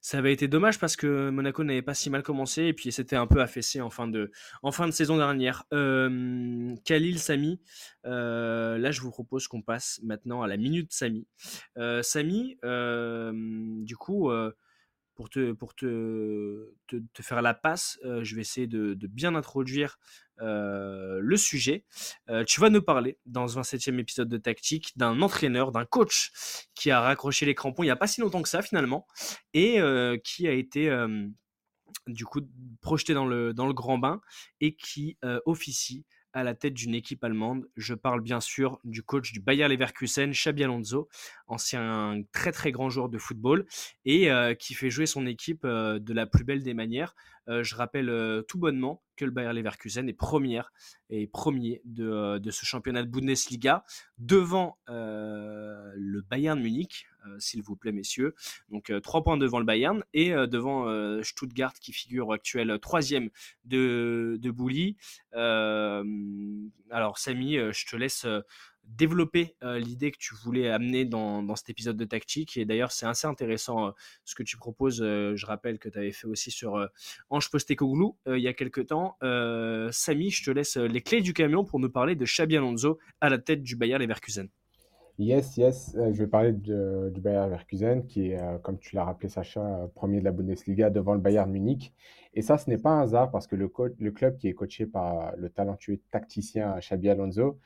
[0.00, 3.16] ça avait été dommage parce que Monaco n'avait pas si mal commencé et puis c'était
[3.16, 4.30] un peu affaissé en fin de,
[4.62, 5.64] en fin de saison dernière.
[5.70, 7.60] Khalil Sami,
[8.04, 11.26] là, je vous propose qu'on passe maintenant à la minute Sami.
[12.02, 14.30] Sami, du coup
[15.18, 19.98] pour te, pour te, te, faire la passe, je vais essayer de, bien introduire
[20.38, 21.84] le sujet.
[22.46, 26.30] Tu vas nous parler dans un 27e épisode de Tactique d'un entraîneur, d'un coach
[26.76, 29.08] qui a raccroché les crampons il n'y a pas si longtemps que ça finalement
[29.54, 29.80] et
[30.22, 30.88] qui a été
[32.06, 32.42] du coup
[32.80, 34.20] projeté dans le, dans le grand bain
[34.60, 36.06] et qui officie
[36.38, 37.68] à la tête d'une équipe allemande.
[37.76, 41.08] Je parle bien sûr du coach du Bayer Leverkusen, Xabi Alonso,
[41.46, 43.66] ancien très très grand joueur de football
[44.04, 47.14] et euh, qui fait jouer son équipe euh, de la plus belle des manières.
[47.48, 50.72] Euh, je rappelle tout bonnement que le Bayer Leverkusen est première
[51.10, 53.84] et premier de, de ce championnat de Bundesliga
[54.18, 57.06] devant le Bayern Munich,
[57.40, 58.36] s'il vous plaît messieurs.
[58.68, 60.86] Donc trois points devant le Bayern et devant
[61.24, 63.30] Stuttgart qui figure actuel troisième
[63.64, 64.96] de, de Bouli.
[65.32, 68.24] alors Samy, je te laisse
[68.96, 72.56] développer l'idée que tu voulais amener dans, cet épisode de tactique.
[72.56, 73.92] Et d'ailleurs, c'est assez intéressant
[74.24, 74.98] ce que tu proposes.
[74.98, 76.88] je rappelle que tu avais fait aussi sur
[77.30, 79.16] Ange Postecoglou il y a quelques temps.
[79.90, 83.28] Samy, je te laisse les clés du camion pour nous parler de Xabi Alonso à
[83.28, 84.48] la tête du Bayer Leverkusen.
[85.18, 89.90] Yes, yes, je vais parler du Bayer Leverkusen qui est, comme tu l'as rappelé Sacha,
[89.94, 91.92] premier de la Bundesliga devant le Bayern Munich.
[92.34, 93.68] Et ça, ce n'est pas un hasard parce que le,
[93.98, 97.58] le club qui est coaché par le talentueux tacticien Xabi Alonso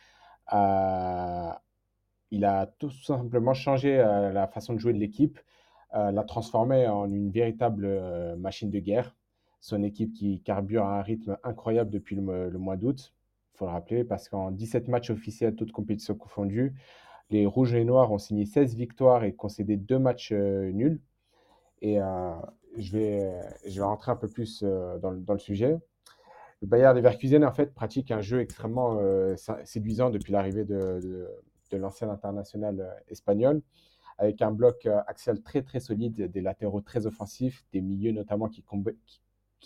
[2.33, 5.39] il a tout simplement changé euh, la façon de jouer de l'équipe,
[5.95, 9.15] euh, l'a transformé en une véritable euh, machine de guerre.
[9.61, 13.15] Son équipe qui carbure à un rythme incroyable depuis le, mois d'août,
[13.55, 16.75] il faut le rappeler, parce qu'en 17 matchs officiels, toutes compétitions confondues,
[17.31, 21.01] les Rouges et Noirs ont signé 16 victoires et concédé deux matchs nuls.
[21.81, 21.99] Et
[22.77, 25.79] je, vais, je rentrer un peu plus dans, le sujet.
[26.63, 29.35] Le Bayern Leverkusen, en fait, pratique un jeu extrêmement euh,
[29.65, 31.29] séduisant depuis l'arrivée de,
[31.73, 33.63] l'ancien international euh, espagnol,
[34.17, 38.49] avec un bloc euh, axial très très solide, des latéraux très offensifs, des milieux notamment
[38.49, 38.65] qui,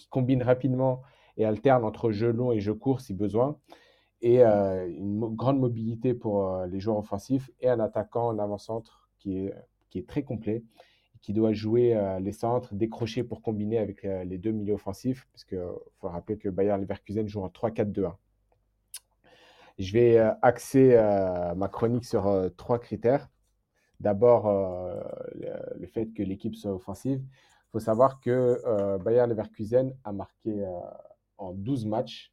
[0.08, 1.02] combinent rapidement
[1.36, 3.58] et alternent entre jeu long et jeu court si besoin,
[4.22, 9.50] et une grande mobilité pour les joueurs offensifs, et un attaquant en avant-centre qui
[9.94, 10.64] est très complet
[11.22, 15.26] qui doit jouer euh, les centres, décrocher pour combiner avec euh, les deux milieux offensifs,
[15.32, 15.58] parce qu'il
[16.00, 18.14] faut rappeler que Bayer Leverkusen joue en 3-4-2-1.
[19.78, 20.96] Je vais euh, axer
[21.56, 23.28] ma chronique sur trois critères.
[24.00, 24.50] D'abord,
[25.34, 27.22] le, fait que l'équipe soit offensive.
[27.22, 30.66] Il faut savoir que Bayer Leverkusen a marqué
[31.38, 32.32] en 12 matchs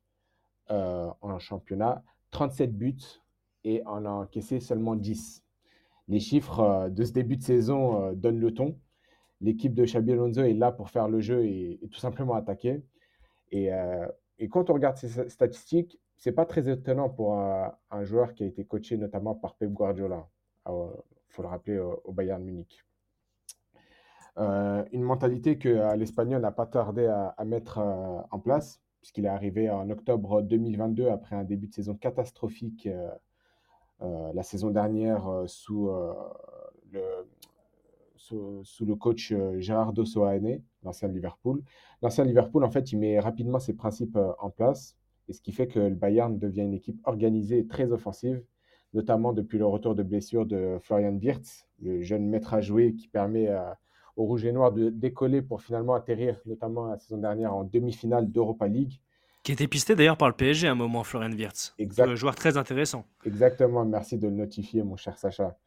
[0.69, 3.21] en championnat 37 buts
[3.63, 5.43] et en a encaissé seulement 10
[6.08, 8.78] les chiffres de ce début de saison donnent le ton
[9.43, 12.82] l'équipe de Xabi Alonso est là pour faire le jeu et, tout simplement attaquer.
[13.54, 14.08] Euh,
[14.39, 18.47] et, quand on regarde ces statistiques, c'est pas très étonnant pour un, joueur qui a
[18.47, 20.28] été coaché notamment par Pep Guardiola,
[20.66, 20.72] il
[21.28, 22.84] faut le rappeler, au, Bayern Munich.
[24.38, 28.82] Euh, une mentalité que euh, l'Espagnol n'a pas tardé à, mettre en place.
[29.01, 32.88] puisqu'il est arrivé en octobre 2022 après un début de saison catastrophique
[34.34, 35.89] la saison dernière sous,
[36.91, 37.01] le,
[38.16, 41.62] sous, le coach Gerardo Soane, l'ancien Liverpool.
[42.01, 44.97] L'ancien Liverpool, en fait, il met rapidement ses principes en place,
[45.30, 48.43] et ce qui fait que le Bayern devient une équipe organisée et très offensive,
[48.93, 53.08] notamment depuis le retour de blessure de Florian Wirtz, le jeune maître à jouer qui
[53.08, 53.49] permet
[54.16, 58.32] aux Rouges et Noirs de décoller pour finalement atterrir, notamment la saison dernière, en demi-finale
[58.32, 58.99] d'Europa League.
[59.44, 61.76] Qui était pisté d'ailleurs par le PSG à un moment, Florian Wirtz.
[61.78, 62.08] Exact.
[62.08, 63.06] Un joueur très intéressant.
[63.26, 65.58] Exactement, merci de le notifier, mon cher Sacha.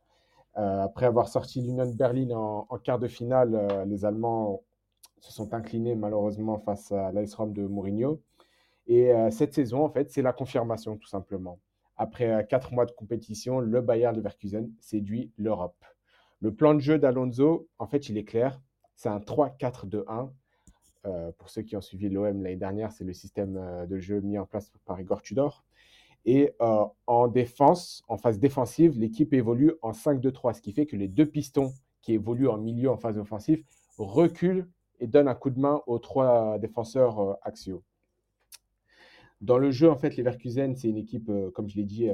[0.57, 4.63] Euh, après avoir sorti l'Union Berlin en, en, quart de finale, euh, les Allemands
[5.21, 8.23] se sont inclinés malheureusement face à l'Ice Rome de Mourinho.
[8.87, 11.61] Et euh, cette saison, en fait, c'est la confirmation, tout simplement.
[11.99, 15.85] Après quatre mois de compétition, le Bayern Leverkusen séduit l'Europe.
[16.41, 18.61] Le plan de jeu d'Alonso, en fait, il est clair.
[18.95, 20.31] C'est un 3-4-2-1.
[21.39, 24.47] Pour ceux qui ont suivi l'OM l'année dernière, c'est le système de jeu mis en
[24.47, 25.65] place par Igor Tudor.
[26.27, 30.97] Et euh, en défense, en phase défensive, l'équipe évolue en 5-2-3, ce qui fait que
[30.97, 33.63] les deux pistons qui évoluent en milieu en phase offensive
[33.97, 37.85] reculent et donnent un coup de main aux trois défenseurs euh, axiaux.
[39.41, 42.09] Dans le jeu, en fait, les Leverkusen, c'est une équipe, euh, comme je l'ai dit,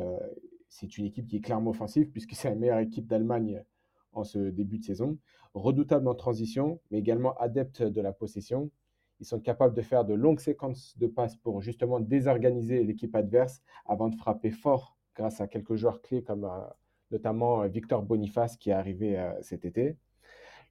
[0.69, 3.65] c'est une équipe qui est clairement offensive puisque c'est la meilleure équipe d'Allemagne
[4.13, 5.17] en ce début de saison.
[5.55, 8.71] Redoutable en transition, mais également adepte de la possession.
[9.23, 13.63] Ils sont capables de faire de longues séquences de passes pour justement désorganiser l'équipe adverse
[13.87, 16.59] avant de frapper fort grâce à quelques joueurs clés comme euh,
[17.13, 19.97] notamment euh, Victor Boniface qui est arrivé euh, cet été.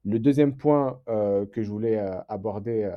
[0.04, 1.96] Le deuxième point que je voulais
[2.28, 2.90] aborder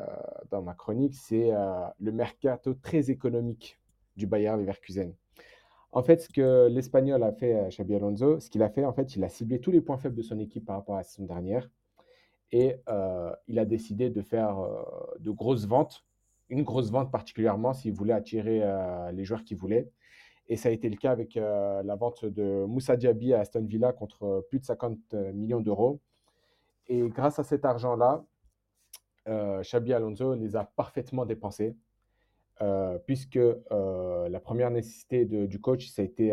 [0.50, 1.52] dans ma chronique, c'est
[2.00, 3.80] le mercato très économique
[4.18, 5.14] du Bayern Leverkusen.
[5.92, 9.16] En fait, ce que l'Espagnol a fait, Xabi Alonso, ce qu'il a fait, en fait,
[9.16, 11.28] il a ciblé tous les points faibles de son équipe par rapport à la saison
[11.28, 11.70] dernière
[12.52, 14.84] et euh, il a décidé de faire euh,
[15.20, 16.06] de grosses ventes,
[16.50, 19.90] une grosse vente particulièrement s'il voulait attirer euh, les joueurs qu'il voulait.
[20.48, 23.94] Et ça a été le cas avec la vente de Moussa Diaby à Aston Villa
[23.94, 26.02] contre plus de 50 millions d'euros.
[26.88, 28.24] Et grâce à cet argent-là,
[29.26, 31.76] Xabi Alonso les a parfaitement dépensés.
[33.08, 33.40] puisque
[33.72, 36.30] la première nécessité du coach, ça a été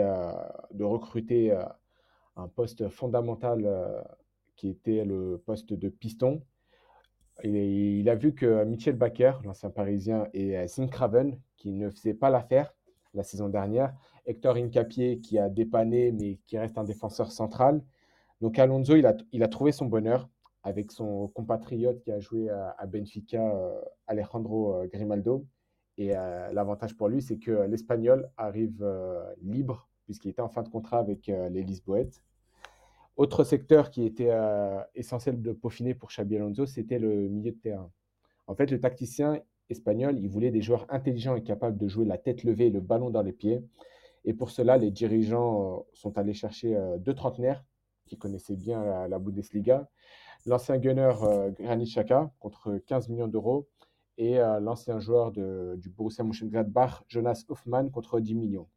[0.73, 1.59] de recruter
[2.37, 3.67] un poste fondamental
[4.63, 6.41] qui était le poste de piston.
[7.43, 10.55] Il a vu que Michel Baker, l'ancien parisien, et
[10.89, 12.73] Craven, qui ne faisait pas l'affaire
[13.13, 13.93] la saison dernière,
[14.25, 17.83] Hector Incapié, qui a dépanné, mais qui reste un défenseur central.
[18.41, 19.05] Donc Alonso, il
[19.43, 20.29] a, trouvé son bonheur
[20.63, 25.45] avec son compatriote qui a joué à, Benfica, euh, Alejandro euh, Grimaldo.
[25.99, 28.87] Et euh, l'avantage pour lui, c'est que l'Espagnol arrive
[29.43, 32.23] libre, puisqu'il était en fin de contrat avec les Lisboètes.
[33.17, 37.59] Autre secteur qui était euh, essentiel de peaufiner pour Xabi Alonso, c'était le milieu de
[37.59, 37.91] terrain.
[38.47, 39.39] En fait, le tacticien
[39.69, 42.81] espagnol, il voulait des joueurs intelligents et capables de jouer la tête levée et le
[42.81, 43.63] ballon dans les pieds.
[44.25, 47.63] Et pour cela, les dirigeants euh, sont allés chercher euh, deux trentenaires
[48.07, 49.89] qui connaissaient bien la, Bundesliga.
[50.45, 51.13] L'ancien gunner
[51.59, 53.69] Granit Xhaka contre 15 millions d'euros
[54.19, 58.69] et l'ancien joueur du Borussia Mönchengladbach Jonas Hoffmann contre 10 millions.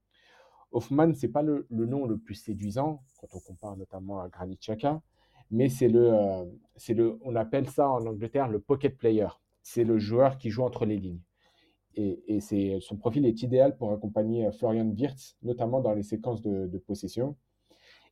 [0.76, 5.02] Hoffman, c'est pas le, nom le plus séduisant quand on compare notamment à Granit Xhaka,
[5.50, 6.44] mais c'est le, euh,
[6.76, 9.28] c'est le, on appelle ça en Angleterre le pocket player.
[9.64, 11.22] C'est le joueur qui joue entre les lignes.
[11.96, 16.42] Et, c'est, son profil est idéal pour accompagner euh, Florian Wirtz, notamment dans les séquences
[16.42, 17.38] de, possession.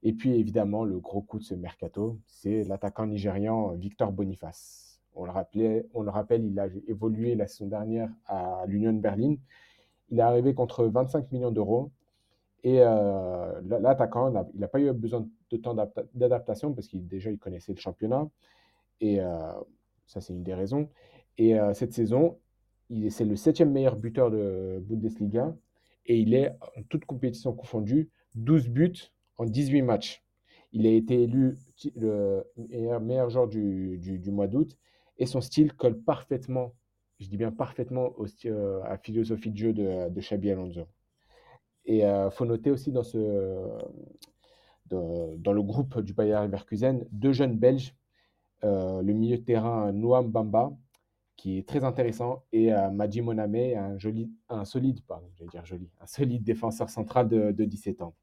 [0.01, 5.01] Et puis évidemment, le gros coup de ce mercato, c'est l'attaquant nigérian Victor Boniface.
[5.15, 9.35] On le, rappelait, on le rappelle, il a évolué la saison dernière à l'Union Berlin.
[10.09, 11.91] Il est arrivé contre 25 millions d'euros
[12.63, 15.75] et euh, l'attaquant, il n'a pas eu besoin de temps
[16.13, 18.29] d'adaptation parce qu'il déjà il connaissait le championnat.
[19.01, 19.51] Et euh,
[20.07, 20.89] ça, c'est une des raisons.
[21.37, 22.39] Et euh, cette saison,
[23.09, 25.53] c'est le septième meilleur buteur de Bundesliga.
[26.05, 30.23] Et il est, en toute compétition confondue, 12 buts en 18 matchs.
[30.71, 31.57] Il a été élu
[31.95, 32.43] le
[32.99, 34.77] meilleur, joueur du, du, mois d'août.
[35.17, 36.73] Et son style colle parfaitement,
[37.19, 38.13] je dis bien parfaitement,
[38.45, 40.87] à la philosophie de jeu de, de Xabi Alonso.
[41.85, 43.03] Et il euh, faut noter aussi dans,
[44.91, 47.95] le groupe du Bayern Leverkusen deux jeunes Belges,
[48.63, 50.71] euh, le milieu de terrain Noam Bamba,
[51.35, 57.27] qui est très intéressant, et euh, Madji Moname, un, solide, pardon, un solide défenseur central
[57.27, 58.15] de, 17 ans.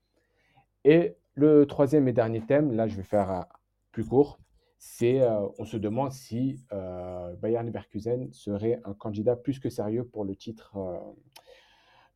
[0.85, 3.45] Et le troisième et dernier thème, là je vais faire
[3.93, 4.41] plus court,
[4.79, 5.21] c'est
[5.59, 6.59] on se demande si
[7.43, 10.79] Bayern Leverkusen serait un candidat plus que sérieux pour le titre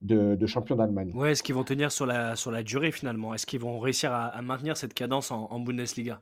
[0.04, 1.12] de, champion d'Allemagne.
[1.14, 3.34] Ouais, est-ce qu'ils vont tenir sur la, sur la durée finalement?
[3.34, 6.20] Est-ce qu'ils vont réussir à, maintenir cette cadence en, Bundesliga?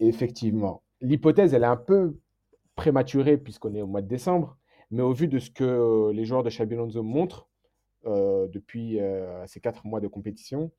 [0.00, 0.82] Effectivement.
[1.00, 2.16] L'hypothèse, elle est un peu
[2.76, 4.56] prématurée puisqu'on est au mois de décembre,
[4.90, 7.48] Mais au vu de ce que les joueurs de Xabi Alonso montrent
[8.04, 8.98] depuis
[9.46, 10.70] ces quatre mois de compétition,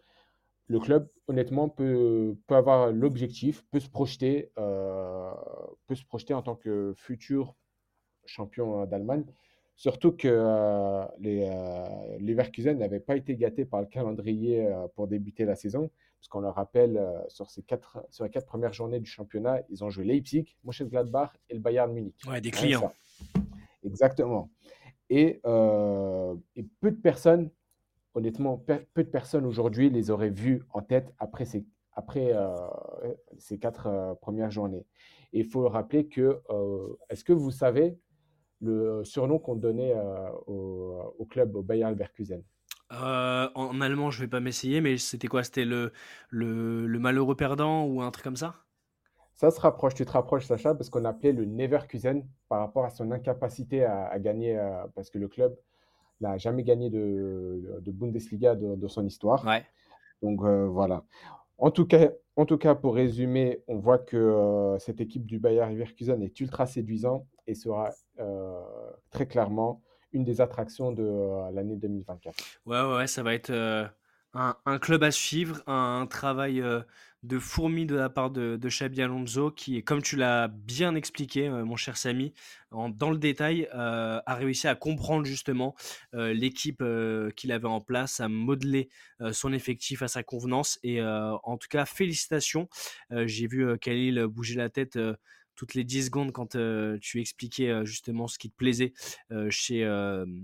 [0.68, 6.56] le club, honnêtement, peut, peut avoir l'objectif, peut se projeter, peut se projeter en tant
[6.56, 7.56] que futur
[8.26, 9.26] champion d'Allemagne.
[9.80, 15.08] Surtout que euh, les, euh, Leverkusen n'avaient pas été gâtés par le calendrier euh, pour
[15.08, 15.90] débuter la saison.
[16.20, 19.86] Parce qu'on le rappelle, sur, ces quatre, sur les quatre premières journées du championnat, ils
[19.86, 22.22] ont joué Leipzig, Mönchengladbach et le Bayern Munich.
[22.28, 22.92] Ouais, des clients.
[23.86, 24.50] Exactement.
[25.10, 27.50] Et, et, peu de personnes,
[28.14, 32.36] honnêtement, peu de personnes aujourd'hui les auraient vus en tête après ces, après,
[33.38, 34.86] ces quatre premières journées.
[35.32, 36.42] Et il faut rappeler que,
[37.10, 37.98] est-ce que vous savez
[38.62, 42.44] le surnom qu'on donnait euh, au, club, au Bayern Leverkusen
[42.92, 45.44] euh, en allemand, je vais pas m'essayer, mais c'était quoi?
[45.44, 45.94] C'était le,
[46.32, 48.56] le, malheureux perdant ou un truc comme ça?
[49.36, 52.90] Ça se rapproche, tu te rapproches, Sacha, parce qu'on appelait le Neverkusen par rapport à
[52.90, 55.56] son incapacité à, gagner, euh, parce que le club
[56.20, 59.46] n'a jamais gagné de, de Bundesliga de, son histoire.
[59.46, 59.64] Ouais.
[60.24, 61.04] Donc voilà.
[61.62, 65.72] En tout, cas, en tout cas, pour résumer, on voit que cette équipe du Bayern
[65.74, 67.90] Leverkusen est ultra séduisant et sera
[68.20, 68.62] euh,
[69.10, 69.82] très clairement
[70.14, 72.36] une des attractions de euh, l'année 2024.
[72.66, 73.86] Ouais, ouais, ça va être euh,
[74.34, 76.64] un, club à suivre, un, travail
[77.24, 81.50] de fourmi de la part de, de Xabi Alonso, qui, comme tu l'as bien expliqué,
[81.50, 82.34] mon cher Samy,
[82.72, 85.76] dans le détail, a réussi à comprendre justement
[86.14, 86.84] l'équipe
[87.36, 88.90] qu'il avait en place, à modeler
[89.32, 90.80] son effectif à sa convenance.
[90.84, 92.70] Et en tout cas, félicitations.
[93.12, 94.98] J'ai vu Khalil bouger la tête
[95.60, 96.56] toutes les 10 secondes quand
[97.02, 98.94] tu expliquais justement ce qui te plaisait
[99.50, 99.84] chez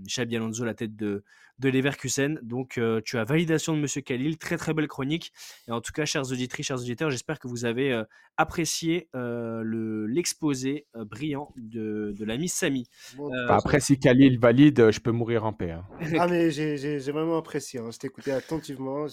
[0.06, 1.24] Xabi Alonso, la tête de,
[1.58, 2.38] de Leverkusen.
[2.42, 5.32] Donc tu as validation de Monsieur Khalil, très très belle chronique.
[5.68, 8.02] Et en tout cas, chers auditrices, chers auditeurs, j'espère que vous avez
[8.36, 12.86] apprécié l'exposé brillant de, de l'ami Samy.
[13.16, 15.70] Bah, après, si Khalil valide, je peux mourir en paix.
[15.70, 15.84] Hein.
[16.18, 17.90] ah mais j'ai vraiment apprécié, hein.
[17.90, 19.06] je t'ai écouté attentivement,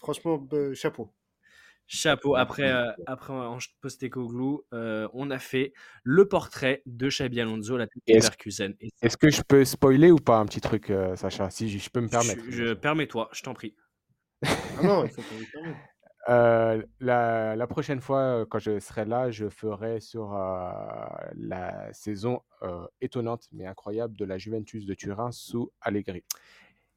[0.00, 1.10] franchement, chapeau.
[1.90, 2.36] Chapeau.
[2.36, 5.72] Après, euh, après en Postecoglou, euh, on a fait
[6.04, 8.12] le portrait de Xabi Alonso, la tête de
[9.00, 12.02] Est-ce que je peux spoiler ou pas un petit truc, euh, Sacha Si je, peux
[12.02, 12.42] me permettre?
[12.50, 13.74] Je, permets-toi, je t'en prie.
[14.44, 15.22] ah non, il faut
[16.28, 20.32] euh, la, la, prochaine fois, quand je serai là, je ferai sur
[21.36, 22.42] la saison
[23.00, 26.22] étonnante mais incroyable de la Juventus de Turin sous Allegri.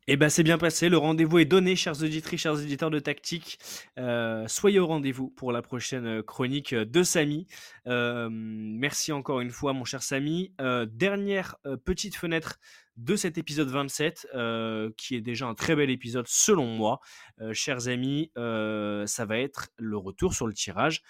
[0.07, 0.89] Eh bien, c'est bien passé.
[0.89, 3.59] Le rendez-vous est donné, chers auditrices, chers éditeurs de Tactique.
[3.99, 7.45] Euh, soyez au rendez-vous pour la prochaine euh, chronique euh, de Samy.
[7.85, 10.53] merci encore une fois, mon cher Samy.
[10.87, 12.57] dernière petite fenêtre
[12.97, 14.27] de cet épisode 27,
[14.97, 16.99] qui est déjà un très bel épisode selon moi.
[17.53, 21.01] chers amis, ça va être le retour sur le tirage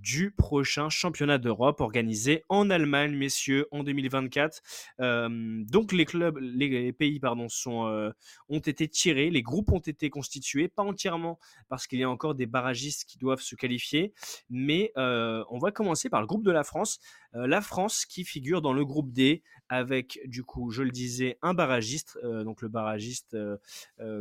[0.00, 4.62] du prochain championnat d'Europe organisé en Allemagne, messieurs, en 2024.
[4.98, 8.12] donc les clubs, les pays pardon, sont,
[8.48, 11.38] ont été tirés, les groupes ont été constitués, pas entièrement
[11.68, 14.12] parce qu'il y a encore des barragistes qui doivent se qualifier,
[14.48, 16.98] mais on va commencer par le groupe de la France.
[17.34, 21.54] la France qui figure dans le groupe D avec, du coup, je le disais, un
[21.54, 23.36] barragiste, donc le barragiste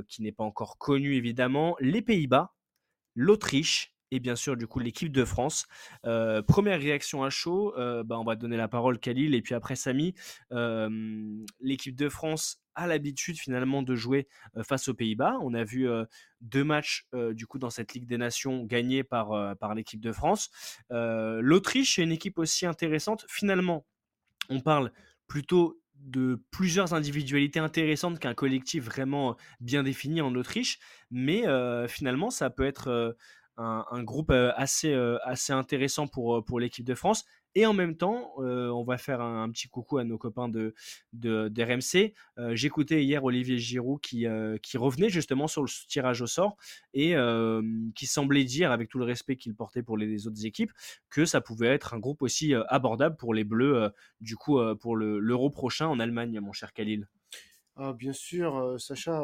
[0.07, 2.53] qui n'est pas encore connu évidemment, les Pays-Bas,
[3.15, 5.67] l'Autriche, et bien sûr du coup l'équipe de France.
[6.05, 9.55] Euh, première réaction à chaud, euh, bah, on va donner la parole Khalil et puis
[9.55, 10.13] après Samy.
[11.59, 14.27] l'équipe de France a l'habitude finalement de jouer
[14.63, 15.37] face aux Pays-Bas.
[15.41, 15.87] On a vu
[16.39, 20.49] deux matchs du coup dans cette Ligue des Nations gagnés par, par l'équipe de France.
[20.89, 23.25] L'Autriche est une équipe aussi intéressante.
[23.27, 23.85] Finalement,
[24.49, 24.91] on parle
[25.27, 30.79] plutôt de plusieurs individualités intéressantes qu'un collectif vraiment bien défini en Autriche,
[31.11, 31.43] mais
[31.87, 33.15] finalement ça peut être
[33.59, 34.93] un, groupe assez,
[35.23, 37.25] assez intéressant pour, pour l'équipe de France.
[37.55, 40.73] Et en même temps, on va faire un, petit coucou à nos copains de,
[41.13, 42.13] de, d'RMC.
[42.53, 44.25] j'écoutais hier Olivier Giroud qui,
[44.61, 46.57] qui revenait justement sur le tirage au sort
[46.93, 47.15] et
[47.95, 50.71] qui semblait dire, avec tout le respect qu'il portait pour les, autres équipes,
[51.09, 53.91] que ça pouvait être un groupe aussi abordable pour les Bleus,
[54.21, 57.07] du coup, pour le, l'Euro prochain en Allemagne, mon cher Khalil.
[57.75, 59.23] Ah, bien sûr, Sacha,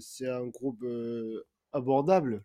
[0.00, 0.84] c'est un groupe
[1.72, 2.42] abordable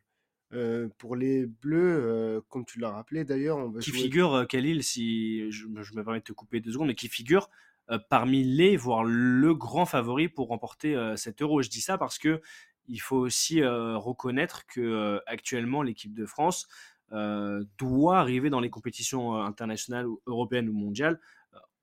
[0.53, 4.83] euh, pour les Bleus, euh, comme tu l'as rappelé d'ailleurs, on va Qui figure, Khalil,
[4.83, 7.49] si je, me permets de te couper deux secondes, mais qui figure
[8.09, 11.61] parmi les, voire le grand favori pour remporter cet euro.
[11.61, 12.41] Je dis ça parce que
[12.87, 16.67] il faut aussi reconnaître que actuellement l'équipe de France
[17.11, 21.19] doit arriver dans les compétitions internationales, européennes ou mondiales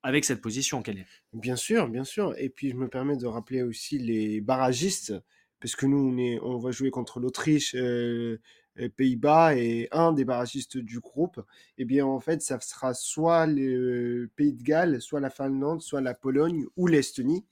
[0.03, 1.05] avec cette position est.
[1.31, 2.35] Bien sûr, bien sûr.
[2.37, 5.13] Et puis je me permets de rappeler aussi les barragistes
[5.63, 7.73] parce que nous, on, est, on va jouer contre l'Autriche,
[8.75, 11.39] et Pays-Bas et un des barragistes du groupe,
[11.77, 16.01] eh bien en fait ça sera soit le Pays de Galles, soit la Finlande, soit
[16.01, 17.45] la Pologne ou l'Estonie.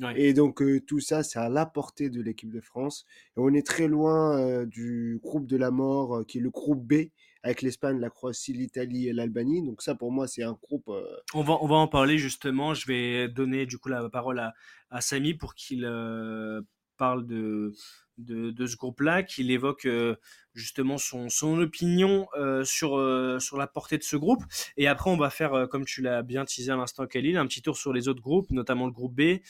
[0.00, 0.18] Ouais.
[0.18, 3.04] Et donc euh, tout ça, c'est à la portée de l'équipe de France.
[3.36, 6.48] Et on est très loin euh, du groupe de la mort, euh, qui est le
[6.48, 7.10] groupe B,
[7.42, 9.62] avec l'Espagne, la Croatie, l'Italie et l'Albanie.
[9.62, 10.88] Donc ça, pour moi, c'est un groupe...
[10.88, 11.04] euh,
[11.34, 12.72] On va, on va en parler justement.
[12.72, 14.54] Je vais donner du coup la parole à,
[14.88, 16.62] à Samy pour qu'il euh,
[17.02, 17.72] parle de,
[18.16, 20.14] de, ce groupe-là, qu'il évoque euh,
[20.54, 24.44] justement son, son opinion euh, sur, euh, sur la portée de ce groupe.
[24.76, 27.60] Et après, on va faire, comme tu l'as bien teasé à l'instant, Khalil, un petit
[27.60, 29.40] tour sur les autres groupes, notamment le groupe B,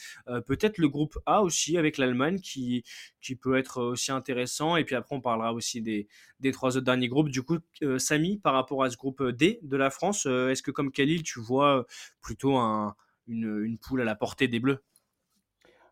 [0.47, 2.85] peut-être le groupe A aussi avec l'Allemagne qui,
[3.21, 4.79] qui peut être aussi intéressant.
[4.79, 6.09] Et puis après, on parlera aussi des,
[6.41, 7.29] des trois autres derniers groupes.
[7.29, 7.59] Du coup,
[7.99, 11.39] Samy, par rapport à ce groupe D de la France, est-ce que comme Khalil, tu
[11.39, 11.85] vois
[12.23, 12.95] plutôt un,
[13.27, 14.83] une poule à la portée des Bleus?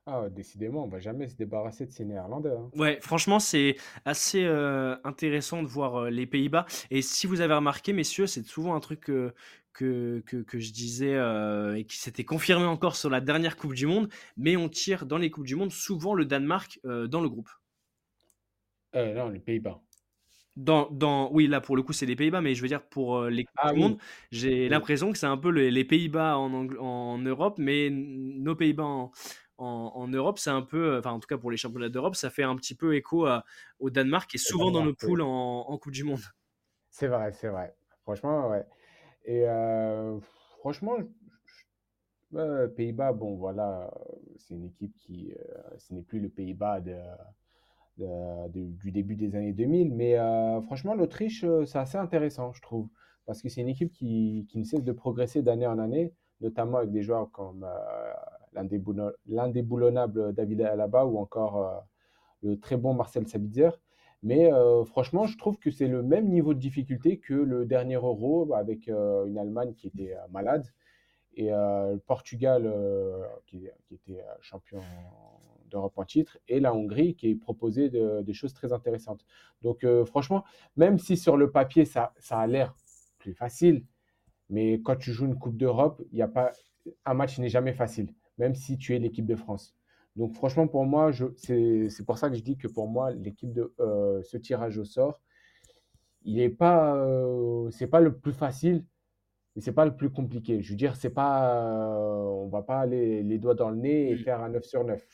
[0.04, 2.50] Ah, décidément, on va jamais se débarrasser de ces Néerlandais.
[2.50, 2.70] hein.
[2.76, 6.66] Ouais, franchement, c'est assez euh, intéressant de voir euh, les Pays-Bas.
[6.90, 9.34] Et si vous avez remarqué, messieurs, c'est souvent un truc que,
[9.72, 13.74] que, que, que je disais euh, et qui s'était confirmé encore sur la dernière Coupe
[13.74, 14.08] du Monde.
[14.36, 17.50] Mais on tire dans les Coupes du Monde souvent le Danemark euh, dans le groupe.
[18.94, 19.80] Euh, non, les Pays-Bas.
[20.56, 23.16] Dans, dans, oui, là pour le coup, c'est les Pays-Bas, mais je veux dire pour
[23.18, 23.80] euh, les Coupes Ah du oui.
[23.80, 23.98] Monde,
[24.32, 24.68] j'ai Oui.
[24.68, 28.56] l'impression que c'est un peu le- les Pays-Bas en, Angl- en Europe, mais n- nos
[28.56, 29.12] Pays-Bas en,
[29.60, 32.30] en, en Europe, c'est un peu, enfin en tout cas pour les championnats d'Europe, ça
[32.30, 33.44] fait un petit peu écho à-
[33.78, 36.20] au Danemark qui est souvent dans nos poules en, en Coupe du Monde.
[36.90, 37.74] C'est vrai, c'est vrai.
[38.02, 38.64] Franchement, ouais.
[39.24, 40.18] Et euh,
[40.60, 40.96] franchement,
[42.32, 46.80] ouais, Pays-Bas, bon, voilà, euh, c'est une équipe qui, euh, ce n'est plus le Pays-Bas
[46.80, 46.96] de,
[47.98, 52.52] de- de- du début des années 2000, mais euh, franchement, l'Autriche, euh, c'est assez intéressant,
[52.52, 52.88] je trouve,
[53.26, 56.78] parce que c'est une équipe qui, qui ne cesse de progresser d'année en année, notamment
[56.78, 58.12] avec des joueurs comme euh,
[58.52, 61.78] l'indéboulonnable David Alaba ou encore euh,
[62.42, 63.70] le très bon Marcel Sabitzer.
[64.22, 67.94] Mais euh, franchement, je trouve que c'est le même niveau de difficulté que le dernier
[67.94, 70.66] Euro avec euh, une Allemagne qui était malade
[71.34, 72.70] et le Portugal
[73.46, 74.80] qui, était champion
[75.70, 79.24] d'Europe en titre et la Hongrie qui proposait de- des choses très intéressantes.
[79.62, 80.44] Donc franchement,
[80.76, 82.74] même si sur le papier ça, ça a l'air
[83.20, 83.84] plus facile,
[84.50, 86.50] mais quand tu joues une Coupe d'Europe, il a pas,
[87.04, 89.76] un match n'est jamais facile, même si tu es l'équipe de France.
[90.16, 93.72] Donc franchement, pour moi, c'est, pour ça que je dis que pour moi, l'équipe de
[93.78, 95.20] euh, ce tirage au sort,
[96.24, 98.84] il est pas, euh, c'est pas le plus facile,
[99.54, 100.62] mais c'est pas le plus compliqué.
[100.62, 104.10] Je veux dire, c'est pas, euh, on va pas aller les doigts dans le nez
[104.10, 105.06] et faire un 9 sur 9.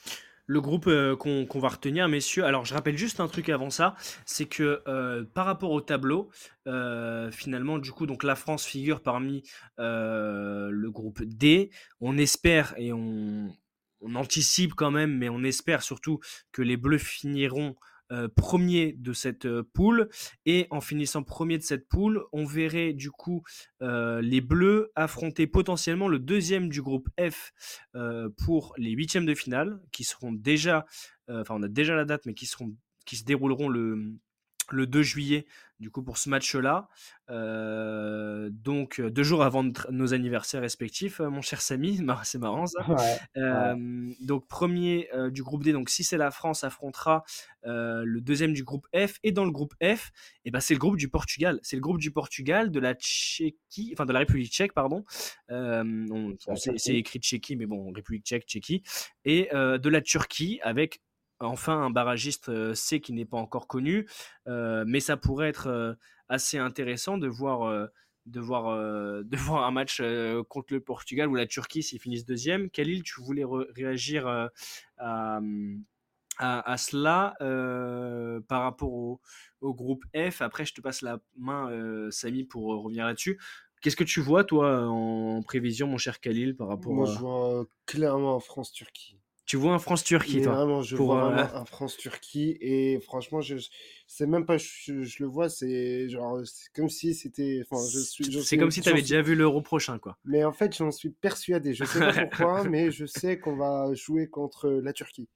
[0.47, 2.45] Le groupe euh, qu'on va retenir, messieurs.
[2.45, 6.31] Alors, je rappelle juste un truc avant ça, c'est que euh, par rapport au tableau,
[6.69, 9.43] euh, finalement, du coup, donc la France figure parmi
[9.79, 11.71] le groupe D.
[12.01, 13.53] On espère et on,
[14.01, 16.21] on anticipe quand même, mais on espère surtout
[16.53, 17.77] que les Bleus finiront
[18.13, 20.09] euh, premiers de cette euh, poule.
[20.45, 23.43] Et en finissant premier de cette poule, on verrait du coup
[23.83, 27.53] euh, les Bleus affronter potentiellement le deuxième du groupe F
[28.37, 30.85] pour les huitièmes de finale, qui seront déjà,
[31.29, 34.15] enfin on a déjà la date, mais qui seront, qui se dérouleront le
[34.71, 35.47] le 2 juillet,
[35.81, 36.89] du coup, pour ce match-là.
[37.31, 41.99] Euh, donc, euh, deux jours avant nos anniversaires respectifs, euh, mon cher Samy.
[42.25, 42.81] C'est marrant ça.
[42.89, 42.97] Ouais,
[43.43, 44.14] ouais.
[44.21, 47.25] Donc premier euh, du groupe D, donc si c'est la France affrontera
[47.69, 50.12] le deuxième du groupe F et dans le groupe F,
[50.45, 53.91] et ben c'est le groupe du Portugal, c'est le groupe du Portugal, de la Tchéquie,
[53.93, 55.05] enfin de la République Tchèque pardon.
[55.51, 58.85] On- C'est écrit Tchéquie, mais bon République Tchèque, Tchéquie
[59.25, 61.01] et de la Turquie avec
[61.41, 64.07] enfin un barragiste euh, C qui n'est pas encore connu,
[64.47, 65.97] mais ça pourrait être
[66.28, 67.89] assez intéressant de voir.
[68.26, 72.01] de voir, euh, de voir un match euh, contre le Portugal ou la Turquie s'ils
[72.01, 72.70] finissent deuxième.
[72.70, 74.49] Khalil, tu voulais réagir euh,
[74.99, 75.41] à,
[76.39, 77.34] à, à cela
[78.49, 79.20] par rapport au,
[79.61, 80.43] au groupe F?
[80.43, 81.70] Après, je te passe la main,
[82.11, 83.41] Samy, pour revenir là-dessus.
[83.82, 87.12] Qu'est-ce que tu vois, toi, en prévision, mon cher Khalil, par rapport Moi, à...
[87.12, 89.18] je vois clairement France-Turquie.
[89.47, 93.41] Tu vois un France-Turquie, toi vraiment, je pour, vois euh, vraiment un France-Turquie et franchement,
[93.41, 93.69] je, je-
[94.07, 96.41] c'est même pas, je, je le vois, c'est genre,
[96.75, 97.63] comme si c'était,
[98.43, 100.18] C'est comme si tu avais déjà vu l'euro prochain, quoi.
[100.27, 101.73] Mais en fait, j'en suis persuadé.
[101.73, 105.27] Je sais pas pourquoi, mais je sais qu'on va jouer contre la Turquie.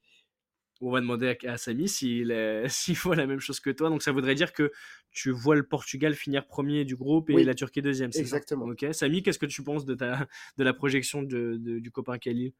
[0.83, 2.33] On va demander à, Samy s'il
[2.69, 3.89] s'il voit la même chose que toi.
[3.89, 4.71] Donc ça voudrait dire que
[5.11, 8.27] tu vois le Portugal finir premier du groupe et Oui, la Turquie deuxième, ça?
[8.29, 8.71] exactement.
[8.71, 8.85] Ok.
[8.91, 10.27] Samy, qu'est-ce que tu penses de, ta,
[10.57, 12.53] de la projection de, de- du copain Khalil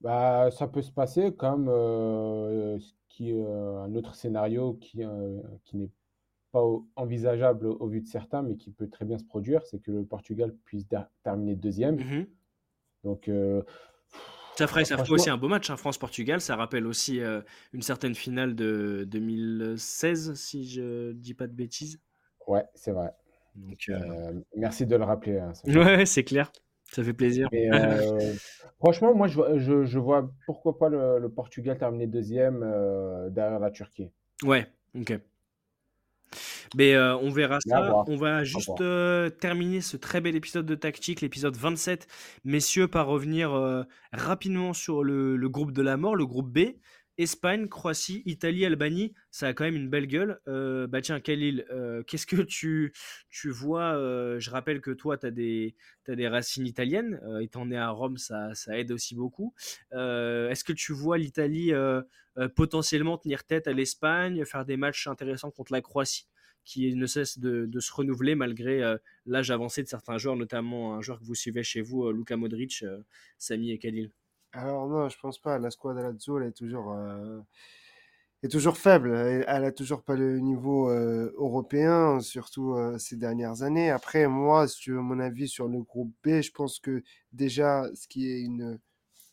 [0.00, 5.02] Bah, ça peut se passer comme euh, ce qui est euh, un autre scénario qui,
[5.04, 5.90] euh, qui n'est
[6.52, 9.66] pas au- envisageable au, au vu de certains, mais qui peut très bien se produire,
[9.66, 11.96] c'est que le Portugal puisse da- terminer deuxième.
[11.98, 12.26] Mhm.
[13.04, 13.62] Donc, euh,
[14.58, 16.40] Ça ferait, ça ferait franchement, aussi un beau match, hein, France-Portugal.
[16.40, 17.40] Ça rappelle aussi euh,
[17.72, 22.00] une certaine finale de 2016, si je dis pas de bêtises.
[22.46, 23.14] ouais, c'est vrai.
[23.54, 25.38] Donc, euh, Euh, merci de le rappeler.
[25.38, 25.80] hein, Sacha.
[25.84, 26.50] ouais, c'est clair.
[26.90, 27.48] Ça fait plaisir.
[27.52, 28.34] Euh,
[28.78, 33.28] franchement, moi, je vois, je, je vois pourquoi pas le, le Portugal terminer deuxième euh,
[33.30, 34.10] derrière la Turquie.
[34.42, 35.18] Ouais, ok.
[36.76, 38.04] Mais euh, on verra ça.
[38.06, 42.06] On va juste euh, terminer ce très bel épisode de Tactique, l'épisode 27,
[42.44, 46.74] messieurs, par revenir euh, rapidement sur le, le groupe de la mort, le groupe B.
[47.18, 50.40] Espagne, Croatie, Italie, Albanie, ça a quand même une belle gueule.
[50.46, 52.92] Euh, bah tiens, Khalil, euh, qu'est-ce que tu,
[53.28, 55.74] tu vois euh, Je rappelle que toi, tu as des,
[56.06, 57.20] des racines italiennes.
[57.40, 59.52] Étant né à Rome, ça, ça aide aussi beaucoup.
[59.90, 61.72] Est-ce que tu vois l'Italie
[62.54, 66.28] potentiellement tenir tête à l'Espagne, faire des matchs intéressants contre la Croatie
[66.64, 68.96] qui ne cesse de, de se renouveler malgré
[69.26, 72.84] l'âge avancé de certains joueurs, notamment un joueur que vous suivez chez vous, Luka Modric,
[73.38, 74.12] Samy et Khalil?
[74.52, 75.58] Alors non, je pense pas.
[75.58, 77.40] La squad Lazio, elle est toujours, euh,
[78.42, 79.14] est toujours faible.
[79.14, 83.90] Elle, elle a toujours pas le niveau euh, européen, surtout euh, ces dernières années.
[83.90, 87.02] Après, moi, si tu veux mon avis sur le groupe B, je pense que
[87.32, 88.78] déjà, ce qui est une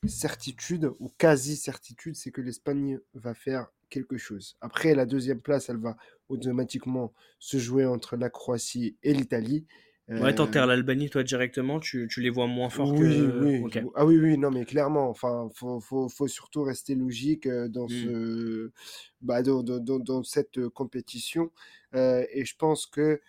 [0.07, 4.57] certitude ou quasi-certitude, c'est que l'Espagne va faire quelque chose.
[4.61, 5.95] Après, la deuxième place, elle va
[6.29, 9.65] automatiquement se jouer entre la Croatie et l'Italie.
[10.17, 13.31] Ouais, Euh, t'enterres l'Albanie, toi, directement, tu, tu les vois moins forts oui, que...
[13.39, 13.69] oui.
[13.95, 17.87] Ah oui, oui, non, mais clairement, enfin, faut, faut, faut surtout rester logique euh, dans
[17.89, 17.89] Mm.
[17.89, 18.71] ce,
[19.21, 21.51] bah, dans, dans, dans, dans cette euh, compétition.
[21.95, 23.21] Euh, et je pense que,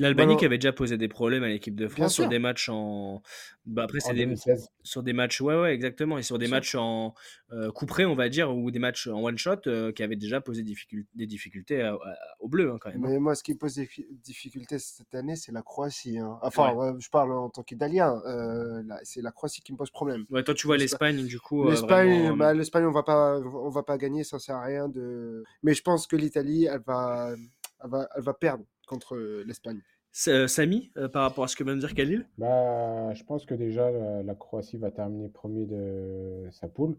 [0.00, 2.68] L'Albanie Bon, qui avait déjà posé des problèmes à l'équipe de France sur des matchs
[2.68, 3.20] en...
[3.66, 4.24] Bah après, c'est des...
[4.26, 4.68] 2016.
[4.84, 6.82] sur des matchs, ouais, ouais, exactement, et sur des bien matchs sûr.
[6.82, 7.14] en
[7.52, 10.16] euh, coup près, on va dire, ou des matchs en one shot euh, qui avaient
[10.16, 13.04] déjà posé des difficultés à- à- aux Bleus hein, quand même.
[13.04, 13.08] hein.
[13.10, 16.18] Mais moi, ce qui pose des fi- difficultés cette année, c'est la Croatie.
[16.18, 16.38] hein.
[16.42, 18.22] Enfin, ouais, je parle en tant qu'Italien.
[18.26, 20.24] euh, c'est la Croatie qui me pose problème.
[20.30, 22.32] Ouais, toi, tu vois L'Espagne, du coup, euh, l'Espagne, vraiment.
[22.34, 25.44] euh, bah, l'Espagne, on va pas, on va pas gagner, ça sert à rien de.
[25.62, 27.30] Mais je pense que l'Italie, elle va,
[27.82, 29.80] elle va, elle va perdre contre euh, l'Espagne.
[30.26, 32.26] Euh, Samy, euh, par rapport à ce que vient de dire Khalil?
[32.38, 36.96] Bah, je pense que déjà, la, la Croatie va terminer premier de sa poule.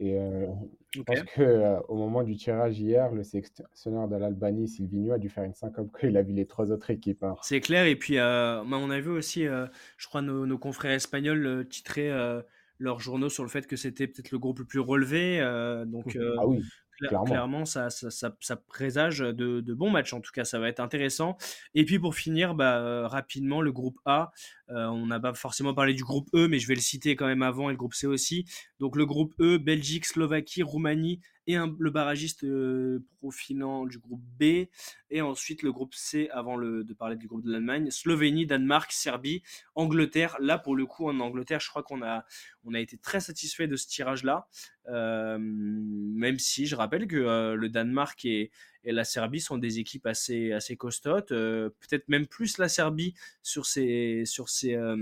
[0.00, 0.46] Et euh,
[0.90, 5.18] je pense que euh, au moment du tirage hier, le sélectionneur de l'Albanie, Silvino, a
[5.18, 7.22] dû faire une syncope quand il a vu les trois autres équipes.
[7.22, 7.36] hein.
[7.42, 9.66] C'est clair, et puis euh, bah, on a vu aussi, euh,
[9.96, 12.42] je crois, nos, nos confrères espagnols euh, titrer euh,
[12.80, 15.40] leurs journaux sur le fait que c'était peut-être le groupe le plus relevé.
[15.40, 16.64] euh, donc, euh, Ah oui,
[16.98, 17.24] clairement.
[17.24, 20.12] clairement, ça, ça, ça- ça présage de, de bons matchs.
[20.12, 21.36] En tout cas, ça va être intéressant.
[21.74, 24.30] Et puis pour finir, bah, euh, rapidement, le groupe A.
[24.70, 27.26] Euh, on n'a pas forcément parlé du groupe E, mais je vais le citer quand
[27.26, 28.46] même avant, et le groupe C aussi.
[28.78, 34.66] Donc le groupe E, Belgique, Slovaquie, Roumanie et le barragiste euh, profilant du groupe B.
[35.10, 39.42] Et ensuite le groupe C, avant de parler du groupe de l'Allemagne, Slovénie, Danemark, Serbie,
[39.74, 40.36] Angleterre.
[40.40, 42.24] Là, pour le coup, en Angleterre, je crois qu'on a,
[42.64, 44.48] on a été très satisfait de ce tirage-là.
[44.88, 48.50] Euh, même si je rappelle que le Danemark et,
[48.84, 53.14] et la Serbie sont des équipes assez, assez costaudes, euh, peut-être même plus la Serbie
[53.42, 54.96] sur ces, sur euh,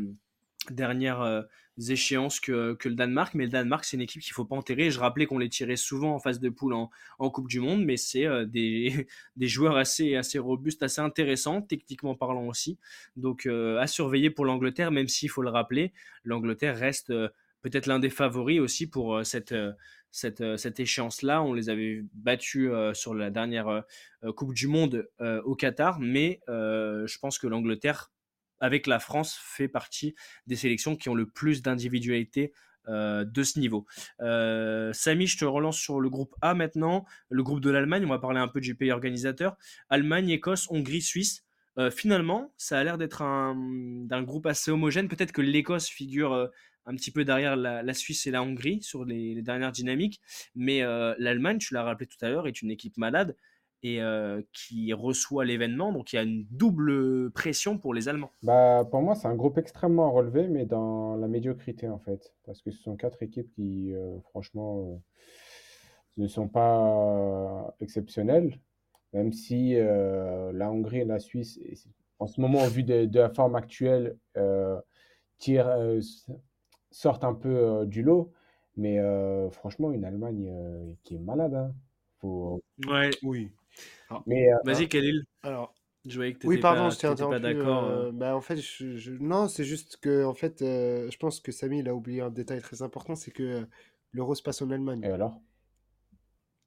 [0.70, 1.42] dernières euh,
[1.88, 4.56] échéances que, que le Danemark, mais le Danemark c'est une équipe qu'il ne faut pas
[4.56, 4.90] enterrer.
[4.90, 7.84] Je rappelais qu'on les tirait souvent en phase de poule en, en Coupe du Monde,
[7.84, 9.06] mais c'est des,
[9.36, 12.78] des joueurs assez, assez robustes, assez intéressants, techniquement parlant aussi.
[13.16, 15.92] Donc à surveiller pour l'Angleterre, même s'il faut le rappeler,
[16.24, 17.12] l'Angleterre reste
[17.62, 19.54] peut-être l'un des favoris aussi pour cette,
[20.12, 21.42] cette, euh, cette échéance-là.
[21.42, 25.08] On les avait battus euh, sur la dernière euh, Coupe du Monde
[25.44, 28.12] au Qatar, mais je pense que l'Angleterre,
[28.60, 30.14] avec la France, fait partie
[30.46, 32.52] des sélections qui ont le plus d'individualité
[32.86, 33.84] de ce niveau.
[34.20, 38.04] Euh, Samy, je te relance sur le groupe A maintenant, le groupe de l'Allemagne.
[38.04, 39.56] On va parler un peu du pays organisateur.
[39.88, 41.44] Allemagne, Écosse, Hongrie, Suisse.
[41.90, 43.56] Finalement, ça a l'air d'être un,
[44.06, 45.08] d'un groupe assez homogène.
[45.08, 46.48] Peut-être que l'Écosse figure
[46.86, 50.20] un petit peu derrière la, Suisse et la Hongrie sur les, dernières dynamiques.
[50.54, 53.36] Mais euh, l'Allemagne, tu l'as rappelé tout à l'heure, est une équipe malade
[53.84, 55.92] et euh, qui reçoit l'événement.
[55.92, 58.32] Donc il y a une double pression pour les Allemands.
[58.42, 62.34] Bah, pour moi, c'est un groupe extrêmement relevé, mais dans la médiocrité, en fait.
[62.44, 65.02] Parce que ce sont quatre équipes qui, euh, franchement,
[66.16, 68.58] ne sont pas exceptionnelles.
[69.12, 71.60] Même si la Hongrie et la Suisse,
[72.18, 74.16] en ce moment, au vu de, de la forme actuelle,
[75.38, 76.00] tirent,
[76.92, 78.32] sortent un peu euh, du lot.
[78.76, 81.54] Mais euh, franchement, une Allemagne euh, qui est malade.
[81.54, 81.74] hein.
[82.20, 82.62] Faut...
[82.86, 83.18] Ouais.
[83.22, 83.52] Oui.
[84.26, 85.24] Mais euh, Vas-y, Khalil.
[85.42, 85.74] Alors,
[86.04, 87.84] Je voyais que tu oui, n'étais pardon, pas, je t'ai pas d'accord.
[87.86, 91.40] euh, bah, en fait, je, je- non, c'est juste que, en fait, euh, je pense
[91.40, 93.66] que Samy, il a oublié un détail très important, c'est que euh,
[94.12, 95.04] l'Euro se passe en Allemagne.
[95.04, 95.40] et alors?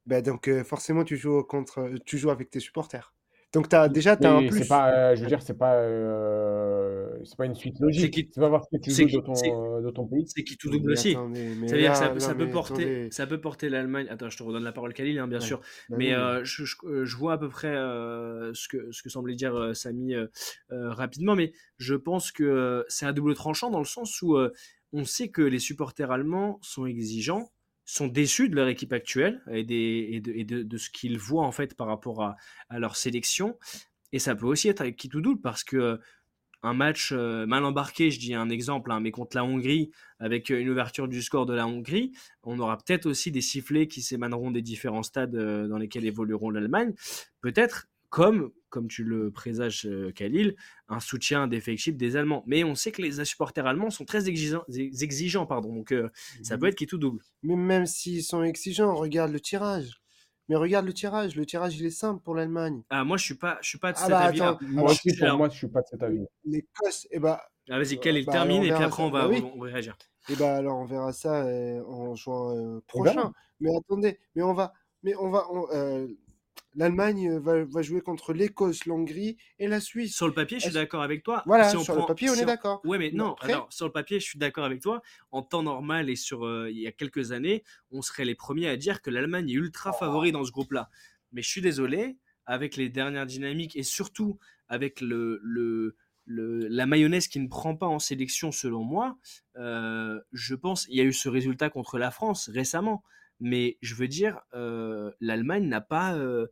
[0.07, 3.13] Bah, donc, euh, forcément, tu joues contre, tu joues avec tes supporters.
[3.55, 4.67] Donc as, déjà, tu as un Oui, plus.
[4.67, 8.13] pas, euh, je veux dire, c'est pas, euh, c'est pas une suite C'est logique.
[8.13, 9.49] qui, C'est pas parce que tu joues qui, c'est,
[9.93, 10.25] ton, pays.
[10.27, 11.15] c'est qui tout double aussi.
[11.65, 13.09] C'est-à-dire que ça, peut- non, ça peut mais porter, attendez.
[13.11, 14.07] ça peut porter l'Allemagne.
[14.09, 15.45] Attends, je te redonne la parole, Khalil, hein, bien Ouais.
[15.45, 15.61] sûr.
[15.89, 19.01] Bah Mais oui, euh, je, je- je vois à peu près euh, ce que ce
[19.01, 20.27] que semblait dire euh, Samy euh,
[20.71, 24.51] euh, rapidement, mais je pense que c'est un double tranchant dans le sens où euh,
[24.93, 27.51] on sait que les supporters allemands sont exigeants,
[27.85, 32.23] sont déçus de leur équipe actuelle et, de, ce qu'ils voient en fait par rapport
[32.23, 32.35] à,
[32.71, 33.57] leur sélection.
[34.11, 35.97] Et ça peut aussi être avec qui tout double parce que euh,
[36.63, 40.51] un match euh, mal embarqué, je dis un exemple, hein, mais contre la Hongrie, avec
[40.51, 42.11] euh, une ouverture du score de la Hongrie,
[42.43, 46.93] on aura peut-être aussi des sifflets qui s'émaneront des différents stades dans lesquels évolueront l'Allemagne.
[47.41, 50.55] Peut-être comme, comme tu le présages, euh, Khalil,
[50.87, 52.43] un soutien défectible des Allemands.
[52.47, 56.09] Mais on sait que les supporters allemands sont très exigeants, exigeants pardon, donc euh,
[56.41, 57.19] ça peut être qui tout double.
[57.43, 60.01] Mais même s'ils sont exigeants, regarde le tirage.
[60.47, 61.35] Mais regarde le tirage.
[61.35, 62.83] Le tirage, il est simple pour l'Allemagne.
[62.89, 65.23] Ah, moi, je suis pas, je suis pas de Ah cet bah attends, Moi pour
[65.23, 66.19] alors- moi, je suis pas de cet avis.
[66.45, 69.27] l'Écosse, et bah, Ah, vas-y, euh, Khalil bah, termine et puis après on va, Bah
[69.29, 69.43] oui.
[69.55, 69.97] on va réagir.
[70.29, 73.33] Et bah alors on verra ça euh, en juin euh, prochain.
[73.59, 74.71] Mais attendez, mais on va,
[75.03, 76.07] mais on va, on- euh,
[76.75, 80.15] l'Allemagne euh, va, va jouer contre l'Écosse, l'Hongrie et la Suisse.
[80.15, 81.43] Sur le papier, je suis d'accord avec toi.
[81.45, 82.81] Voilà, Si on sur le papier, on si est d'accord.
[82.85, 85.01] Ouais, mais non, après- alors, sur le papier, je suis d'accord avec toi.
[85.31, 88.67] En temps normal et sur euh, il y a quelques années, on serait les premiers
[88.67, 90.89] à dire que l'Allemagne est ultra favori dans ce groupe-là.
[91.31, 94.37] Mais je suis désolé, avec les dernières dynamiques et surtout
[94.67, 95.95] avec le, le,
[96.25, 99.17] le- la mayonnaise qui ne prend pas en sélection, selon moi,
[99.57, 103.03] euh, je pense il y a eu ce résultat contre la France récemment.
[103.39, 106.15] Mais je veux dire, euh, l'Allemagne n'a pas.
[106.15, 106.47] euh,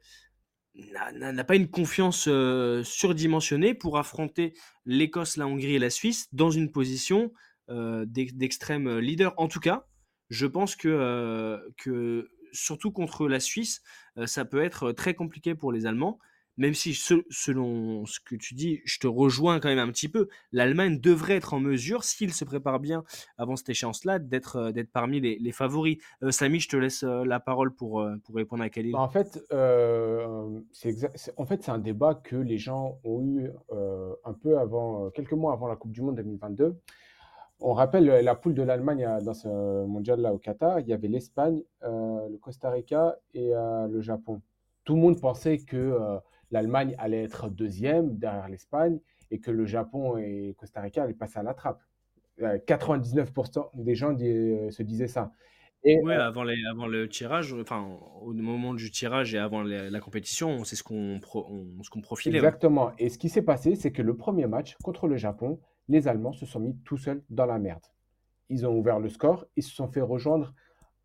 [1.04, 4.54] n'a- pas une confiance euh, surdimensionnée pour affronter
[4.86, 7.32] l'Écosse, la Hongrie et la Suisse dans une position
[7.70, 9.34] d'ex- d'extrême leader.
[9.38, 9.86] En tout cas,
[10.30, 11.64] je pense que,
[12.52, 13.82] surtout contre la Suisse,
[14.26, 16.20] ça peut être très compliqué pour les Allemands.
[16.58, 20.08] Même si, se- selon ce que tu dis, je te rejoins quand même un petit
[20.08, 23.04] peu, l'Allemagne devrait être en mesure, s'il se prépare bien
[23.38, 25.98] avant cette échéance-là, d'être euh, parmi les, favoris.
[26.22, 28.92] Euh, Samy, je te laisse euh, la parole pour, pour répondre à Khalil.
[28.92, 29.44] Bah, en fait,
[30.72, 30.94] c'est
[31.38, 33.50] en fait, c'est un débat que les gens ont eu
[34.26, 36.76] un peu avant, quelques mois avant la Coupe du Monde 2022.
[37.60, 39.48] On rappelle la poule de l'Allemagne dans ce
[39.86, 40.80] mondial-là au Qatar.
[40.82, 44.42] Il y avait l'Espagne, le Costa Rica et le Japon.
[44.84, 46.20] Tout le monde pensait que
[46.54, 49.00] l'Allemagne allait être deuxième derrière l'Espagne
[49.32, 51.82] et que le Japon et Costa Rica allaient passer à la trappe.
[52.42, 55.32] Euh, 99% des gens euh, se disaient ça.
[55.84, 57.86] Et Oui, avant, les, avant le tirage, enfin,
[58.22, 61.50] au moment du tirage et avant la, la compétition, c'est ce qu'on pro-
[61.84, 62.40] ce qu'on profilait.
[62.40, 62.46] ouais.
[62.46, 62.92] Exactement.
[63.00, 65.60] Et ce qui s'est passé, c'est que le premier match contre le Japon,
[65.90, 67.84] les Allemands se sont mis tout seuls dans la merde.
[68.50, 70.54] Ils ont ouvert le score, ils se sont fait rejoindre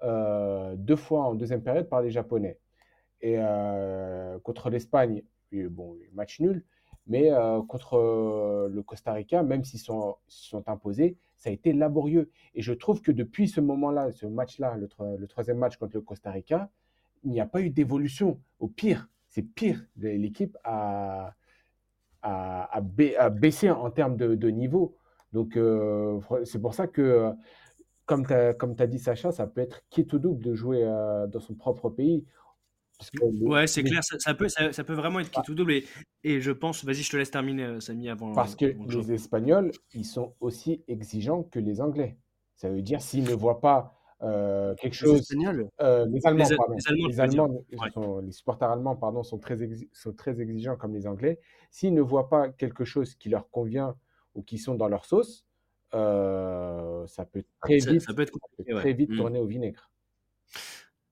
[0.04, 2.58] euh, deux fois en deuxième période par les Japonais.
[3.20, 5.22] Et euh, contre l'Espagne,
[5.52, 6.64] il y a eu, bon, match nul,
[7.06, 11.72] mais euh, contre euh, le Costa Rica, même s'ils sont, sont imposés, ça a été
[11.72, 12.30] laborieux.
[12.54, 15.96] Et je trouve que depuis ce moment-là, ce match-là, le, tro- le troisième match contre
[15.96, 16.70] le Costa Rica,
[17.24, 18.40] il n'y a pas eu d'évolution.
[18.60, 19.84] Au pire, c'est pire.
[19.96, 21.34] L'équipe a,
[22.22, 24.96] a, a ba- a baissé en termes de, niveau.
[25.32, 27.32] Donc, euh, c'est pour ça que, euh,
[28.06, 31.40] comme tu as, dit, Sacha, ça peut être quitte ou double de jouer euh, dans
[31.40, 32.24] son propre pays.
[33.22, 35.72] Le- Ouais, c'est clair, ça, ça peut, ça, ça peut vraiment être qui tout double.
[35.72, 35.84] Et,
[36.24, 38.32] et je pense, vas-y, je te laisse terminer, euh, Samy, avant.
[38.32, 42.18] Parce que avant les Espagnols, ils sont aussi exigeants que les Anglais.
[42.56, 45.20] Ça veut dire s'ils ne voient pas euh, quelque Les chose.
[45.20, 45.68] Espagnols?
[45.80, 46.74] euh, les Allemands, Les A- pardon.
[46.74, 47.42] les Allemands, Les tu veux dire.
[47.44, 47.90] Allemands, Ouais.
[47.94, 51.38] sont- les supporters allemands, pardon, sont très, exi- sont très exigeants comme les Anglais.
[51.70, 53.94] S'ils ne voient pas quelque chose qui leur convient
[54.34, 55.46] ou qui sont dans leur sauce,
[55.94, 58.80] euh, ça peut très Ça- vite, ça peut être ça peut compliqué, ouais.
[58.80, 59.16] très vite Mm.
[59.18, 59.88] tourner au vinaigre.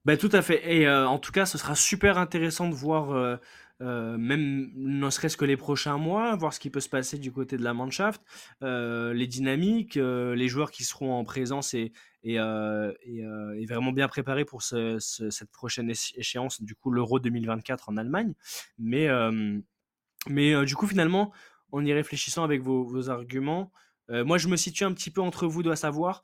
[0.07, 0.61] Ben, tout à fait.
[0.73, 3.35] Et euh, en tout cas, ce sera super intéressant de voir, euh,
[3.81, 7.29] euh, même ne serait-ce que les prochains mois, voir ce qui peut se passer du
[7.33, 8.21] côté de la Mannschaft,
[8.61, 11.91] les dynamiques, les joueurs qui seront en présence et,
[12.23, 17.89] et, et, vraiment bien préparés pour ce- ce- cette prochaine échéance, du coup l'Euro 2024
[17.89, 18.33] en Allemagne.
[18.79, 19.09] Mais,
[20.29, 21.33] mais du coup, finalement,
[21.73, 23.73] en y réfléchissant avec vos, arguments,
[24.09, 26.21] moi je me situe un petit peu entre vous deux, à savoir,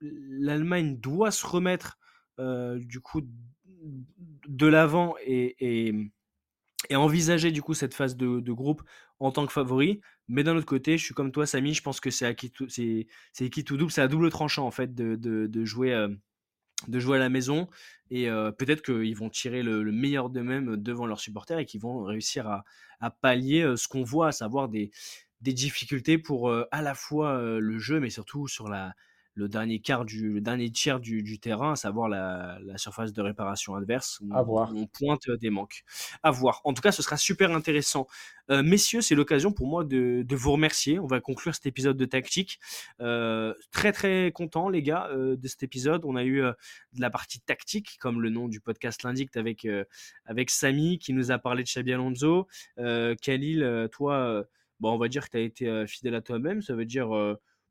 [0.00, 1.98] l'Allemagne doit se remettre
[2.38, 3.22] du coup
[4.48, 5.92] de l'avant et,
[6.92, 8.82] envisager du coup cette phase de, groupe
[9.18, 10.00] en tant que favori.
[10.28, 12.68] Mais d'un autre côté, je suis comme toi, Samy, je pense que c'est acquis tout,
[12.68, 16.08] c'est, c'est tout double, c'est à double tranchant en fait de, de, jouer.
[16.88, 17.68] de jouer à la maison
[18.10, 18.26] et
[18.58, 22.48] peut-être qu'ils vont tirer le, le meilleur d'eux-mêmes devant leurs supporters et qu'ils vont réussir
[22.48, 22.64] à,
[23.00, 24.90] à pallier ce qu'on voit, à savoir des,
[25.40, 28.94] des difficultés pour à la fois le jeu mais surtout sur la,
[29.34, 33.12] le dernier quart du le dernier tiers du, du terrain, à savoir la, la surface
[33.12, 34.72] de réparation adverse, où, À voir.
[34.74, 35.82] on pointe euh, des manques.
[36.22, 36.60] À voir.
[36.64, 38.06] En tout cas, ce sera super intéressant.
[38.50, 40.98] Euh, messieurs, c'est l'occasion pour moi de, de vous remercier.
[40.98, 42.58] On va conclure cet épisode de tactique.
[43.00, 46.04] Euh, très très content, les gars, euh, de cet épisode.
[46.04, 49.66] On a eu de la partie tactique, comme le nom du podcast l'indique, avec
[50.24, 52.48] avec Samy qui nous a parlé de Xabi Alonso.
[52.76, 54.44] Khalil, toi,
[54.80, 56.62] bon, on va dire que tu as été fidèle à toi-même.
[56.62, 57.08] Ça veut dire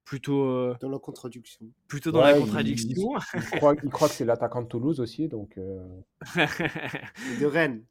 [0.10, 1.68] plutôt euh, Dans la contradiction.
[1.88, 3.14] plutôt dans la Ouais, contradiction.
[3.36, 5.86] Il croit, il croit que c'est l'attaquant de Toulouse aussi, donc euh,
[7.40, 7.86] De Rennes.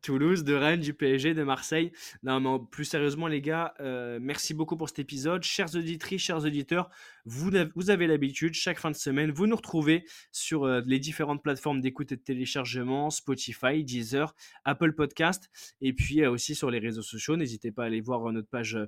[0.00, 1.90] Toulouse, de Rennes, du PSG, de Marseille.
[2.22, 5.42] Non, mais plus sérieusement, les gars, euh, merci beaucoup pour cet épisode.
[5.42, 6.90] Chers auditrices, chers auditeurs,
[7.24, 11.42] vous, vous avez l'habitude, chaque fin de semaine, vous nous retrouvez sur euh, les différentes
[11.42, 14.34] plateformes d'écoute et de téléchargement, Spotify, Deezer,
[14.64, 15.48] Apple Podcast,
[15.80, 17.36] et puis euh, aussi sur les réseaux sociaux.
[17.36, 18.86] N'hésitez pas à aller voir euh, notre page euh,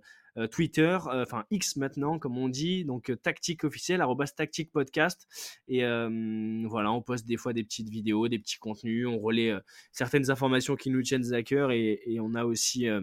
[0.48, 5.26] Twitter, euh, enfin X maintenant, comme on dit, donc euh, tactique officiel, arrobas tactique podcast.
[5.68, 9.50] Et euh, voilà, on poste des fois des petites vidéos, des petits contenus, on relaie
[9.50, 9.60] euh,
[9.92, 13.00] certaines informations qui nous tiennent à cœur et, et on a aussi euh,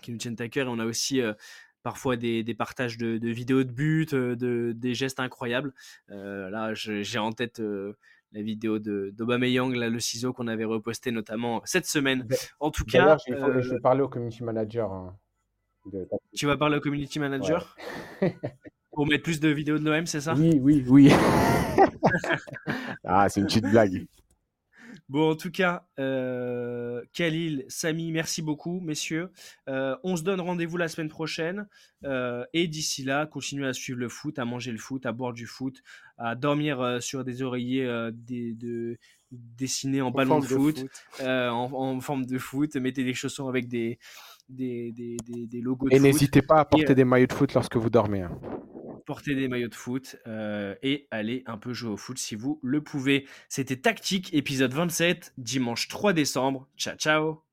[0.00, 1.34] qui nous tiennent à cœur et on a aussi euh,
[1.82, 5.74] parfois des, des partages de, de vidéos de buts, euh, de, des gestes incroyables.
[6.10, 7.92] Euh, là, j'ai en tête euh,
[8.32, 12.26] la vidéo là, le ciseau qu'on avait reposté notamment cette semaine.
[12.58, 14.90] En tout cas, euh, je vais parler au community manager.
[14.92, 15.16] hein,
[15.92, 17.76] de- tu vas parler au community manager
[18.92, 20.34] pour mettre plus de vidéos de l'OM, c'est ça?
[20.34, 21.10] Oui, oui, oui.
[23.04, 24.06] ah, c'est une petite blague.
[25.08, 29.30] Bon, en tout cas, euh, Khalil, Samy, merci beaucoup, messieurs.
[29.68, 31.66] Euh, on se donne rendez-vous la semaine prochaine.
[32.04, 35.32] euh, et d'ici là, continuez à suivre le foot, à manger le foot, à boire
[35.32, 35.82] du foot,
[36.16, 38.96] à dormir euh, sur des oreillers euh, des- de,
[39.30, 40.84] dessinés en, En ballon de foot,
[41.20, 42.74] euh, en, en forme de foot.
[42.76, 43.98] Mettez des chaussons avec des,
[44.48, 47.32] des, des, des- des logos de Et n'hésitez pas à porter euh, des maillots de
[47.32, 48.22] foot lorsque vous dormez.
[48.22, 48.30] hein.
[49.06, 52.58] portez des maillots de foot euh, et allez un peu jouer au foot si vous
[52.62, 53.26] le pouvez.
[53.48, 56.68] C'était Tactique, épisode 27, dimanche 3 décembre.
[56.76, 57.43] Ciao, ciao